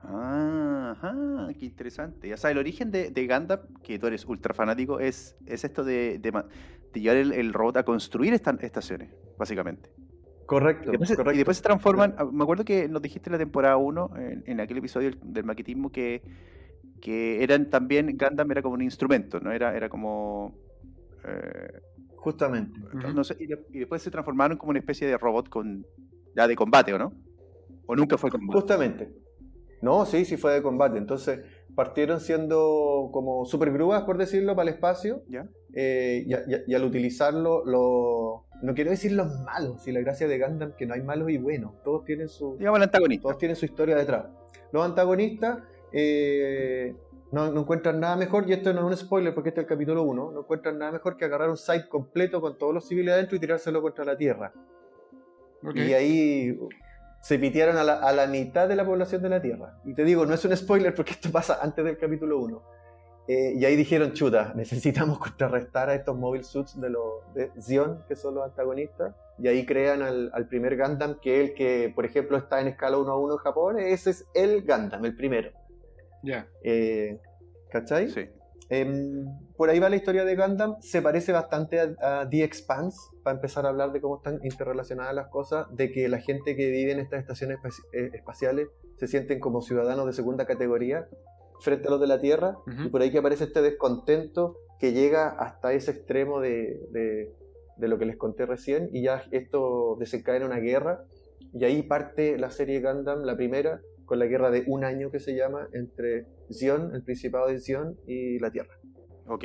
[0.01, 2.33] Ah, ajá, qué interesante.
[2.33, 5.85] O sea, el origen de, de Gundam, que tú eres ultra fanático, es, es esto
[5.85, 9.91] de, de llevar el, el robot a construir estaciones, básicamente.
[10.49, 11.35] Correcto, Y después, se- correcto.
[11.35, 12.17] y después se transforman.
[12.33, 15.45] Me acuerdo que nos dijiste en la temporada 1, en, en aquel episodio del, del
[15.45, 16.23] maquetismo, que,
[17.03, 18.17] que eran también.
[18.17, 19.53] Gundam era como un instrumento, ¿no?
[19.53, 20.55] Era, era como.
[21.25, 21.81] eh,
[22.17, 22.81] Justamente.
[23.15, 25.87] No sé, y, de- y después se transformaron como una especie de robot con
[26.35, 27.13] ya de combate, ¿o no?
[27.87, 28.59] ¿O nunca fue combate?
[28.59, 29.13] Justamente.
[29.83, 30.99] No, sí, sí fue de combate.
[30.99, 31.41] Entonces
[31.75, 35.23] partieron siendo como super grúas, por decirlo, para el espacio.
[35.29, 35.47] ¿Ya?
[35.75, 38.47] Eh, y, y al utilizarlo, lo...
[38.63, 41.39] no quiero decir los malos, si la gracia de Gundam que no hay malos y
[41.39, 41.83] buenos.
[41.83, 43.23] Todos tienen su, Digamos el antagonista.
[43.23, 44.27] todos tienen su historia detrás.
[44.73, 45.61] Los antagonistas
[45.93, 46.95] eh,
[47.31, 49.69] no, no encuentran nada mejor, y esto no es un spoiler porque este es el
[49.69, 53.15] capítulo 1, no encuentran nada mejor que agarrar un site completo con todos los civiles
[53.15, 54.53] adentro y tirárselo contra la Tierra.
[55.75, 56.59] Y ahí
[57.21, 59.79] se pitearon a la, a la mitad de la población de la Tierra.
[59.85, 62.78] Y te digo, no es un spoiler porque esto pasa antes del capítulo 1.
[63.29, 68.03] Eh, y ahí dijeron, chuta, necesitamos contrarrestar a estos mobile suits de, los de Zion,
[68.09, 69.15] que son los antagonistas.
[69.39, 72.69] Y ahí crean al, al primer Gundam, que es el que, por ejemplo, está en
[72.69, 73.79] escala 1 a 1 en Japón.
[73.79, 75.51] Ese es el Gundam, el primero.
[76.23, 76.49] Ya.
[76.65, 77.21] Eh,
[77.71, 78.09] ¿Cachai?
[78.09, 78.27] Sí.
[78.71, 79.27] Em,
[79.57, 80.77] por ahí va la historia de Gundam.
[80.81, 85.15] Se parece bastante a, a The Expanse, para empezar a hablar de cómo están interrelacionadas
[85.15, 87.59] las cosas, de que la gente que vive en estas estaciones
[87.93, 91.07] eh, espaciales se sienten como ciudadanos de segunda categoría
[91.61, 92.57] frente a los de la Tierra,
[92.87, 97.33] y por ahí que aparece este descontento que llega hasta ese extremo de, de-
[97.77, 101.05] de lo que les conté recién, y ya esto desencadena una guerra,
[101.53, 105.21] y ahí parte la serie Gundam, la primera, con la guerra de un año que
[105.21, 108.75] se llama entre Zion, el Principado de Zion, y la Tierra.
[109.29, 109.45] Ok,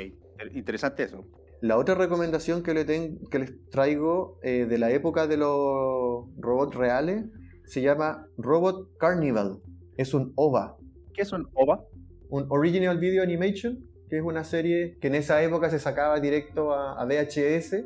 [0.53, 1.25] interesante eso.
[1.61, 6.25] La otra recomendación que, le ten- que les traigo eh, de la época de los
[6.37, 7.25] robots reales
[7.65, 9.59] se llama Robot Carnival.
[9.97, 10.75] Es un OVA,
[11.13, 11.85] ¿Qué es un OVA?
[12.33, 16.73] Un Original Video Animation, que es una serie que en esa época se sacaba directo
[16.73, 17.83] a, a VHS,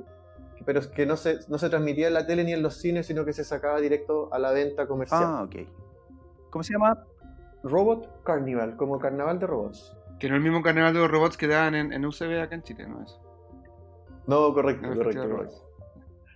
[0.65, 3.26] pero que no se, no se transmitía en la tele ni en los cines, sino
[3.26, 5.22] que se sacaba directo a la venta comercial.
[5.22, 5.68] Ah, ok.
[6.49, 7.03] ¿Cómo se llama?
[7.64, 9.98] Robot Carnival, como carnaval de robots.
[10.18, 12.56] Que no es el mismo carnaval de los robots que daban en, en UCB acá
[12.56, 13.19] en Chile, ¿no es?
[14.28, 15.56] No, correcto, No, correcto, correcto.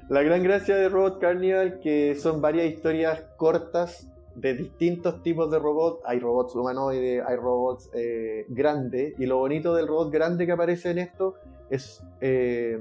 [0.09, 5.59] La gran gracia de Robot Carnival que son varias historias cortas de distintos tipos de
[5.59, 6.01] robots.
[6.05, 9.13] Hay robots humanoides, hay robots eh, grandes.
[9.19, 11.35] Y lo bonito del robot grande que aparece en esto
[11.69, 12.79] es, eh,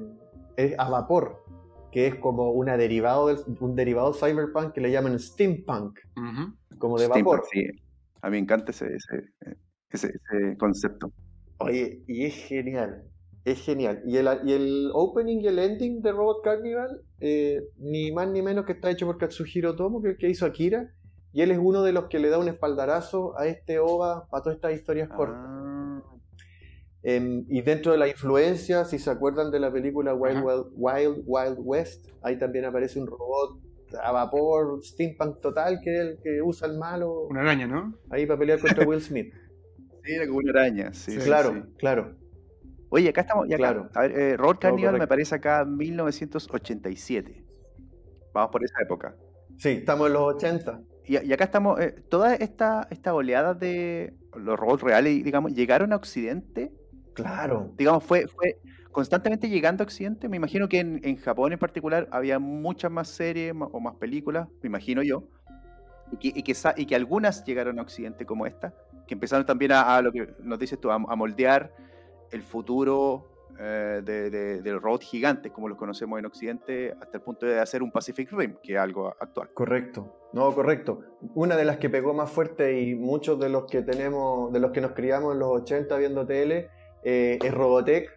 [0.56, 1.42] es a vapor,
[1.92, 5.98] que es como una derivado del- un derivado cyberpunk que le llaman steampunk,
[6.78, 7.46] como de Steampunk, vapor.
[7.52, 7.64] sí.
[8.22, 9.24] A mí me encanta ese, ese,
[9.90, 11.10] ese, ese concepto.
[11.58, 13.04] Oye, y es genial.
[13.44, 14.02] Es genial.
[14.04, 18.42] Y el, y el opening y el ending de Robot Carnival, eh, ni más ni
[18.42, 20.90] menos que está hecho por Katsuhiro Tomo, que es el que hizo Akira.
[21.32, 24.40] Y él es uno de los que le da un espaldarazo a este OVA, a
[24.42, 25.36] todas estas historias cortas.
[25.38, 26.02] Ah,
[27.02, 30.42] Em, y dentro de la influencia, si se acuerdan de la película Wild.
[30.44, 33.58] Wild, Wild, Wild West, ahí también aparece un robot
[34.02, 37.94] a vapor, steampunk total, que es el que usa el malo Una araña, ¿no?
[38.10, 39.32] ahí para pelear contra Will Smith.
[40.04, 40.92] sí, era como una araña.
[40.92, 41.62] Sí, sí, claro, sí.
[41.78, 42.16] claro.
[42.90, 43.48] Oye, acá estamos.
[43.48, 43.88] y acá- Claro.
[43.94, 47.44] A ver, eh, Robert Carnival me parece acá 1987.
[48.34, 49.16] Vamos por esa época.
[49.56, 50.80] Sí, estamos en los 80.
[51.10, 55.92] Y, y acá estamos, eh, toda esta, esta oleada de los robots reales, digamos, llegaron
[55.92, 56.70] a Occidente,
[57.14, 57.72] Claro.
[57.76, 58.60] digamos, fue, fue
[58.92, 60.28] constantemente llegando a Occidente.
[60.28, 64.46] Me imagino que en, en Japón en particular había muchas más series o más películas,
[64.62, 65.24] me imagino yo,
[66.12, 68.72] y que, y que, y que algunas llegaron a Occidente como esta,
[69.08, 71.74] que empezaron también a, a lo que nos dices tú, a, a moldear
[72.30, 73.29] el futuro
[73.62, 77.44] eh, de, de- de los robots gigantes, como los conocemos en Occidente, hasta el punto
[77.46, 79.50] de hacer un Pacific Rim, que es algo actual.
[79.52, 81.00] Correcto, no, correcto.
[81.34, 84.70] Una de las que pegó más fuerte y muchos de los que tenemos, de los
[84.70, 86.70] que nos criamos en los 80 viendo tele,
[87.02, 88.08] eh, es Robotech,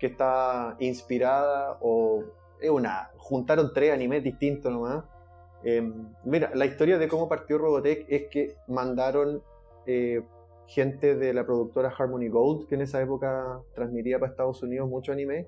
[0.00, 2.24] que está inspirada o
[2.60, 5.04] es una, juntaron tres animes distintos nomás.
[5.64, 5.92] Eh,
[6.24, 9.42] mira, la historia de cómo partió Robotech es que mandaron
[9.86, 10.22] eh,
[10.68, 15.12] gente de la productora Harmony Gold, que en esa época transmitía para Estados Unidos mucho
[15.12, 15.46] anime,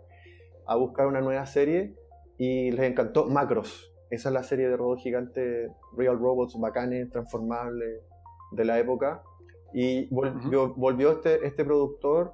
[0.66, 1.94] a buscar una nueva serie
[2.38, 3.92] y les encantó Macros.
[4.10, 8.00] Esa es la serie de robots gigantes, Real Robots, bacanes, transformables
[8.52, 9.22] de la época.
[9.72, 12.32] Y volvió, volvió este, este productor,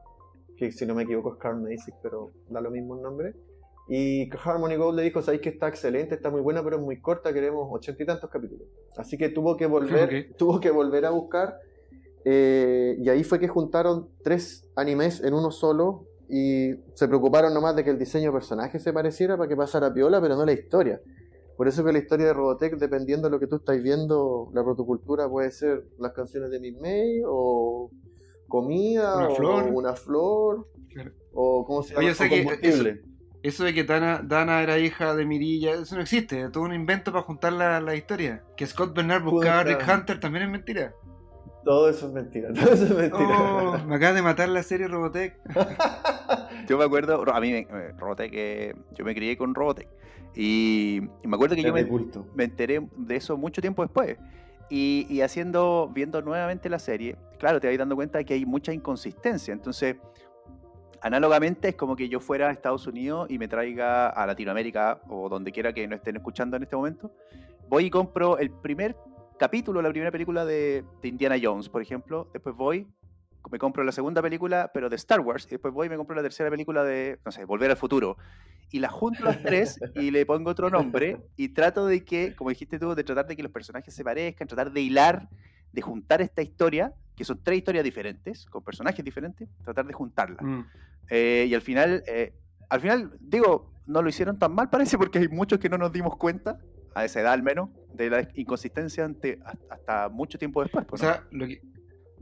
[0.57, 3.35] que si no me equivoco es Carl Macy, pero da lo mismo el nombre.
[3.89, 7.01] Y Harmony Gold le dijo, sabéis que está excelente, está muy buena, pero es muy
[7.01, 8.67] corta, queremos ochenta y tantos capítulos.
[8.97, 10.37] Así que tuvo que volver, Ok.
[10.39, 11.59] tuvo que volver a buscar.
[12.29, 17.77] Eh, y ahí fue que juntaron tres animes en uno solo y se preocuparon nomás
[17.77, 20.53] de que el diseño de personaje se pareciera para que pasara piola, pero no la
[20.53, 21.01] historia.
[21.57, 24.65] Por eso que la historia de Robotech, dependiendo de lo que tú estás viendo, la
[24.65, 27.91] protocultura puede ser las canciones de Miss May, o
[28.49, 29.65] comida, Una o flor.
[29.73, 31.13] una flor, Claro.
[31.33, 33.03] o cómo se llama, Oye, o sea combustible.
[33.43, 36.75] Eso de que Dana, Dana era hija de Mirilla, eso no existe, es todo un
[36.75, 38.43] invento para juntar la, la historia.
[38.57, 39.65] Que Scott Bernard buscaba a.
[39.65, 40.93] Rick Hunter también es mentira.
[41.67, 43.43] Todo eso es mentira, todo eso es mentira.
[43.43, 45.37] Oh, me acaba de matar la serie Robotech.
[46.69, 49.89] Yo me acuerdo, a mí me, eh, Robotech, eh, yo me crié con Robotech.
[50.35, 54.17] Y, me acuerdo que yo me, enteré de eso mucho tiempo después.
[54.69, 58.45] Y, y haciendo, viendo nuevamente la serie, claro, te vas dando cuenta de que hay
[58.45, 59.53] mucha inconsistencia.
[59.53, 59.97] Entonces,
[61.01, 65.29] análogamente es como que yo fuera a Estados Unidos y me traiga a Latinoamérica o
[65.29, 67.13] donde quiera que no estén escuchando en este momento.
[67.69, 68.97] Voy y compro el primer
[69.39, 72.29] capítulo, la primera película de, de Indiana Jones, por ejemplo.
[72.33, 72.87] Después voy,
[73.51, 75.47] me compro la segunda película, pero de Star Wars.
[75.47, 78.17] Y después voy y me compro la tercera película de, no sé, Volver al Futuro.
[78.71, 82.51] Y las junto las tres y le pongo otro nombre y trato de que, como
[82.51, 85.29] dijiste tú, de tratar de que los personajes se parezcan, tratar de hilar,
[85.73, 90.43] de juntar esta historia, que son tres historias diferentes, con personajes diferentes, tratar de juntarlas.
[90.43, 90.61] Mm.
[91.11, 92.35] Eh, y al final, eh,
[92.69, 95.93] al final, digo, no lo hicieron tan mal parece porque hay muchos que no nos
[95.93, 96.59] dimos cuenta,
[96.97, 99.39] a esa edad al menos, de la inconsistencia ante,
[99.71, 100.87] hasta, mucho tiempo después.
[100.87, 101.09] O pues, ¿no?
[101.09, 101.61] sea, lo que,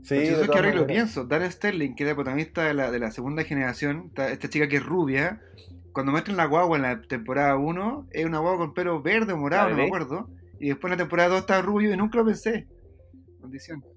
[0.03, 2.99] Sí, de es que ahora lo pienso, Dara Sterling, que era protagonista de la, de
[2.99, 5.41] la segunda generación, esta, esta chica que es rubia,
[5.93, 9.37] cuando muestran la guagua en la temporada 1, es una guagua con pelo verde o
[9.37, 10.29] morado, ¿La no me acuerdo.
[10.59, 12.67] Y después en la temporada 2 está rubio y nunca lo pensé.
[13.39, 13.83] Maldición.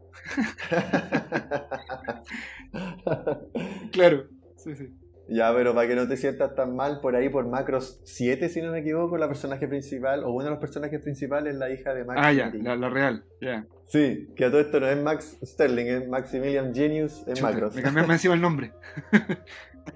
[3.93, 4.93] Claro, sí, sí.
[5.29, 8.63] Ya, pero para que no te sientas tan mal, por ahí por Macros 7, si
[8.63, 11.93] no me equivoco, la personaje principal, o uno de los personajes principales es la hija
[11.93, 12.21] de Max.
[12.23, 13.67] Ah, ya, la, la real, ya.
[13.85, 17.75] Sí, que a todo esto no es Max Sterling, es Maximilian Genius en Chuta, Macros.
[17.75, 18.73] Me cambiaron encima el nombre.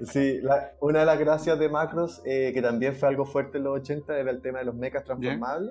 [0.07, 3.65] Sí, la- una de las gracias de Macros, eh, que también fue algo fuerte en
[3.65, 5.71] los 80, era el tema de los mechas transformables.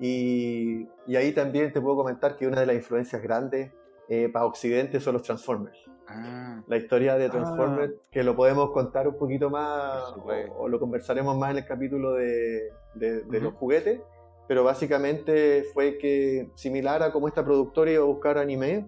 [0.00, 3.70] Y, y ahí también te puedo comentar que una de las influencias grandes
[4.08, 5.78] eh, para Occidente son los Transformers.
[6.06, 10.78] Ah, La historia de Transformers, que lo podemos contar un poquito más, o, o lo
[10.78, 13.40] conversaremos más en el capítulo de, de- de Ujú.
[13.40, 14.00] los juguetes,
[14.46, 18.86] pero básicamente fue que, similar a como esta productora iba a buscar anime,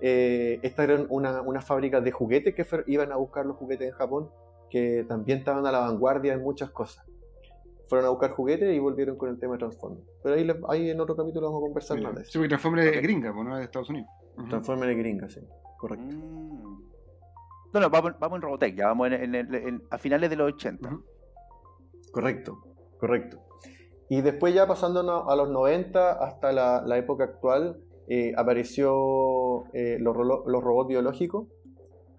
[0.00, 3.94] eh, estas eran una, unas fábricas de juguetes que iban a buscar los juguetes en
[3.94, 4.30] Japón,
[4.70, 7.04] que también estaban a la vanguardia en muchas cosas.
[7.88, 10.04] Fueron a buscar juguetes y volvieron con el tema de Transformers.
[10.22, 12.10] Pero ahí, le- ahí en otro capítulo vamos a conversar mira.
[12.10, 12.38] más de Sí, eso.
[12.40, 13.02] porque Transformers es Ok.
[13.02, 14.08] gringa, pues, no es de Estados Unidos.
[14.48, 15.40] Transformers de gringa, sí.
[15.78, 16.16] Correcto.
[16.16, 16.82] Mm.
[17.74, 20.52] No, no, vamos, vamos en Robotech, ya vamos en, en en- a finales de los
[20.54, 20.88] 80.
[20.88, 21.02] Ujú.
[22.12, 22.58] Correcto,
[22.98, 23.38] correcto.
[24.08, 27.78] Y después ya pasándonos a los 90 hasta la, la época actual,
[28.08, 31.46] eh, apareció eh, los, robots biológicos,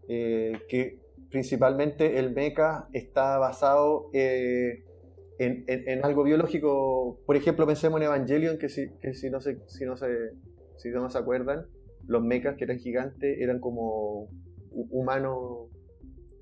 [0.07, 0.99] eh, que
[1.31, 4.83] principalmente el mecha está basado eh,
[5.39, 7.19] en, en- en algo biológico.
[7.25, 10.07] Por ejemplo, pensemos en Evangelion, que si, que si, no, se, si, no, se,
[10.77, 11.65] si no se acuerdan,
[12.07, 14.27] los mechas que eran gigantes eran como
[14.71, 15.69] hu- humanos...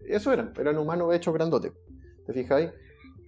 [0.06, 1.72] Eso eran, eran humanos hechos grandotes.
[2.26, 2.70] ¿Te fijáis?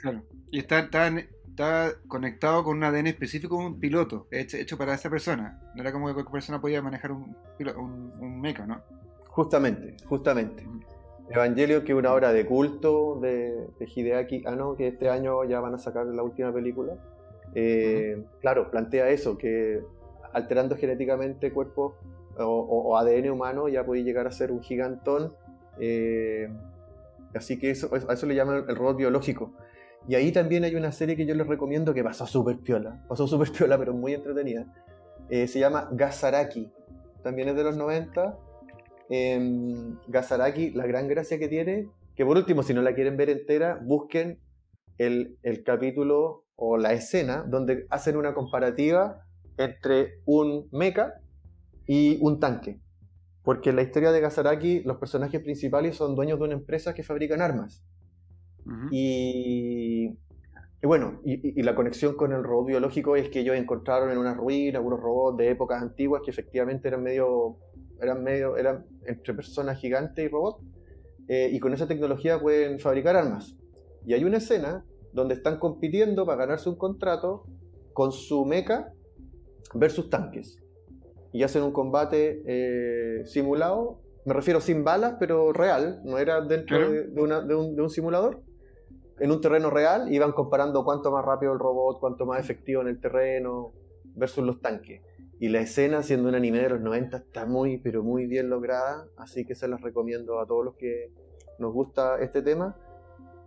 [0.01, 0.23] Claro.
[0.51, 1.07] Y está, está,
[1.49, 5.61] está conectado con un ADN específico, un piloto, hecho, hecho para esa persona.
[5.75, 7.35] No era como que cualquier persona podía manejar un,
[7.77, 8.81] un, un mecha, ¿no?
[9.27, 10.65] Justamente, justamente.
[10.65, 10.79] Ujú.
[11.29, 15.59] Evangelio, que es una obra de culto de, de Hideaki Anno, que este año ya
[15.59, 16.93] van a sacar la última película.
[17.55, 19.81] Eh, Claro, plantea eso, que
[20.33, 21.93] alterando genéticamente cuerpos
[22.37, 25.33] o, o- o ADN humano ya puede llegar a ser un gigantón.
[25.79, 26.49] eh,
[27.35, 29.51] así que eso, a eso le llaman el robot biológico.
[30.07, 33.27] Y ahí también hay una serie que yo les recomiendo que pasó súper piola, pasó
[33.27, 34.65] súper piola, pero muy entretenida.
[35.29, 36.71] Eh, se llama Gazaraki,
[37.21, 38.35] también es de los 90.
[39.09, 43.29] Em, Gazaraki, la gran gracia que tiene, que por último, si no la quieren ver
[43.29, 44.39] entera, busquen
[44.97, 49.25] el, el capítulo o la escena donde hacen una comparativa
[49.57, 51.15] entre un mecha
[51.87, 52.79] y un tanque.
[53.43, 57.03] Porque en la historia de Gazaraki, los personajes principales son dueños de una empresa que
[57.03, 57.83] fabrican armas.
[58.91, 60.19] Y,
[60.81, 64.33] y bueno, y, la conexión con el robot biológico es que ellos encontraron en una
[64.33, 67.57] ruina algunos robots de épocas antiguas que efectivamente eran medio,
[68.01, 70.63] eran medio, eran entre personas gigantes y robots,
[71.27, 73.55] eh, y con esa tecnología pueden fabricar armas.
[74.05, 77.45] Y hay una escena donde están compitiendo para ganarse un contrato
[77.93, 78.91] con su mecha
[79.73, 80.57] versus tanques.
[81.31, 86.77] Y hacen un combate eh, simulado, me refiero sin balas, pero real, no era dentro
[86.91, 88.41] de, de una- de un, de un simulador,
[89.19, 92.81] en un terreno real, y van comparando cuánto más rápido el robot, cuánto más efectivo
[92.81, 93.73] en el terreno,
[94.15, 95.01] versus los tanques.
[95.39, 99.07] Y la escena, siendo un anime de los 90, está muy, pero muy bien lograda,
[99.17, 101.11] así que se las recomiendo a todos los que
[101.59, 102.75] nos gusta este tema.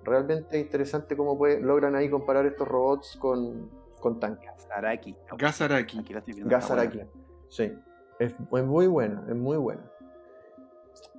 [0.05, 3.70] Realmente interesante cómo puede- logran ahí comparar estos robots con,
[4.01, 4.51] con tanques.
[4.69, 5.14] Saraki.
[5.36, 5.98] Gazaraki.
[6.01, 6.56] Aquí la estoy viendo.
[6.56, 6.97] está Gazaraki.
[6.98, 7.10] buena.
[7.51, 7.73] Sí,
[8.19, 9.82] es, es muy buena, es muy buena.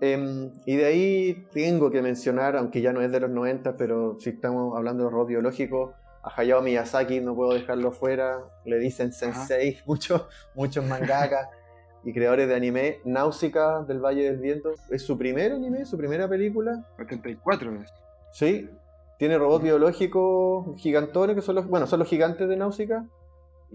[0.01, 4.17] Em, y de ahí tengo que mencionar, aunque ya no es de los 90, pero
[4.19, 5.93] si estamos hablando de robots biológicos,
[6.23, 10.23] a Hayao Miyazaki no puedo dejarlo fuera, le dicen sensei muchos,
[10.55, 11.49] muchos mangakas
[12.03, 12.99] y creadores de anime.
[13.05, 16.85] Náusica del Valle del Viento es su primer anime, su primera película.
[16.99, 17.93] 84 es.
[18.31, 18.69] Sí,
[19.19, 23.05] tiene robots biológicos gigantones, que son los, bueno, son los gigantes de Náusica.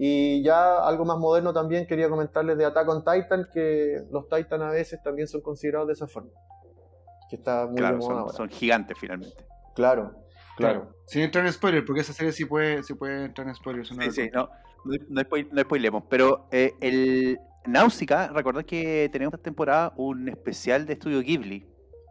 [0.01, 4.61] Y ya algo más moderno también quería comentarles de Attack on Titan, que los Titan
[4.61, 6.29] a veces también son considerados de esa forma.
[7.29, 8.33] Que está muy de Claro, moda son, ahora.
[8.33, 9.45] son gigantes finalmente.
[9.75, 10.13] Claro,
[10.59, 10.95] claro.
[11.07, 13.87] Sin entrar en spoiler, porque esa serie sí puede, sí puede entrar en spoilers.
[13.89, 14.49] Sí, sí, no,
[14.85, 16.03] no, no, spoil- no spoilemos.
[16.09, 21.65] Pero eh, el Náusica, recordad que tenemos esta temporada un especial de estudio Ghibli.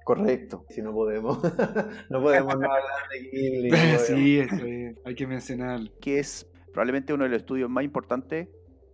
[0.04, 0.64] Correcto.
[0.70, 1.38] Si no podemos,
[2.10, 3.70] no podemos no hablar de Ghibli.
[3.70, 5.90] no sí, eso es, hay que mencionarlo.
[6.00, 8.48] que es probablemente uno de los estudios más importantes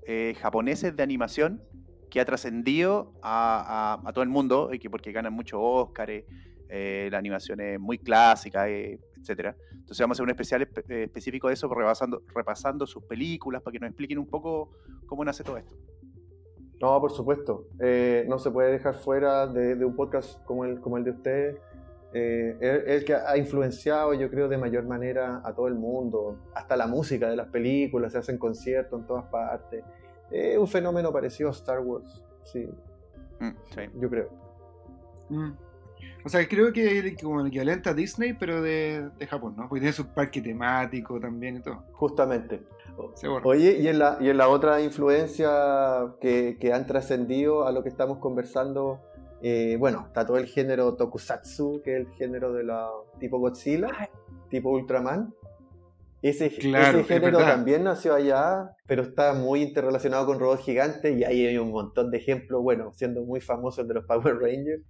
[0.06, 1.62] eh, japoneses de animación
[2.10, 6.24] que ha trascendido a, a- a todo el mundo, y que porque ganan muchos Óscares,
[6.24, 6.30] eh,
[7.10, 9.54] la animación es muy clásica, eh, etcétera.
[9.72, 13.62] Entonces vamos a hacer un especial espe- eh, específico de eso, repasando, repasando sus películas,
[13.62, 14.70] para que nos expliquen un poco
[15.06, 15.74] cómo nace todo esto.
[16.80, 17.68] No, por supuesto.
[17.80, 21.10] Eh, no se puede dejar fuera de, de un podcast como el, como el de
[21.12, 21.56] ustedes.
[22.12, 26.38] Eh, el, el que ha influenciado, yo creo, de mayor manera a todo el mundo.
[26.54, 29.84] Hasta la música de las películas, se hacen conciertos en todas partes.
[30.30, 32.22] Es un fenómeno parecido a Star Wars.
[32.44, 32.68] Sí,
[33.40, 33.80] Mm, sí.
[34.00, 34.28] yo creo.
[35.28, 35.50] Mm.
[36.24, 39.68] O sea, creo que es como el equivalente a Disney, pero de, de Japón, ¿no?
[39.68, 41.84] Porque tiene su parque temático también y todo.
[41.92, 42.62] Justamente.
[43.14, 43.42] Seguro.
[43.44, 45.50] Oye, y en la, y en la otra influencia
[46.20, 49.00] que, que han trascendido a lo que estamos conversando,
[49.42, 52.88] eh, bueno, está todo el género tokusatsu, que es el género de la
[53.18, 53.88] tipo Godzilla,
[54.48, 55.34] tipo Ultraman.
[56.22, 61.18] Ese, Claro, ese es género también nació allá, pero está muy interrelacionado con robots gigantes
[61.18, 64.38] y ahí hay un montón de ejemplos, bueno, siendo muy famoso el de los Power
[64.38, 64.82] Rangers,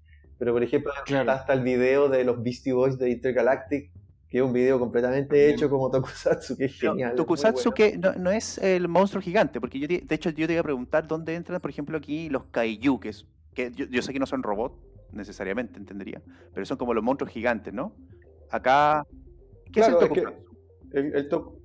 [0.44, 1.30] pero por ejemplo Claro.
[1.32, 3.90] hasta el video de los Beastie Boys de Intergalactic,
[4.28, 7.14] que es un video completamente hecho como tokusatsu, que es Pero genial.
[7.14, 7.74] Tokusatsu bueno.
[7.74, 10.60] que no, no es el monstruo gigante, porque yo te- de hecho yo te iba
[10.60, 14.12] a preguntar dónde entran, por ejemplo, aquí los kaiju, que, es, que yo, yo sé
[14.12, 14.76] que no son robots
[15.12, 16.20] necesariamente, entendería,
[16.52, 17.94] pero son como los monstruos gigantes, ¿no?
[18.50, 19.06] Acá,
[19.72, 20.56] ¿qué Claro, es es el que Tokusatsu?
[20.92, 21.58] el, el to-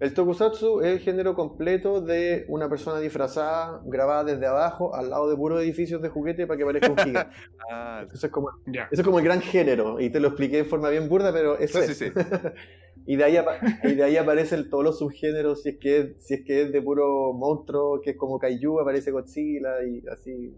[0.00, 5.28] el tokusatsu es el género completo de una persona disfrazada, grabada desde abajo, al lado
[5.28, 7.34] de puros edificios de juguete para que parezca un gigante.
[7.70, 8.84] Ah, Eso es como, Ya.
[8.90, 11.58] eso es como el gran género, y te lo expliqué en forma bien burda, pero
[11.58, 11.98] eso Sí, es.
[11.98, 12.06] sí,
[13.06, 13.38] y, de ahí
[13.84, 16.72] y de ahí aparecen todos los subgéneros, si es, que es, si es que es
[16.72, 20.54] de puro monstruo, que es como Kaiju, aparece Godzilla y así.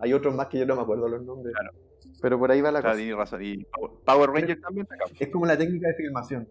[0.00, 1.52] Hay otros más que yo no me acuerdo los nombres.
[1.58, 1.72] Claro.
[2.22, 3.16] Pero por ahí va la claro, cosa.
[3.16, 3.42] razón.
[3.44, 4.86] Y Power- Power Ranger también.
[5.18, 6.48] Es como la técnica de filmación.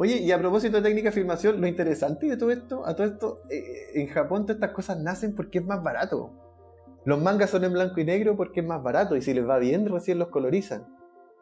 [0.00, 3.06] Oye, y a propósito de técnica de filmación, lo interesante de todo esto, a todo
[3.06, 6.30] esto, eh, en Japón todas estas cosas nacen porque es más barato.
[7.04, 9.58] Los mangas son en blanco y negro porque es más barato y si les va
[9.58, 10.86] bien recién los colorizan.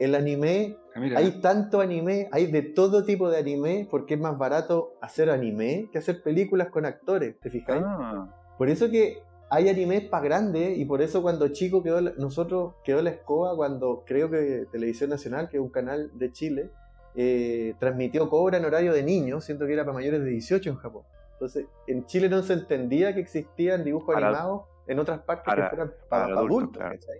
[0.01, 4.37] El anime, Ah, hay tanto anime, hay de todo tipo de anime porque es más
[4.37, 7.85] barato hacer anime que hacer películas con actores, ¿te fijáis?
[7.87, 8.27] Ah,
[8.59, 13.03] Por eso que hay animes para grandes y por eso cuando chico quedó nosotros quedó
[13.03, 16.73] la escoba cuando creo que Televisión Nacional, que es un canal de Chile,
[17.15, 20.77] eh, transmitió Cobra en horario de niños, siento que era para mayores de 18 en
[20.77, 21.03] Japón.
[21.33, 25.65] Entonces, en Chile no se entendía que existían dibujos Para- animados en otras partes para-
[25.71, 26.77] que fueran para para, adultos, adultos.
[26.79, 26.95] claro.
[26.99, 27.19] ¿cachai?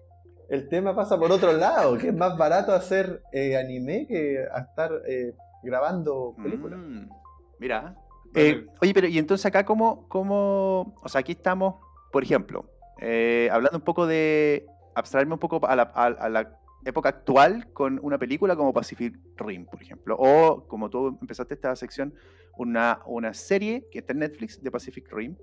[0.49, 4.61] El tema pasa por otro lado, que es más barato hacer eh, anime que a
[4.61, 6.79] estar eh, grabando películas.
[6.81, 7.09] mm,
[7.59, 7.95] mira.
[8.35, 11.77] Eh, oye, pero ¿y entonces acá cómo, cómo, o sea, aquí estamos,
[12.13, 12.65] por ejemplo,
[13.01, 16.59] eh, hablando un poco de abstraerme un poco a la, a- a la
[16.89, 21.75] época actual con una película como Pacific Rim, por ejemplo, o como tú empezaste esta
[21.77, 22.15] sección,
[22.57, 25.37] una, una serie que está en Netflix de Pacific Rim.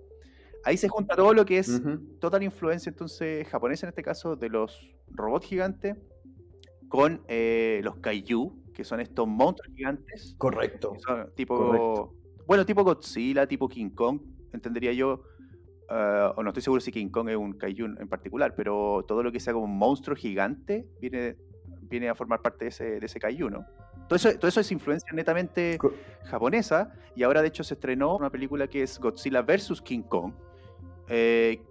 [0.64, 4.50] Ahí se junta todo lo que es la influencia entonces japonesa en este caso de
[4.50, 5.96] los robots gigantes
[6.90, 10.94] con eh, los kaiju, que son estos monstruos gigantes Correcto.
[10.94, 12.16] que son tipo, Correcto.
[12.48, 14.20] bueno, tipo Godzilla, tipo King Kong,
[14.54, 15.24] entendería yo.
[15.90, 19.24] Eh, o no estoy seguro si King Kong es un kaiju en particular, pero todo
[19.24, 21.36] lo que sea como un monstruo gigante viene,
[21.82, 23.66] viene a formar parte de ese, de ese kaiju, ¿no?
[24.08, 25.80] Todo eso, todo eso es influencia netamente
[26.26, 29.82] japonesa y ahora de hecho se estrenó una película que es Godzilla vs.
[29.82, 30.34] King Kong,
[31.08, 31.62] eh,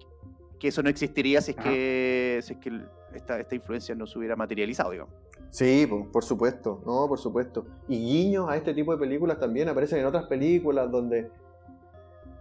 [0.58, 1.70] que eso no existiría si es Ajá.
[1.70, 2.80] que, si es que
[3.14, 5.14] esta, esta influencia no se hubiera materializado, digamos.
[5.50, 7.64] Sí, po, por supuesto, no, por supuesto.
[7.88, 11.30] Y guiños a este tipo de películas también aparecen en otras películas donde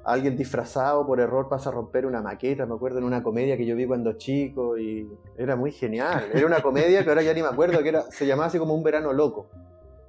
[0.03, 3.65] alguien disfrazado por error pasa a romper una maqueta, me acuerdo en una comedia que
[3.65, 6.29] yo vi cuando chico y era muy genial.
[6.33, 8.73] Era una comedia que ahora ya ni me acuerdo, que era, se llamaba así como
[8.73, 9.47] Un Verano Loco,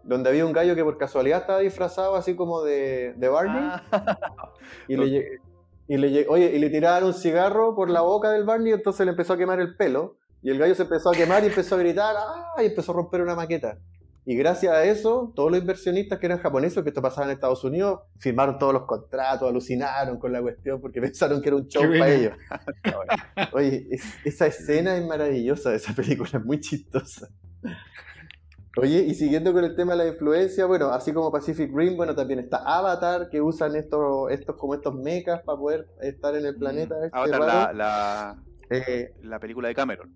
[0.03, 4.53] donde había un gallo que por casualidad estaba disfrazado así como de, de Barney Ah,
[4.89, 5.41] y, le,
[5.87, 9.11] y, le, oye, y le tiraban un cigarro por la boca del Barney, entonces le
[9.11, 10.17] empezó a quemar el pelo.
[10.43, 12.63] Y el gallo se empezó a quemar y empezó a gritar, ¡ah!
[12.63, 13.79] Y empezó a romper una maqueta.
[14.27, 17.63] Y gracias a eso, todos los inversionistas que eran japoneses, que esto pasaba en Estados
[17.63, 21.83] Unidos, firmaron todos los contratos, alucinaron con la cuestión porque pensaron que era un show
[21.83, 22.37] Qué para ellos.
[23.53, 27.29] Oye, es- esa escena es maravillosa de esa película, es muy chistosa.
[28.77, 32.15] Oye, y siguiendo con el tema de la influencia, bueno, así como Pacific Rim, bueno,
[32.17, 36.57] también está Avatar, que usan estos, estos como estos mechas para poder estar en el
[36.57, 36.97] planeta.
[37.05, 37.35] este Mm.
[37.35, 40.13] Avatar, la, la, Eh, la película de Cameron.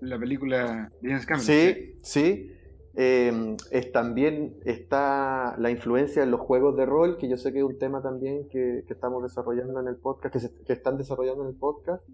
[0.00, 1.46] La película de James Cameron.
[1.46, 2.50] sí, sí.
[2.96, 7.58] Eh, es, también está la influencia en los juegos de rol, que yo sé que
[7.58, 10.96] es un tema también que, que estamos desarrollando en el podcast, que, se- que están
[10.96, 12.04] desarrollando en el podcast,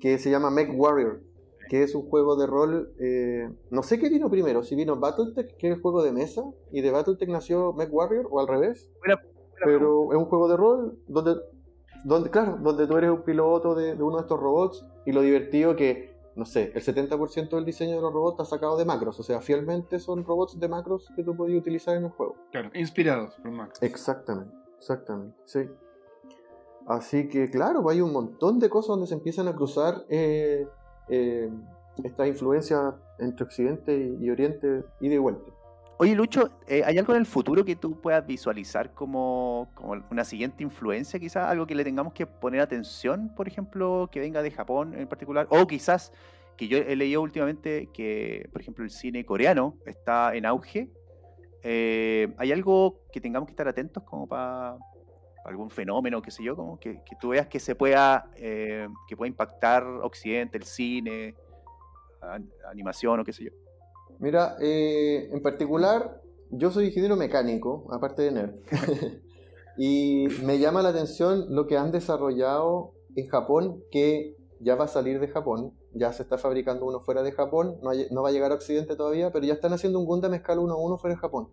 [0.00, 1.20] que se llama Mech Warrior,
[1.68, 5.56] que es un juego de rol, eh, no sé qué vino primero, si vino Battletech,
[5.58, 6.42] que es el juego de mesa,
[6.72, 8.90] y de Battletech nació Mech Warrior, o al revés,
[9.64, 11.36] pero es un juego de rol donde,
[12.04, 15.20] donde claro, donde tú eres un piloto de, de uno de estos robots, y lo
[15.20, 19.18] divertido que no sé, el 70% del diseño de los robots está sacado de macros,
[19.20, 22.36] o sea, fielmente son robots de macros que tú podías utilizar en el juego.
[22.50, 23.80] Claro, inspirados por Max.
[23.82, 25.60] Exactamente, exactamente, sí.
[26.86, 30.66] Así que, claro, pues hay un montón de cosas donde se empiezan a cruzar eh,
[31.08, 31.50] eh,
[32.02, 35.53] estas influencias entre Occidente y, y Oriente y de vuelta.
[35.96, 39.68] Oye, Lucho, eh, ¿hay algo en el futuro que tú puedas visualizar como,
[40.10, 41.48] una siguiente influencia, quizás?
[41.48, 45.46] Algo que le tengamos que poner atención, por ejemplo, que venga de Japón en particular,
[45.50, 46.12] o quizás
[46.56, 50.90] que yo he leído últimamente que, por ejemplo, el cine coreano está en auge.
[51.62, 54.76] Eh, ¿Hay algo que tengamos que estar atentos como para
[55.44, 59.16] algún fenómeno, qué sé yo, como que, que tú veas que se pueda, eh, que
[59.16, 61.34] pueda impactar Occidente, el cine,
[62.20, 63.63] an- animación o qué sé yo?
[64.24, 68.54] Mira, eh, en particular, yo soy ingeniero mecánico, aparte de nerd.
[69.76, 74.88] y me llama la atención lo que han desarrollado en Japón, que ya va a
[74.88, 75.74] salir de Japón.
[75.92, 77.76] Ya se está fabricando uno fuera de Japón.
[77.82, 80.32] No, hay- no va a llegar a Occidente todavía, pero ya están haciendo un Gundam
[80.32, 81.48] escala 1 a 1 fuera de Japón.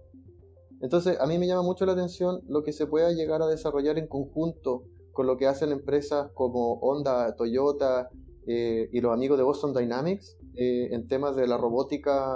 [0.79, 3.99] Entonces, a mí me llama mucho la atención lo que se pueda llegar a desarrollar
[3.99, 8.07] en conjunto con lo que hacen empresas como Honda, Toyota
[8.47, 12.35] eh, y los amigos de Boston Dynamics eh, en temas de la robótica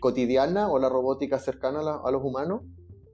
[0.00, 2.62] cotidiana o la robótica cercana a, la- a los humanos,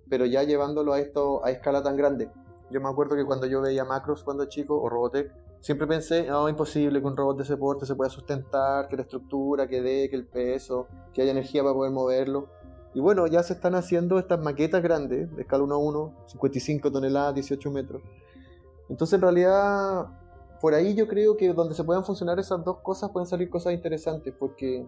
[0.09, 2.31] pero ya llevándolo a esto a escala tan grande.
[2.71, 6.49] Yo me acuerdo que cuando yo veía Macros cuando chico o Robotech, siempre pensé, no,
[6.49, 10.11] imposible que un robot de ese porte se pueda sustentar, que la estructura, que dé,
[10.11, 12.49] que el peso, que haya energía para poder moverlo.
[12.95, 16.93] Y bueno, ya se están haciendo estas maquetas grandes, de escala 1 a 1, 55
[16.93, 18.03] toneladas, 18 metros.
[18.89, 20.07] Entonces, en realidad,
[20.65, 23.75] por ahí yo creo que donde se puedan funcionar esas dos cosas pueden salir cosas
[23.75, 24.87] interesantes, porque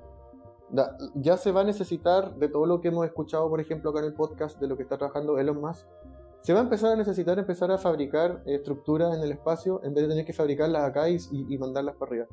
[1.17, 4.07] ya se va a necesitar de todo lo que hemos escuchado, por ejemplo, acá en
[4.07, 5.87] el podcast, de lo que está trabajando Elon Musk.
[6.41, 10.05] Se va a empezar a necesitar empezar a fabricar estructuras en el espacio en vez
[10.05, 12.27] de tener que fabricarlas acá y, y- mandarlas para arriba.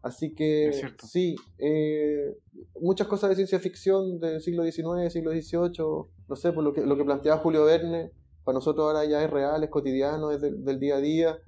[0.00, 0.70] Así que
[1.06, 2.38] sí, eh,
[2.80, 5.84] muchas cosas de ciencia ficción del siglo XIX, siglo XVIII,
[6.30, 8.10] no sé, por lo que, lo que planteaba Julio Verne,
[8.42, 11.38] para nosotros ahora ya es real, es cotidiano, es del día a día.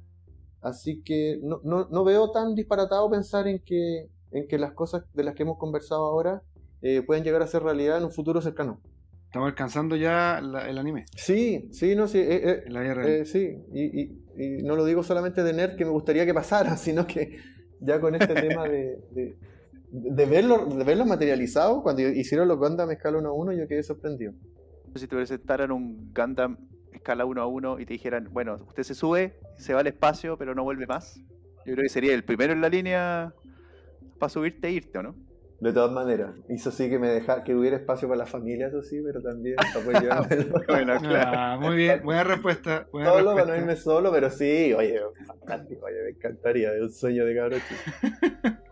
[0.62, 5.04] Así que no, no, no veo tan disparatado pensar en que, en que las cosas
[5.14, 6.42] de las que hemos conversado ahora
[6.82, 8.80] eh, pueden llegar a ser realidad en un futuro cercano.
[9.26, 13.58] Estamos alcanzando ya la- el anime, Sí, sí, no, sí, eh, eh, la eh, sí,
[13.72, 17.06] y, y- y no lo digo solamente de nerd que me gustaría que pasara, sino
[17.06, 17.38] que
[17.80, 19.36] ya con este tema de, de,
[19.90, 23.82] de verlo, de verlo materializado, cuando hicieron los Gundam escala 1 a 1, yo quedé
[23.82, 24.32] sorprendido.
[24.94, 26.56] Si te presentaran un Gundam
[27.06, 30.36] escala 1 a 1 y te dijeran, bueno, usted se sube, se va al espacio,
[30.36, 31.20] pero no vuelve más.
[31.64, 33.32] Yo creo que sería el primero en la línea
[34.18, 35.14] para subirte e irte, ¿o no?
[35.60, 38.82] De todas maneras, hizo sí que me deja, que hubiera espacio para la familia, eso
[38.82, 40.22] sí, pero también para.
[40.68, 41.30] Bueno, claro.
[41.32, 42.88] Ah, muy bien, buena respuesta.
[42.90, 43.58] Buena Solo para no respuesta.
[43.58, 48.56] irme solo, pero sí, oye, fantástico, oye, me encantaría, es un sueño de cabrón chico.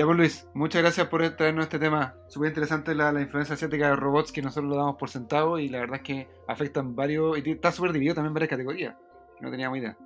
[0.00, 2.14] Ya pues Luis, muchas gracias por traernos este tema.
[2.26, 5.68] Súper interesante la, la influencia asiática de robots que nosotros lo damos por sentado y
[5.68, 8.96] la verdad es que afectan varios, y está súper dividido también en varias categorías.
[9.42, 9.98] No teníamos idea.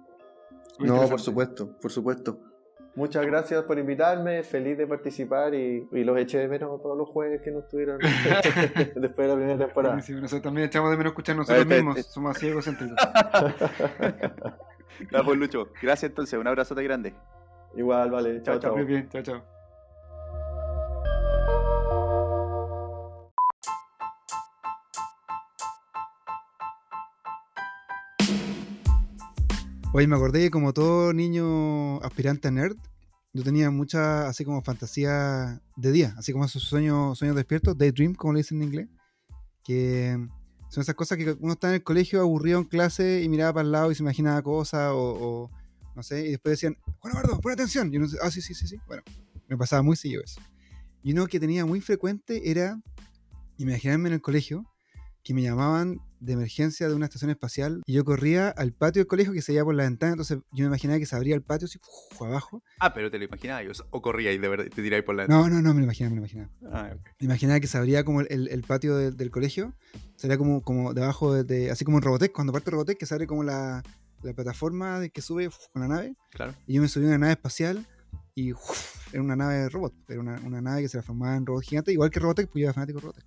[0.81, 2.41] No, por supuesto, por supuesto.
[2.97, 7.09] Muchas gracias por invitarme, feliz de participar y, y los eché de menos todos los
[7.11, 7.99] jueves que no estuvieron
[8.97, 9.95] después de la primera temporada.
[9.95, 12.97] Buenísimo, nosotros también echamos de menos escuchar nosotros Este- mismos, este- somos así egocéntricos.
[15.13, 17.15] Ya, pues Lucho, gracias entonces, un abrazote grande.
[17.77, 18.75] Igual, vale, chao, chao.
[18.77, 19.54] Muy bien, chao, chao.
[29.97, 32.77] Oye, me acordé que como todo niño aspirante a nerd,
[33.33, 38.17] yo tenía mucha, así como fantasía de día, así como esos sueños, sueños despiertos, daydream,
[38.17, 38.89] como le dicen en inglés,
[39.63, 40.19] que
[40.69, 43.67] son esas cosas que uno está en el colegio aburrido en clase y miraba para
[43.67, 45.49] el lado y se imaginaba cosas o,
[45.95, 47.95] no sé, y después decían, Juan Eduardo, pon atención.
[47.95, 48.77] Y uno ah, sí, sí, sí, sí.
[48.89, 49.05] Bueno,
[49.47, 50.41] me pasaba muy seguido eso.
[51.05, 52.83] Y uno que tenía muy frecuente era
[53.59, 54.67] imaginarme en el colegio
[55.23, 59.07] que me llamaban de emergencia de una estación espacial y yo corría al patio del
[59.07, 61.43] colegio que se veía por la ventana, entonces yo me imaginaba que se abría el
[61.43, 61.79] patio así,
[62.13, 62.63] uf, abajo.
[62.81, 65.61] Ah, pero te lo imaginabas, o corríais de verdad, te tiráis por la No, no,
[65.63, 66.51] no, me lo imaginaba, me lo imaginaba.
[66.73, 66.95] Ah.
[67.21, 69.75] Me imaginaba que se abría como el, el- el patio de- del colegio,
[70.17, 73.15] sería como, como debajo de, de- así como en Robotech, cuando parte Robotech, que se
[73.15, 73.83] abre como la,
[74.23, 76.55] la plataforma de que sube uf, con la nave, Claro.
[76.67, 77.87] y yo me subí a una nave espacial
[78.35, 81.47] y uf, era una nave de robot, era una, una nave que se transformaba en
[81.47, 83.25] robot gigante, igual que Robotech, pues yo era fanático de Robotech.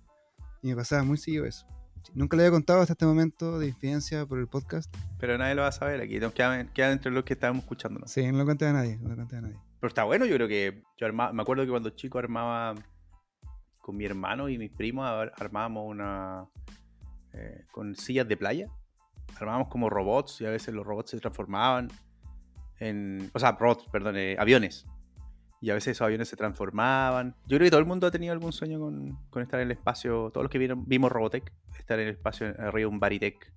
[0.60, 1.66] Y me pasaba muy seguido eso.
[2.14, 4.94] Nunca le había contado hasta este momento de infidencia por el podcast.
[5.18, 8.00] Pero nadie lo va a saber aquí, nos quedan, quedan entre los que estábamos escuchando.
[8.06, 9.56] Sí, no lo conté a nadie, no lo conté a nadie.
[9.80, 12.74] Pero está bueno, yo creo que yo armaba, me acuerdo que cuando chico armaba
[13.80, 16.46] con mi hermano y mis primos ar- armábamos una
[17.32, 18.68] eh, con sillas de playa.
[19.38, 21.88] Armábamos como robots y a veces los robots se transformaban
[22.80, 24.86] en, o sea, robots, perdón, eh, aviones.
[25.60, 27.34] Y a veces esos aviones se transformaban.
[27.46, 29.72] Yo creo que todo el mundo ha tenido algún sueño con, con estar en el
[29.72, 30.30] espacio.
[30.30, 33.52] Todos los que vieron, vimos Robotech, estar en el espacio arriba de un Baritech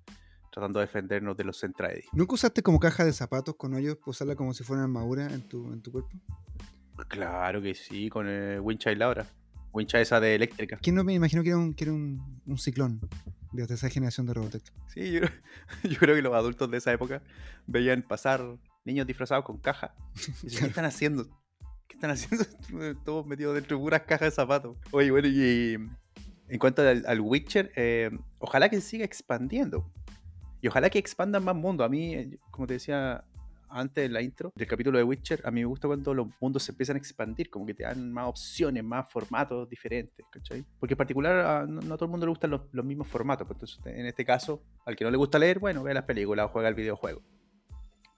[0.52, 2.04] tratando de defendernos de los Centraedi.
[2.12, 5.48] ¿Nunca usaste como caja de zapatos con hoyos usarla como si fuera una armadura en
[5.48, 6.10] tu, en tu cuerpo?
[7.08, 9.26] Claro que sí, con el Wincha y Laura.
[9.72, 10.76] Wincha esa de eléctrica.
[10.76, 13.00] ¿Quién no me imagino que era un, que era un, un ciclón
[13.52, 14.62] de esa generación de Robotech?
[14.88, 15.20] Sí, yo,
[15.84, 17.22] yo creo que los adultos de esa época
[17.66, 18.42] veían pasar
[18.84, 19.94] niños disfrazados con caja.
[20.42, 21.26] Y ¿Qué están haciendo?
[21.92, 22.46] ¿Qué están haciendo?
[23.04, 24.78] Todos metidos dentro de puras cajas de zapatos.
[24.92, 25.76] Oye, bueno, y
[26.48, 29.92] en cuanto al, Witcher, eh, ojalá que siga expandiendo.
[30.62, 31.84] Y ojalá que expandan más mundos.
[31.84, 33.22] A mí, eh, como te decía
[33.68, 36.62] antes en la intro del capítulo de Witcher, a mí me gusta cuando los mundos
[36.62, 40.64] se empiezan a expandir, como que te dan más opciones, más formatos diferentes, ¿cachai?
[40.80, 43.06] Porque en particular a no, no a todo el mundo le gustan los, los mismos
[43.06, 46.04] formatos, pues entonces en este caso, al que no le gusta leer, bueno, ve las
[46.04, 47.22] películas o juega el videojuego.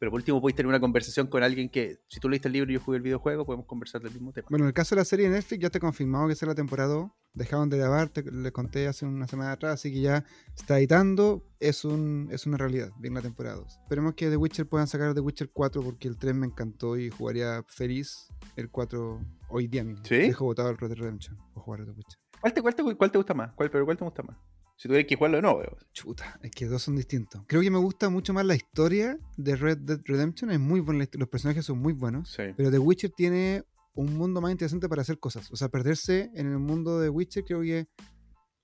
[0.05, 2.70] Pero por último podéis tener una conversación con alguien que, si tú leíste el libro
[2.70, 4.48] y yo jugué el videojuego, podemos conversar del mismo tema.
[4.51, 6.56] Bueno, en el caso de la serie de Netflix ya te confirmado que será la
[6.56, 7.10] temporada 2.
[7.32, 10.22] Dejaron de grabar, te, le conté hace una semana atrás, así que ya
[10.55, 11.43] está editando.
[11.59, 13.78] Es, un, es una realidad, bien la temporada 2.
[13.81, 17.09] Esperemos que The Witcher puedan sacar The Witcher 4 porque el 3 me encantó y
[17.09, 20.05] jugaría feliz el 4 hoy día mismo.
[20.05, 20.16] ¿Sí?
[20.16, 22.20] Dejo botado el Red Redemption o jugar a The Witcher.
[22.43, 23.52] ¿Cuál te, cuál te, cuál te gusta más?
[23.55, 24.36] ¿Cuál, pero ¿cuál te gusta más?
[24.76, 25.62] Si tuvieras que jugarlo de nuevo.
[25.92, 27.42] Chuta, es que dos son distintos.
[27.46, 30.51] Creo que me gusta mucho más la historia de Red Dead Redemption.
[30.51, 32.30] Es muy buena, los personajes son muy buenos.
[32.30, 32.42] Sí.
[32.56, 33.62] Pero The Witcher tiene
[33.94, 35.51] un mundo más interesante para hacer cosas.
[35.52, 37.86] O sea, perderse en el mundo de Witcher creo que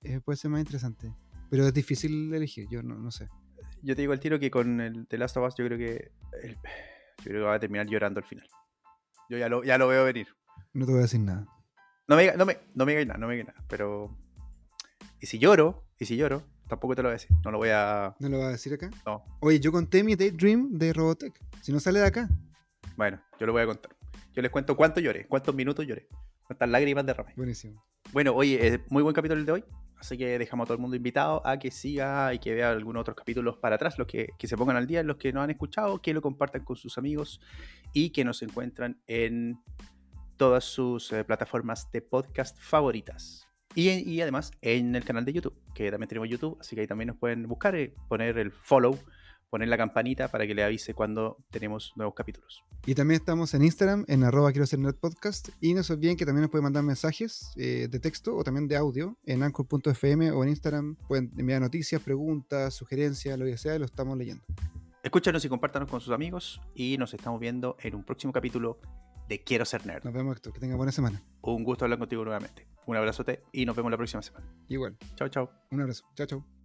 [0.03, 1.15] eh, puede ser más interesante.
[1.49, 3.29] Pero es difícil elegir, yo no, no sé.
[3.81, 6.11] Yo te digo al tiro que con el The Last of Us yo creo que
[6.43, 8.47] el- yo creo que va a terminar llorando al final.
[9.29, 10.27] Yo ya lo, ya lo veo venir.
[10.73, 11.45] No te voy a decir nada.
[12.07, 13.65] No me, diga- no me, no me nada, no me digáis nada.
[13.69, 14.17] Pero.
[15.21, 17.29] Y si lloro, y si lloro, tampoco te lo voy a decir.
[17.45, 18.15] No lo voy a.
[18.17, 18.89] ¿No lo vas a decir acá?
[19.05, 19.23] No.
[19.39, 21.39] Oye, yo conté mi Daydream de Robotech.
[21.61, 22.27] Si no sale de acá.
[22.97, 23.95] Bueno, yo lo voy a contar.
[24.33, 26.07] Yo les cuento cuánto lloré, cuántos minutos lloré,
[26.41, 27.33] cuántas lágrimas derramé.
[27.37, 27.85] Buenísimo.
[28.13, 29.63] Bueno, oye, eh, muy buen capítulo el de hoy.
[29.95, 33.01] Así que dejamos a todo el mundo invitado a que siga y que vea algunos
[33.01, 35.51] otros capítulos para atrás, los que, que se pongan al día, los que no han
[35.51, 37.39] escuchado, que lo compartan con sus amigos
[37.93, 39.61] y que nos encuentran en
[40.37, 43.50] todas sus eh, plataformas de podcast favoritas.
[43.75, 46.87] Y, y además en el canal de YouTube, que también tenemos YouTube, así que ahí
[46.87, 48.97] también nos pueden buscar, eh, poner el follow,
[49.51, 52.63] poner la campanita para que le avise cuando tenemos nuevos capítulos.
[52.85, 55.49] Y también estamos en Instagram, en arroba quiero ser nerd podcast.
[55.59, 58.67] Y no se olviden que también nos pueden mandar mensajes eh, de texto o también
[58.67, 60.95] de audio en anchor.fm o en Instagram.
[61.07, 64.43] Pueden enviar noticias, preguntas, sugerencias, lo que sea, y lo estamos leyendo.
[65.03, 68.79] Escúchanos y compártanos con sus amigos y nos estamos viendo en un próximo capítulo
[69.27, 70.03] de Quiero ser nerd.
[70.03, 70.53] Nos vemos, Héctor.
[70.53, 71.21] Que tengan buena semana.
[71.41, 72.70] Un gusto hablar contigo nuevamente.
[72.85, 74.45] Un abrazote y nos vemos la próxima semana.
[74.67, 74.97] Igual.
[75.15, 75.51] Chao, chao.
[75.71, 76.05] Un abrazo.
[76.15, 76.60] Chao, chao.